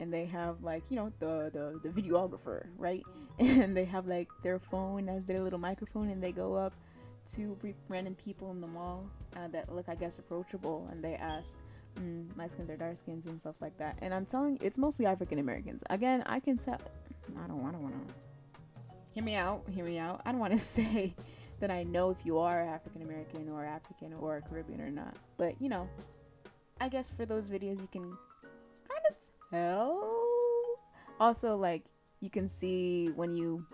and 0.00 0.12
they 0.12 0.24
have 0.24 0.62
like 0.62 0.82
you 0.88 0.96
know 0.96 1.12
the, 1.18 1.50
the 1.52 1.88
the 1.88 2.02
videographer 2.02 2.66
right 2.76 3.02
and 3.38 3.76
they 3.76 3.84
have 3.84 4.06
like 4.06 4.28
their 4.42 4.58
phone 4.58 5.08
as 5.08 5.24
their 5.24 5.40
little 5.40 5.58
microphone 5.58 6.10
and 6.10 6.22
they 6.22 6.32
go 6.32 6.54
up 6.54 6.72
to 7.32 7.56
random 7.88 8.14
people 8.14 8.50
in 8.50 8.60
the 8.60 8.66
mall 8.66 9.04
uh, 9.36 9.48
that 9.48 9.74
look 9.74 9.88
i 9.88 9.94
guess 9.94 10.18
approachable 10.18 10.88
and 10.90 11.04
they 11.04 11.14
ask 11.14 11.58
mm, 11.98 12.36
my 12.36 12.48
skins 12.48 12.70
are 12.70 12.76
dark 12.76 12.96
skins 12.96 13.26
and 13.26 13.40
stuff 13.40 13.56
like 13.60 13.76
that. 13.78 13.98
And 14.00 14.12
I'm 14.14 14.26
telling 14.26 14.54
you, 14.54 14.58
it's 14.62 14.78
mostly 14.78 15.06
African 15.06 15.38
Americans. 15.38 15.82
Again, 15.90 16.22
I 16.26 16.40
can 16.40 16.58
tell. 16.58 16.80
I 17.36 17.46
don't. 17.46 17.64
I 17.64 17.72
don't 17.72 17.82
want 17.82 18.08
to. 18.08 18.14
Hear 19.14 19.24
me 19.24 19.34
out. 19.34 19.64
Hear 19.70 19.84
me 19.84 19.98
out. 19.98 20.20
I 20.24 20.32
don't 20.32 20.40
want 20.40 20.52
to 20.52 20.58
say 20.78 21.14
that 21.60 21.70
I 21.70 21.82
know 21.82 22.10
if 22.10 22.18
you 22.24 22.38
are 22.38 22.60
African 22.60 23.02
American 23.02 23.48
or 23.48 23.64
African 23.64 24.14
or 24.14 24.42
Caribbean 24.48 24.80
or 24.80 24.90
not. 24.90 25.16
But 25.36 25.60
you 25.60 25.68
know, 25.68 25.88
I 26.80 26.88
guess 26.88 27.10
for 27.10 27.26
those 27.26 27.48
videos 27.48 27.80
you 27.80 27.88
can 27.90 28.16
Also, 31.20 31.56
like 31.56 31.84
you 32.20 32.30
can 32.30 32.48
see 32.48 33.10
when 33.16 33.34
you 33.34 33.64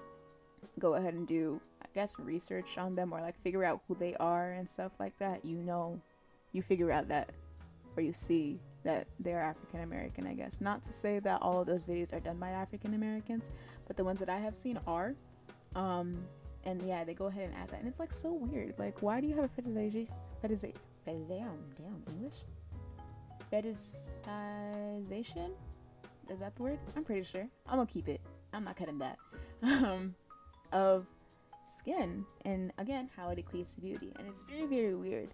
go 0.79 0.95
ahead 0.95 1.15
and 1.15 1.27
do, 1.27 1.61
I 1.83 1.87
guess, 1.95 2.19
research 2.19 2.79
on 2.79 2.95
them 2.95 3.13
or 3.13 3.21
like 3.21 3.41
figure 3.43 3.65
out 3.65 3.83
who 3.87 3.95
they 3.95 4.15
are 4.17 4.53
and 4.53 4.69
stuff 4.69 4.93
like 4.99 5.17
that. 5.19 5.45
You 5.45 5.59
know, 5.59 6.01
you 6.53 6.63
figure 6.63 6.91
out 6.91 7.09
that 7.09 7.31
or 7.97 8.03
you 8.03 8.13
see 8.13 8.59
that 8.83 9.07
they're 9.21 9.41
African 9.41 9.81
American, 9.81 10.27
I 10.27 10.35
guess. 10.35 10.61
Not 10.61 10.83
to 10.85 10.93
say 10.93 11.19
that 11.21 11.41
all 11.43 11.61
of 11.61 11.67
those 11.67 11.83
videos 11.83 12.13
are 12.13 12.21
done 12.21 12.39
by 12.39 12.51
African 12.51 12.95
Americans, 12.95 13.51
but 13.87 13.97
the 13.97 14.05
ones 14.05 14.21
that 14.21 14.29
I 14.29 14.39
have 14.39 14.57
seen 14.57 14.79
are. 14.87 15.15
Um, 15.75 16.19
and 16.65 16.83
yeah, 16.83 17.05
they 17.05 17.15
go 17.15 17.27
ahead 17.27 17.45
and 17.51 17.55
ask 17.55 17.71
that, 17.71 17.81
and 17.81 17.89
it's 17.89 18.01
like 18.01 18.13
so 18.13 18.33
weird. 18.33 18.75
Like, 18.79 19.03
why 19.03 19.21
do 19.21 19.27
you 19.27 19.35
have 19.35 19.45
a 19.45 19.63
fetishization? 19.63 20.09
Fetishization? 20.43 20.75
Damn, 21.07 21.27
damn, 21.29 22.03
English. 22.11 22.39
Fetishization? 23.55 25.51
Is 26.29 26.41
that 26.41 26.57
the 26.57 26.63
word? 26.63 26.79
I'm 26.97 27.05
pretty 27.05 27.23
sure. 27.23 27.47
I'm 27.69 27.77
gonna 27.77 27.87
keep 27.87 28.09
it. 28.09 28.21
I'm 28.53 28.65
not 28.65 28.77
cutting 28.77 28.99
that. 28.99 29.19
Um, 29.63 30.15
of 30.73 31.07
skin, 31.79 32.27
and 32.45 32.73
again, 32.79 33.09
how 33.17 33.31
it 33.31 33.39
equates 33.39 33.77
to 33.77 33.81
beauty, 33.81 34.13
and 34.19 34.27
it's 34.27 34.43
very, 34.43 34.67
very 34.67 34.95
weird. 34.95 35.31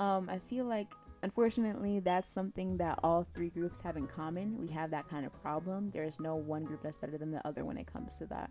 Um, 0.00 0.28
I 0.30 0.38
feel 0.38 0.64
like 0.64 0.88
unfortunately, 1.22 2.00
that's 2.00 2.30
something 2.30 2.78
that 2.78 2.98
all 3.04 3.26
three 3.34 3.50
groups 3.50 3.80
have 3.82 3.96
in 3.96 4.06
common. 4.06 4.58
We 4.58 4.68
have 4.68 4.90
that 4.92 5.08
kind 5.08 5.26
of 5.26 5.42
problem. 5.42 5.90
There 5.90 6.04
is 6.04 6.18
no 6.18 6.34
one 6.36 6.64
group 6.64 6.82
that's 6.82 6.98
better 6.98 7.18
than 7.18 7.30
the 7.30 7.46
other 7.46 7.64
when 7.64 7.76
it 7.76 7.86
comes 7.92 8.18
to 8.18 8.26
that. 8.26 8.50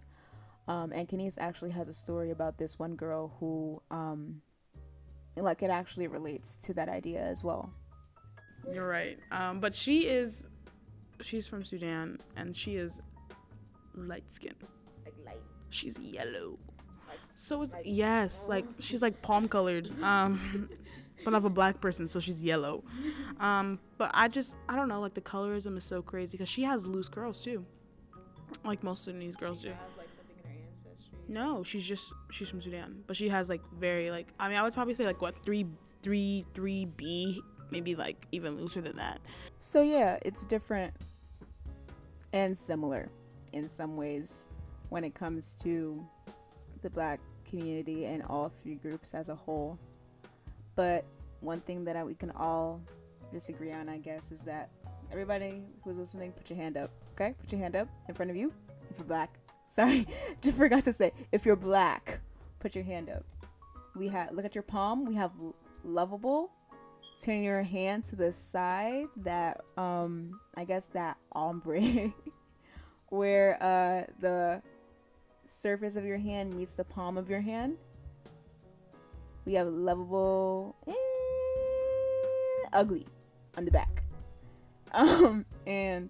Um, 0.68 0.92
and 0.92 1.08
Kanice 1.10 1.38
actually 1.40 1.72
has 1.72 1.90
a 1.90 1.94
story 1.94 2.32
about 2.32 2.58
this 2.58 2.78
one 2.78 2.96
girl 2.96 3.34
who, 3.40 3.82
um, 3.90 4.42
like, 5.36 5.64
it 5.64 5.70
actually 5.70 6.08
relates 6.08 6.56
to 6.58 6.74
that 6.76 6.88
idea 6.90 7.22
as 7.22 7.44
well. 7.44 7.74
You're 8.72 8.88
right. 8.88 9.18
Um, 9.32 9.60
but 9.60 9.74
she 9.74 10.08
is, 10.08 10.48
she's 11.22 11.48
from 11.48 11.64
Sudan 11.64 12.20
and 12.36 12.56
she 12.56 12.76
is 12.76 13.02
light 13.96 14.32
skinned. 14.32 14.56
Like 15.06 15.14
light. 15.26 15.42
She's 15.70 15.98
yellow. 16.00 16.58
So 17.36 17.62
it's 17.62 17.76
yes, 17.84 18.48
like 18.50 18.66
she's 18.80 19.02
like 19.02 19.22
palm 19.22 19.48
colored. 19.48 19.92
Um, 20.02 20.70
but 21.24 21.34
of 21.34 21.46
a 21.46 21.50
black 21.50 21.80
person, 21.82 22.08
so 22.08 22.20
she's 22.20 22.44
yellow. 22.44 22.84
Um, 23.40 23.80
but 23.98 24.12
I 24.14 24.28
just 24.28 24.56
I 24.68 24.76
don't 24.76 24.88
know, 24.88 25.00
like 25.00 25.14
the 25.14 25.22
colorism 25.22 25.78
is 25.78 25.84
so 25.84 26.02
crazy 26.02 26.38
because 26.38 26.50
she 26.50 26.64
has 26.64 26.88
loose 26.88 27.10
curls 27.10 27.44
too, 27.44 27.66
like 28.66 28.84
most 28.84 29.04
Sudanese 29.04 29.36
girls 29.36 29.62
do. 29.62 29.74
No, 31.28 31.64
she's 31.64 31.86
just 31.86 32.14
she's 32.32 32.50
from 32.50 32.62
Sudan, 32.62 33.04
but 33.06 33.16
she 33.16 33.30
has 33.30 33.50
like 33.50 33.62
very 33.78 34.10
like 34.10 34.28
I 34.40 34.48
mean 34.48 34.58
I 34.58 34.64
would 34.64 34.74
probably 34.74 34.94
say 34.94 35.06
like 35.06 35.22
what 35.22 35.44
three 35.44 35.66
three 36.02 36.46
three 36.54 36.86
B 36.86 37.42
maybe 37.72 37.96
like 37.96 38.28
even 38.32 38.58
looser 38.58 38.82
than 38.82 38.96
that. 38.98 39.20
So 39.60 39.82
yeah, 39.82 40.18
it's 40.24 40.46
different 40.46 40.94
and 42.34 42.58
similar 42.58 43.10
in 43.54 43.68
some 43.68 43.98
ways 43.98 44.46
when 44.90 45.04
it 45.04 45.16
comes 45.16 45.56
to 45.64 46.06
the 46.82 46.90
black 46.90 47.20
community 47.50 48.06
and 48.06 48.24
all 48.24 48.52
three 48.62 48.76
groups 48.76 49.14
as 49.14 49.30
a 49.30 49.36
whole. 49.36 49.78
But 50.76 51.06
one 51.42 51.62
thing 51.62 51.84
that 51.86 51.96
I, 51.96 52.04
we 52.04 52.14
can 52.14 52.32
all 52.32 52.82
disagree 53.32 53.72
on, 53.72 53.90
I 53.90 53.98
guess, 53.98 54.32
is 54.32 54.42
that 54.42 54.70
everybody 55.12 55.64
who's 55.84 55.98
listening, 55.98 56.32
put 56.32 56.50
your 56.50 56.58
hand 56.58 56.78
up. 56.78 56.92
Okay, 57.14 57.34
put 57.40 57.52
your 57.52 57.62
hand 57.62 57.76
up 57.76 57.88
in 58.08 58.16
front 58.16 58.30
of 58.30 58.38
you 58.38 58.54
if 58.92 58.98
you're 58.98 59.08
black. 59.08 59.38
Sorry, 59.68 60.08
just 60.42 60.58
forgot 60.58 60.86
to 60.86 60.94
say. 60.94 61.12
If 61.32 61.46
you're 61.46 61.56
black, 61.56 62.20
put 62.60 62.76
your 62.76 62.84
hand 62.84 63.10
up. 63.10 63.26
We 63.96 64.08
have 64.10 64.32
look 64.32 64.46
at 64.46 64.56
your 64.56 64.62
palm. 64.62 65.06
We 65.06 65.16
have 65.16 65.32
lovable. 65.84 66.52
Turn 67.22 67.42
your 67.42 67.64
hand 67.64 68.06
to 68.06 68.16
the 68.16 68.32
side. 68.32 69.08
That 69.18 69.62
um, 69.76 70.40
I 70.56 70.66
guess 70.66 70.86
that 70.94 71.18
ombre, 71.32 72.14
where 73.10 73.62
uh 73.62 74.12
the 74.20 74.62
surface 75.46 75.96
of 75.96 76.06
your 76.06 76.18
hand 76.18 76.54
meets 76.54 76.74
the 76.74 76.84
palm 76.84 77.18
of 77.18 77.30
your 77.30 77.42
hand. 77.42 77.78
We 79.46 79.54
have 79.54 79.68
lovable 79.68 80.76
and 80.86 80.96
ugly 82.74 83.08
on 83.58 83.66
the 83.66 83.72
back. 83.72 83.90
Um, 84.94 85.46
and 85.68 86.10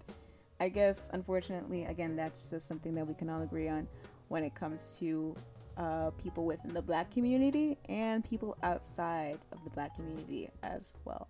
I 0.60 0.68
guess, 0.68 1.08
unfortunately, 1.12 1.84
again, 1.84 2.14
that's 2.14 2.50
just 2.50 2.68
something 2.68 2.94
that 2.94 3.06
we 3.06 3.14
can 3.14 3.28
all 3.28 3.42
agree 3.42 3.68
on 3.68 3.88
when 4.28 4.44
it 4.44 4.54
comes 4.54 4.96
to 5.00 5.34
uh, 5.78 6.10
people 6.22 6.44
within 6.44 6.74
the 6.74 6.82
black 6.82 7.10
community 7.10 7.78
and 7.88 8.24
people 8.24 8.56
outside 8.62 9.38
of 9.52 9.62
the 9.64 9.70
black 9.70 9.94
community 9.94 10.50
as 10.62 10.96
well. 11.04 11.28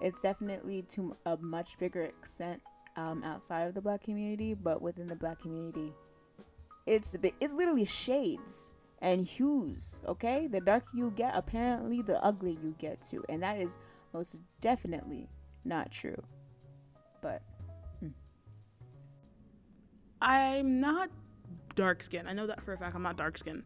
It's 0.00 0.20
definitely 0.20 0.82
to 0.90 1.16
a 1.26 1.36
much 1.36 1.78
bigger 1.78 2.02
extent 2.02 2.60
um, 2.96 3.22
outside 3.22 3.68
of 3.68 3.74
the 3.74 3.80
black 3.80 4.02
community, 4.02 4.54
but 4.54 4.82
within 4.82 5.06
the 5.06 5.14
black 5.14 5.40
community, 5.40 5.92
it's 6.86 7.14
a 7.14 7.18
bit, 7.18 7.34
it's 7.40 7.54
literally 7.54 7.84
shades 7.84 8.72
and 9.00 9.26
hues. 9.26 10.00
Okay, 10.06 10.48
the 10.48 10.60
darker 10.60 10.90
you 10.94 11.12
get, 11.16 11.32
apparently 11.34 12.02
the 12.02 12.22
uglier 12.22 12.58
you 12.60 12.74
get 12.78 13.02
too, 13.02 13.24
and 13.28 13.42
that 13.42 13.60
is 13.60 13.78
most 14.12 14.36
definitely 14.60 15.28
not 15.64 15.92
true. 15.92 16.20
But 17.20 17.42
I'm 20.20 20.78
not 20.78 21.10
dark 21.74 22.02
skin. 22.02 22.26
I 22.26 22.32
know 22.32 22.46
that 22.46 22.62
for 22.62 22.72
a 22.72 22.78
fact. 22.78 22.94
I'm 22.94 23.02
not 23.02 23.16
dark 23.16 23.38
skin. 23.38 23.62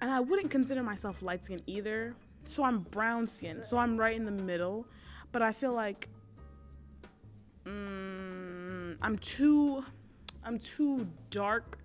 And 0.00 0.10
I 0.10 0.20
wouldn't 0.20 0.50
consider 0.50 0.82
myself 0.82 1.22
light 1.22 1.44
skinned 1.44 1.62
either. 1.66 2.14
So 2.44 2.64
I'm 2.64 2.80
brown 2.80 3.28
skinned. 3.28 3.66
So 3.66 3.76
I'm 3.78 3.96
right 3.96 4.16
in 4.16 4.24
the 4.24 4.30
middle. 4.30 4.86
But 5.32 5.42
I 5.42 5.52
feel 5.52 5.72
like 5.72 6.08
mm, 7.64 8.96
I'm 9.02 9.18
too 9.18 9.84
I'm 10.44 10.58
too 10.58 11.06
dark 11.30 11.78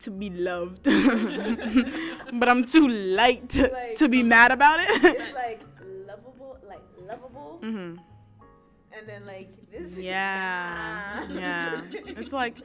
to 0.00 0.10
be 0.10 0.30
loved. 0.30 0.84
but 2.32 2.48
I'm 2.48 2.64
too 2.64 2.88
light 2.88 3.48
to, 3.50 3.68
Like, 3.68 3.96
to 3.98 4.08
be 4.08 4.22
mad 4.22 4.50
about 4.50 4.80
it. 4.80 4.88
it's 5.04 5.34
like 5.34 5.60
lovable, 6.06 6.58
like 6.68 6.82
lovable, 7.08 7.58
hmm 7.62 7.94
and 8.96 9.08
then 9.08 9.26
like 9.26 9.50
this. 9.70 9.98
Yeah. 9.98 11.26
yeah. 11.30 11.82
It's 11.92 12.32
like 12.32 12.58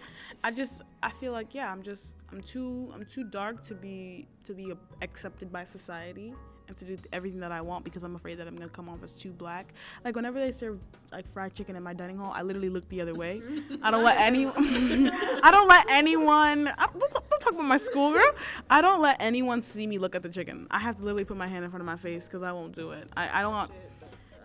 I 0.44 0.52
just 0.52 0.82
I 1.04 1.10
feel 1.10 1.32
like 1.32 1.54
yeah, 1.54 1.72
I'm 1.72 1.82
just 1.82 2.16
I'm 2.32 2.42
too 2.42 2.92
I'm 2.94 3.06
too 3.06 3.24
dark 3.24 3.62
to 3.64 3.76
be 3.76 4.28
to 4.44 4.54
be 4.54 4.74
accepted 5.02 5.52
by 5.52 5.64
society 5.64 6.34
and 6.68 6.78
to 6.78 6.86
do 6.86 6.98
everything 7.12 7.40
that 7.40 7.52
I 7.52 7.62
want 7.62 7.84
because 7.84 8.04
I'm 8.04 8.16
afraid 8.16 8.38
that 8.38 8.48
I'm 8.48 8.56
going 8.56 8.70
to 8.70 8.76
come 8.76 8.88
off 8.90 9.04
as 9.04 9.12
too 9.12 9.32
black. 9.32 9.74
Like 10.06 10.16
whenever 10.16 10.40
they 10.40 10.52
serve 10.52 10.80
like 11.12 11.32
fried 11.34 11.56
chicken 11.56 11.76
in 11.76 11.82
my 11.82 11.94
dining 11.94 12.18
hall, 12.18 12.32
I 12.34 12.44
literally 12.44 12.70
look 12.70 12.88
the 12.90 13.02
other 13.02 13.16
way. 13.16 13.42
I 13.82 13.90
don't 13.90 14.04
let 14.04 14.18
any 14.20 14.46
I 14.46 15.50
don't 15.52 15.68
let 15.68 15.90
anyone 15.90 16.68
I, 16.68 16.86
don't, 16.86 17.10
talk, 17.10 17.30
don't 17.30 17.42
talk 17.42 17.54
about 17.54 17.66
my 17.66 17.78
school 17.78 18.12
girl. 18.12 18.32
I 18.70 18.82
don't 18.82 19.02
let 19.02 19.18
anyone 19.20 19.62
see 19.62 19.88
me 19.88 19.98
look 19.98 20.16
at 20.16 20.22
the 20.22 20.30
chicken. 20.30 20.68
I 20.70 20.80
have 20.80 20.98
to 20.98 21.04
literally 21.04 21.26
put 21.26 21.38
my 21.38 21.48
hand 21.48 21.66
in 21.66 21.72
front 21.72 21.82
of 21.82 21.88
my 21.88 21.98
face 21.98 22.28
cuz 22.28 22.44
I 22.44 22.52
won't 22.52 22.76
do 22.76 22.92
it. 22.92 23.10
I 23.18 23.40
I 23.40 23.42
don't 23.42 23.54
want 23.54 23.72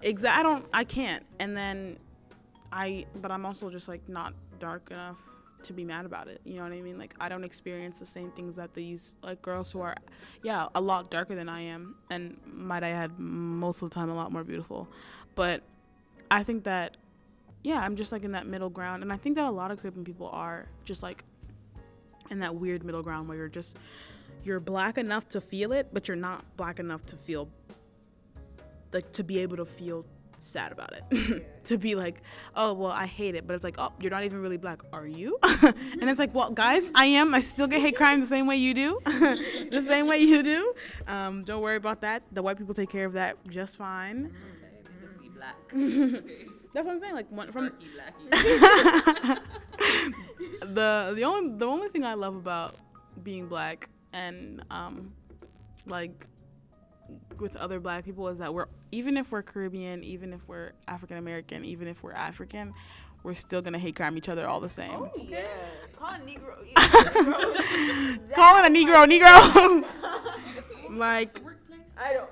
Exactly. 0.04 0.40
I 0.40 0.42
don't. 0.42 0.66
I 0.72 0.84
can't. 0.84 1.24
And 1.40 1.56
then 1.56 1.98
I. 2.72 3.06
But 3.20 3.30
I'm 3.30 3.44
also 3.44 3.70
just 3.70 3.88
like 3.88 4.08
not 4.08 4.34
dark 4.60 4.90
enough 4.90 5.20
to 5.64 5.72
be 5.72 5.84
mad 5.84 6.04
about 6.04 6.28
it. 6.28 6.40
You 6.44 6.56
know 6.56 6.62
what 6.62 6.72
I 6.72 6.80
mean? 6.80 6.98
Like 6.98 7.14
I 7.18 7.28
don't 7.28 7.44
experience 7.44 7.98
the 7.98 8.06
same 8.06 8.30
things 8.32 8.56
that 8.56 8.74
these 8.74 9.16
like 9.22 9.42
girls 9.42 9.72
who 9.72 9.80
are, 9.80 9.96
yeah, 10.42 10.68
a 10.74 10.80
lot 10.80 11.10
darker 11.10 11.34
than 11.34 11.48
I 11.48 11.62
am, 11.62 11.96
and 12.10 12.36
might 12.46 12.84
I 12.84 12.88
had 12.88 13.18
most 13.18 13.82
of 13.82 13.90
the 13.90 13.94
time 13.94 14.10
a 14.10 14.14
lot 14.14 14.30
more 14.30 14.44
beautiful. 14.44 14.88
But 15.34 15.62
I 16.30 16.42
think 16.42 16.64
that, 16.64 16.96
yeah, 17.62 17.80
I'm 17.80 17.96
just 17.96 18.12
like 18.12 18.24
in 18.24 18.32
that 18.32 18.46
middle 18.46 18.70
ground, 18.70 19.02
and 19.02 19.12
I 19.12 19.16
think 19.16 19.36
that 19.36 19.46
a 19.46 19.50
lot 19.50 19.70
of 19.70 19.80
Caribbean 19.80 20.04
people 20.04 20.28
are 20.28 20.66
just 20.84 21.02
like 21.02 21.24
in 22.30 22.40
that 22.40 22.54
weird 22.54 22.84
middle 22.84 23.02
ground 23.02 23.28
where 23.28 23.36
you're 23.36 23.48
just 23.48 23.78
you're 24.44 24.60
black 24.60 24.98
enough 24.98 25.28
to 25.30 25.40
feel 25.40 25.72
it, 25.72 25.88
but 25.92 26.08
you're 26.08 26.16
not 26.16 26.44
black 26.56 26.78
enough 26.78 27.02
to 27.04 27.16
feel 27.16 27.48
like 28.94 29.12
to 29.12 29.24
be 29.24 29.40
able 29.40 29.56
to 29.58 29.64
feel 29.64 30.06
sad 30.44 30.72
about 30.72 30.92
it. 30.92 31.04
to 31.64 31.78
be 31.78 31.94
like, 31.94 32.22
oh 32.54 32.72
well, 32.72 32.92
I 32.92 33.06
hate 33.06 33.34
it, 33.34 33.46
but 33.46 33.54
it's 33.54 33.64
like, 33.64 33.76
oh, 33.78 33.92
you're 33.98 34.10
not 34.10 34.24
even 34.24 34.40
really 34.40 34.56
black, 34.56 34.82
are 34.92 35.06
you? 35.06 35.38
and 35.42 36.08
it's 36.08 36.18
like, 36.18 36.34
well, 36.34 36.50
guys, 36.50 36.90
I 36.94 37.06
am. 37.06 37.34
I 37.34 37.40
still 37.40 37.66
get 37.66 37.80
hate 37.80 37.96
crime 37.96 38.20
the 38.20 38.26
same 38.26 38.46
way 38.46 38.56
you 38.56 38.74
do, 38.74 39.00
the 39.04 39.84
same 39.86 40.06
way 40.06 40.18
you 40.18 40.42
do. 40.42 40.74
Um, 41.06 41.44
don't 41.44 41.62
worry 41.62 41.76
about 41.76 42.00
that. 42.02 42.22
The 42.32 42.42
white 42.42 42.58
people 42.58 42.74
take 42.74 42.90
care 42.90 43.06
of 43.06 43.14
that 43.14 43.36
just 43.48 43.76
fine. 43.76 44.32
Okay, 45.20 45.28
black. 45.34 45.56
That's 46.74 46.86
what 46.86 46.94
I'm 46.94 47.00
saying. 47.00 47.14
Like 47.14 47.30
one, 47.30 47.52
from 47.52 47.72
the 50.60 51.12
the 51.16 51.22
only 51.22 51.56
the 51.56 51.66
only 51.66 51.88
thing 51.88 52.04
I 52.04 52.14
love 52.14 52.36
about 52.36 52.74
being 53.22 53.46
black 53.46 53.88
and 54.12 54.62
um 54.70 55.12
like 55.86 56.26
with 57.38 57.56
other 57.56 57.80
black 57.80 58.04
people 58.04 58.28
is 58.28 58.38
that 58.38 58.52
we're 58.52 58.66
even 58.92 59.16
if 59.16 59.32
we're 59.32 59.42
Caribbean, 59.42 60.04
even 60.04 60.32
if 60.32 60.40
we're 60.46 60.72
African 60.88 61.16
American, 61.16 61.64
even 61.64 61.88
if 61.88 62.02
we're 62.02 62.12
African, 62.12 62.72
we're 63.22 63.34
still 63.34 63.62
gonna 63.62 63.78
hate 63.78 63.96
crime 63.96 64.16
each 64.16 64.28
other 64.28 64.46
all 64.46 64.60
the 64.60 64.68
same. 64.68 64.90
Oh 64.92 65.10
yeah, 65.16 65.42
call 65.96 66.14
a 66.14 66.18
Negro. 66.18 66.54
Calling 68.34 68.64
a 68.64 68.68
Negro 68.68 69.06
Negro. 69.08 69.84
like 70.96 71.40
I 71.98 72.12
don't. 72.12 72.30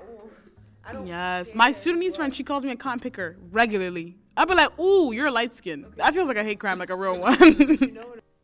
I 0.85 0.93
don't. 0.93 1.07
yes, 1.07 1.55
my 1.55 1.71
Sudanese 1.71 2.15
friend 2.15 2.35
she 2.35 2.43
calls 2.43 2.63
me 2.63 2.71
a 2.71 2.75
cotton 2.75 2.99
picker 2.99 3.37
regularly. 3.51 4.17
I'd 4.35 4.47
be 4.47 4.55
like, 4.55 4.77
ooh, 4.79 5.13
you're 5.13 5.29
light 5.29 5.53
skinned. 5.53 5.85
That 5.97 6.13
feels 6.13 6.27
like 6.27 6.37
a 6.37 6.43
hate 6.43 6.59
crime, 6.59 6.79
like 6.79 6.89
a 6.89 6.95
real 6.95 7.19
one. 7.19 7.97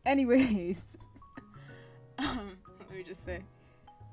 Anyways, 0.06 0.98
um, 2.18 2.58
let 2.80 2.96
me 2.96 3.04
just 3.04 3.24
say, 3.26 3.42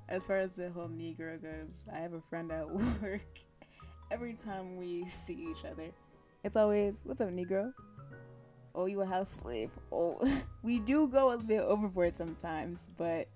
as 0.08 0.26
far 0.26 0.36
as 0.36 0.52
the 0.52 0.70
whole 0.70 0.88
Negro 0.88 1.40
goes, 1.40 1.84
I 1.92 1.98
have 1.98 2.12
a 2.12 2.20
friend 2.20 2.50
at 2.52 2.68
work. 3.02 3.40
Every 4.10 4.34
time 4.34 4.76
we 4.76 5.06
see 5.06 5.48
each 5.50 5.64
other, 5.64 5.90
it's 6.44 6.56
always, 6.56 7.02
"What's 7.04 7.20
up, 7.20 7.30
Negro? 7.30 7.72
Oh, 8.74 8.86
you 8.86 9.00
a 9.00 9.06
house 9.06 9.30
slave? 9.42 9.70
Oh, 9.90 10.20
we 10.62 10.78
do 10.78 11.08
go 11.08 11.30
a 11.30 11.38
bit 11.38 11.60
overboard 11.60 12.16
sometimes, 12.16 12.88
but, 12.96 13.26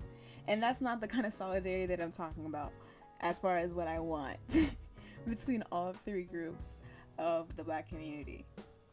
and 0.46 0.62
that's 0.62 0.80
not 0.80 1.00
the 1.00 1.08
kind 1.08 1.26
of 1.26 1.32
solidarity 1.32 1.86
that 1.86 2.00
I'm 2.00 2.12
talking 2.12 2.46
about. 2.46 2.72
As 3.20 3.38
far 3.38 3.58
as 3.58 3.74
what 3.74 3.88
I 3.88 3.98
want 3.98 4.38
between 5.28 5.64
all 5.72 5.94
three 6.04 6.22
groups 6.22 6.78
of 7.18 7.54
the 7.56 7.64
Black 7.64 7.88
community. 7.88 8.46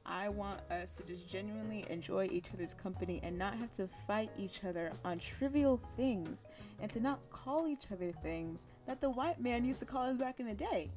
I 0.08 0.30
want 0.30 0.62
us 0.72 0.95
to 0.97 1.03
just 1.03 1.30
genuinely 1.30 1.86
enjoy 1.89 2.30
each 2.32 2.47
other's 2.53 2.74
company 2.74 3.20
and 3.24 3.38
not 3.38 3.55
have 3.55 3.74
to 3.74 3.89
fight 4.08 4.32
each 4.38 4.64
other 4.64 4.93
on 5.03 5.20
trivial 5.20 5.82
things 5.97 6.45
and 6.82 6.89
to 6.91 7.01
not 7.01 7.20
call 7.30 7.68
each 7.68 7.91
other 7.91 8.14
things 8.24 8.62
that 8.86 9.01
the 9.01 9.10
white 9.10 9.41
man 9.41 9.66
used 9.66 9.80
to 9.80 9.86
call 9.86 10.03
us 10.03 10.18
back 10.18 10.39
in 10.39 10.47
the 10.47 10.53
day. 10.53 10.89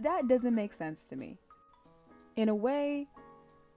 That 0.00 0.26
doesn't 0.26 0.54
make 0.54 0.72
sense 0.72 1.06
to 1.06 1.16
me. 1.16 1.38
In 2.34 2.48
a 2.48 2.54
way, 2.54 3.06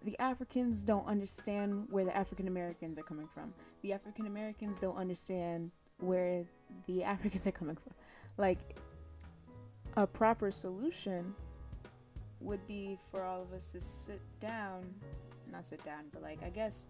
the 0.03 0.17
Africans 0.19 0.81
don't 0.81 1.05
understand 1.05 1.87
where 1.91 2.05
the 2.05 2.15
African 2.15 2.47
Americans 2.47 2.97
are 2.97 3.03
coming 3.03 3.27
from. 3.33 3.53
The 3.83 3.93
African 3.93 4.25
Americans 4.25 4.77
don't 4.81 4.97
understand 4.97 5.71
where 5.99 6.45
the 6.87 7.03
Africans 7.03 7.45
are 7.45 7.51
coming 7.51 7.75
from. 7.75 7.93
Like, 8.37 8.79
a 9.97 10.05
proper 10.05 10.51
solution 10.51 11.33
would 12.45 12.65
be 12.67 12.97
for 13.11 13.23
all 13.23 13.41
of 13.41 13.51
us 13.51 13.71
to 13.71 13.81
sit 13.81 14.21
down, 14.39 14.83
not 15.51 15.67
sit 15.67 15.83
down, 15.83 16.05
but 16.13 16.21
like 16.21 16.41
I 16.43 16.49
guess 16.49 16.85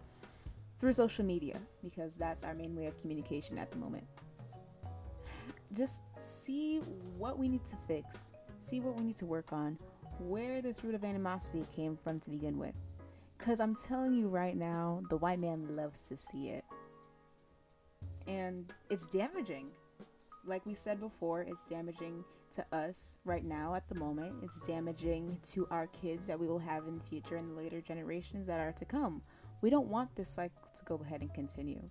through 0.78 0.92
social 0.92 1.24
media 1.24 1.58
because 1.82 2.16
that's 2.16 2.44
our 2.44 2.54
main 2.54 2.76
way 2.76 2.86
of 2.86 3.00
communication 3.00 3.58
at 3.58 3.70
the 3.70 3.78
moment. 3.78 4.04
Just 5.72 6.02
see 6.18 6.78
what 7.18 7.38
we 7.38 7.48
need 7.48 7.66
to 7.66 7.76
fix, 7.88 8.32
see 8.60 8.80
what 8.80 8.94
we 8.96 9.04
need 9.04 9.16
to 9.16 9.26
work 9.26 9.52
on, 9.52 9.78
where 10.18 10.62
this 10.62 10.84
root 10.84 10.94
of 10.94 11.04
animosity 11.04 11.66
came 11.74 11.96
from 11.96 12.20
to 12.20 12.30
begin 12.30 12.58
with. 12.58 12.74
Cuz 13.38 13.60
I'm 13.60 13.74
telling 13.74 14.14
you 14.14 14.28
right 14.28 14.56
now, 14.56 15.02
the 15.08 15.16
white 15.16 15.38
man 15.38 15.74
loves 15.74 16.02
to 16.08 16.16
see 16.16 16.50
it. 16.50 16.64
And 18.26 18.72
it's 18.90 19.06
damaging. 19.06 19.70
Like 20.46 20.64
we 20.64 20.74
said 20.74 21.00
before, 21.00 21.42
it's 21.42 21.66
damaging 21.66 22.24
to 22.52 22.64
us 22.72 23.18
right 23.24 23.44
now 23.44 23.74
at 23.74 23.88
the 23.88 23.96
moment. 23.96 24.36
It's 24.44 24.60
damaging 24.60 25.38
to 25.50 25.66
our 25.72 25.88
kids 25.88 26.28
that 26.28 26.38
we 26.38 26.46
will 26.46 26.60
have 26.60 26.86
in 26.86 26.98
the 26.98 27.04
future 27.04 27.34
and 27.34 27.50
the 27.50 27.60
later 27.60 27.80
generations 27.80 28.46
that 28.46 28.60
are 28.60 28.72
to 28.72 28.84
come. 28.84 29.22
We 29.60 29.70
don't 29.70 29.88
want 29.88 30.14
this 30.14 30.28
cycle 30.28 30.68
to 30.76 30.84
go 30.84 31.00
ahead 31.04 31.20
and 31.20 31.34
continue. 31.34 31.82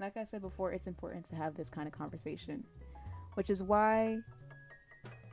Like 0.00 0.16
I 0.16 0.24
said 0.24 0.40
before, 0.40 0.72
it's 0.72 0.86
important 0.86 1.26
to 1.26 1.36
have 1.36 1.54
this 1.54 1.68
kind 1.68 1.86
of 1.86 1.92
conversation, 1.92 2.64
which 3.34 3.50
is 3.50 3.62
why 3.62 4.18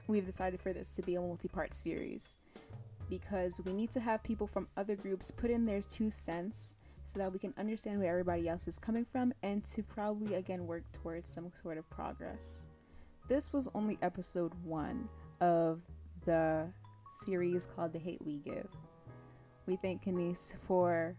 we've 0.08 0.26
decided 0.26 0.62
for 0.62 0.74
this 0.74 0.94
to 0.98 1.02
be 1.02 1.16
a 1.16 1.22
multi 1.22 1.48
part 1.48 1.74
series. 1.74 2.36
Because 3.10 3.62
we 3.66 3.74
need 3.74 3.92
to 3.94 4.00
have 4.00 4.24
people 4.24 4.48
from 4.48 4.68
other 4.76 4.96
groups 4.96 5.32
put 5.32 5.50
in 5.50 5.66
their 5.66 5.82
two 5.82 6.10
cents 6.12 6.76
so 7.12 7.20
that 7.20 7.32
we 7.32 7.40
can 7.40 7.54
understand 7.58 8.00
where 8.00 8.12
everybody 8.12 8.48
else 8.48 8.68
is 8.68 8.80
coming 8.80 9.06
from 9.12 9.34
and 9.44 9.66
to 9.66 9.84
probably 9.84 10.36
again 10.36 10.66
work 10.66 10.84
towards 10.94 11.30
some 11.30 11.52
sort 11.62 11.78
of 11.78 11.90
progress 11.90 12.64
this 13.32 13.54
was 13.54 13.70
only 13.74 13.98
episode 14.02 14.52
one 14.64 15.08
of 15.40 15.80
the 16.26 16.68
series 17.14 17.68
called 17.76 17.94
The 17.94 18.00
Hate 18.00 18.22
We 18.26 18.40
Give. 18.40 18.68
We 19.68 19.78
thank 19.78 20.04
Kanice 20.04 20.54
for 20.68 21.16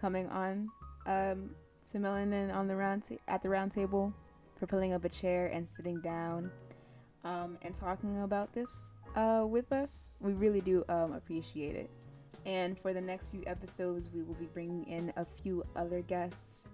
coming 0.00 0.28
on 0.28 0.68
um, 1.06 1.50
to 1.90 1.98
Melanin 1.98 2.54
on 2.54 2.68
the 2.68 2.76
round 2.76 3.04
ta- 3.08 3.16
at 3.26 3.42
the 3.42 3.48
round 3.48 3.72
table, 3.72 4.12
for 4.58 4.66
pulling 4.66 4.92
up 4.92 5.04
a 5.04 5.08
chair 5.08 5.48
and 5.48 5.68
sitting 5.68 6.00
down 6.00 6.50
um, 7.24 7.58
and 7.62 7.74
talking 7.74 8.22
about 8.22 8.52
this 8.52 8.90
uh, 9.16 9.44
with 9.48 9.72
us. 9.72 10.10
We 10.20 10.34
really 10.34 10.60
do 10.60 10.84
um, 10.88 11.14
appreciate 11.14 11.74
it. 11.74 11.90
And 12.46 12.78
for 12.78 12.94
the 12.94 13.00
next 13.00 13.28
few 13.28 13.42
episodes, 13.46 14.08
we 14.14 14.22
will 14.22 14.34
be 14.34 14.46
bringing 14.46 14.84
in 14.84 15.12
a 15.16 15.26
few 15.42 15.64
other 15.74 16.00
guests 16.02 16.68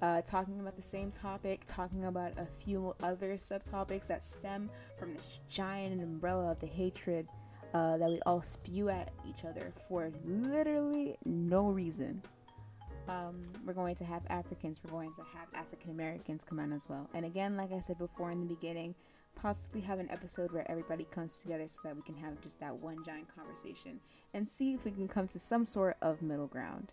uh, 0.00 0.22
talking 0.22 0.60
about 0.60 0.76
the 0.76 0.82
same 0.82 1.10
topic, 1.10 1.60
talking 1.66 2.06
about 2.06 2.32
a 2.38 2.46
few 2.64 2.94
other 3.02 3.34
subtopics 3.34 4.06
that 4.06 4.24
stem 4.24 4.70
from 4.98 5.14
this 5.14 5.40
giant 5.50 6.02
umbrella 6.02 6.50
of 6.50 6.60
the 6.60 6.66
hatred 6.66 7.28
uh, 7.74 7.98
that 7.98 8.08
we 8.08 8.18
all 8.24 8.42
spew 8.42 8.88
at 8.88 9.12
each 9.28 9.44
other 9.44 9.72
for 9.86 10.10
literally 10.24 11.16
no 11.26 11.68
reason. 11.68 12.22
Um, 13.08 13.42
we're 13.66 13.74
going 13.74 13.96
to 13.96 14.04
have 14.04 14.22
Africans, 14.30 14.80
we're 14.82 14.90
going 14.90 15.12
to 15.14 15.22
have 15.36 15.48
African 15.54 15.90
Americans 15.90 16.44
come 16.48 16.60
on 16.60 16.72
as 16.72 16.88
well. 16.88 17.08
And 17.12 17.26
again, 17.26 17.56
like 17.56 17.72
I 17.72 17.80
said 17.80 17.98
before 17.98 18.30
in 18.30 18.40
the 18.40 18.54
beginning, 18.54 18.94
possibly 19.40 19.80
have 19.80 19.98
an 19.98 20.10
episode 20.10 20.52
where 20.52 20.70
everybody 20.70 21.04
comes 21.10 21.38
together 21.40 21.66
so 21.66 21.78
that 21.84 21.96
we 21.96 22.02
can 22.02 22.16
have 22.16 22.40
just 22.40 22.60
that 22.60 22.74
one 22.74 23.02
giant 23.04 23.26
conversation 23.34 24.00
and 24.34 24.48
see 24.48 24.74
if 24.74 24.84
we 24.84 24.90
can 24.90 25.08
come 25.08 25.26
to 25.28 25.38
some 25.38 25.64
sort 25.64 25.96
of 26.02 26.20
middle 26.20 26.46
ground. 26.46 26.92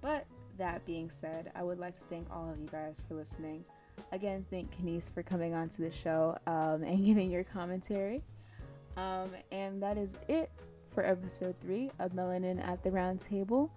But 0.00 0.26
that 0.58 0.84
being 0.86 1.10
said, 1.10 1.50
I 1.54 1.62
would 1.62 1.78
like 1.78 1.94
to 1.94 2.02
thank 2.08 2.28
all 2.30 2.50
of 2.50 2.58
you 2.58 2.68
guys 2.68 3.02
for 3.06 3.14
listening. 3.14 3.64
Again, 4.12 4.44
thank 4.50 4.70
Kanice 4.76 5.12
for 5.12 5.22
coming 5.22 5.54
on 5.54 5.68
to 5.70 5.82
the 5.82 5.90
show 5.90 6.38
um, 6.46 6.82
and 6.82 7.04
giving 7.04 7.30
your 7.30 7.44
commentary. 7.44 8.22
Um, 8.96 9.30
and 9.52 9.82
that 9.82 9.98
is 9.98 10.18
it 10.28 10.50
for 10.94 11.04
episode 11.04 11.54
three 11.60 11.90
of 11.98 12.12
Melanin 12.12 12.64
at 12.64 12.82
the 12.82 12.90
Round 12.90 13.20
Table. 13.20 13.70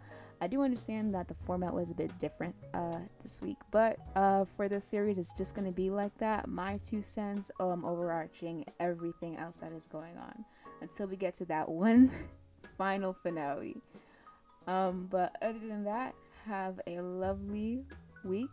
I 0.43 0.47
do 0.47 0.63
understand 0.63 1.13
that 1.13 1.27
the 1.27 1.35
format 1.45 1.71
was 1.71 1.91
a 1.91 1.93
bit 1.93 2.17
different 2.17 2.55
uh, 2.73 2.97
this 3.21 3.43
week, 3.43 3.57
but 3.69 3.99
uh, 4.15 4.45
for 4.57 4.67
this 4.67 4.83
series, 4.85 5.19
it's 5.19 5.31
just 5.33 5.53
going 5.53 5.67
to 5.67 5.71
be 5.71 5.91
like 5.91 6.17
that. 6.17 6.47
My 6.47 6.79
two 6.83 7.03
cents, 7.03 7.51
um, 7.59 7.85
overarching 7.85 8.65
everything 8.79 9.37
else 9.37 9.57
that 9.57 9.71
is 9.71 9.85
going 9.85 10.17
on 10.17 10.43
until 10.81 11.05
we 11.05 11.15
get 11.15 11.35
to 11.35 11.45
that 11.45 11.69
one 11.69 12.09
final 12.77 13.13
finale. 13.13 13.77
Um, 14.65 15.07
but 15.11 15.35
other 15.43 15.59
than 15.59 15.83
that, 15.83 16.15
have 16.47 16.81
a 16.87 17.01
lovely 17.01 17.85
week. 18.25 18.49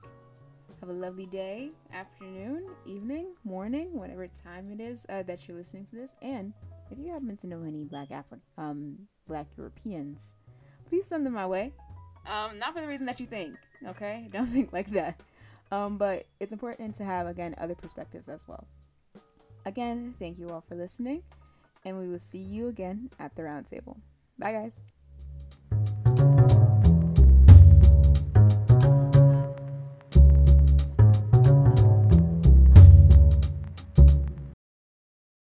Have 0.80 0.90
a 0.90 0.92
lovely 0.92 1.26
day, 1.26 1.70
afternoon, 1.92 2.66
evening, 2.84 3.28
morning, 3.44 3.94
whatever 3.94 4.28
time 4.28 4.70
it 4.70 4.80
is 4.80 5.06
uh, 5.08 5.22
that 5.22 5.48
you're 5.48 5.56
listening 5.56 5.86
to 5.86 5.96
this. 5.96 6.12
And 6.20 6.52
if 6.90 6.98
you 6.98 7.10
happen 7.10 7.36
to 7.38 7.46
know 7.46 7.62
any 7.66 7.84
Black 7.84 8.10
Afri- 8.10 8.40
um, 8.58 9.08
Black 9.26 9.46
Europeans, 9.56 10.34
please 10.88 11.06
send 11.06 11.26
them 11.26 11.34
my 11.34 11.46
way. 11.46 11.72
Um, 12.26 12.58
not 12.58 12.74
for 12.74 12.80
the 12.80 12.86
reason 12.86 13.06
that 13.06 13.20
you 13.20 13.26
think, 13.26 13.56
okay? 13.86 14.28
Don't 14.32 14.48
think 14.48 14.72
like 14.72 14.90
that. 14.92 15.20
Um, 15.70 15.98
but 15.98 16.26
it's 16.40 16.52
important 16.52 16.96
to 16.96 17.04
have 17.04 17.26
again 17.26 17.54
other 17.58 17.74
perspectives 17.74 18.28
as 18.28 18.46
well. 18.48 18.66
Again, 19.66 20.14
thank 20.18 20.38
you 20.38 20.48
all 20.48 20.64
for 20.66 20.74
listening, 20.74 21.22
and 21.84 21.98
we 21.98 22.08
will 22.08 22.18
see 22.18 22.38
you 22.38 22.68
again 22.68 23.10
at 23.18 23.34
the 23.36 23.42
roundtable. 23.42 23.98
Bye, 24.38 24.52
guys. 24.52 24.72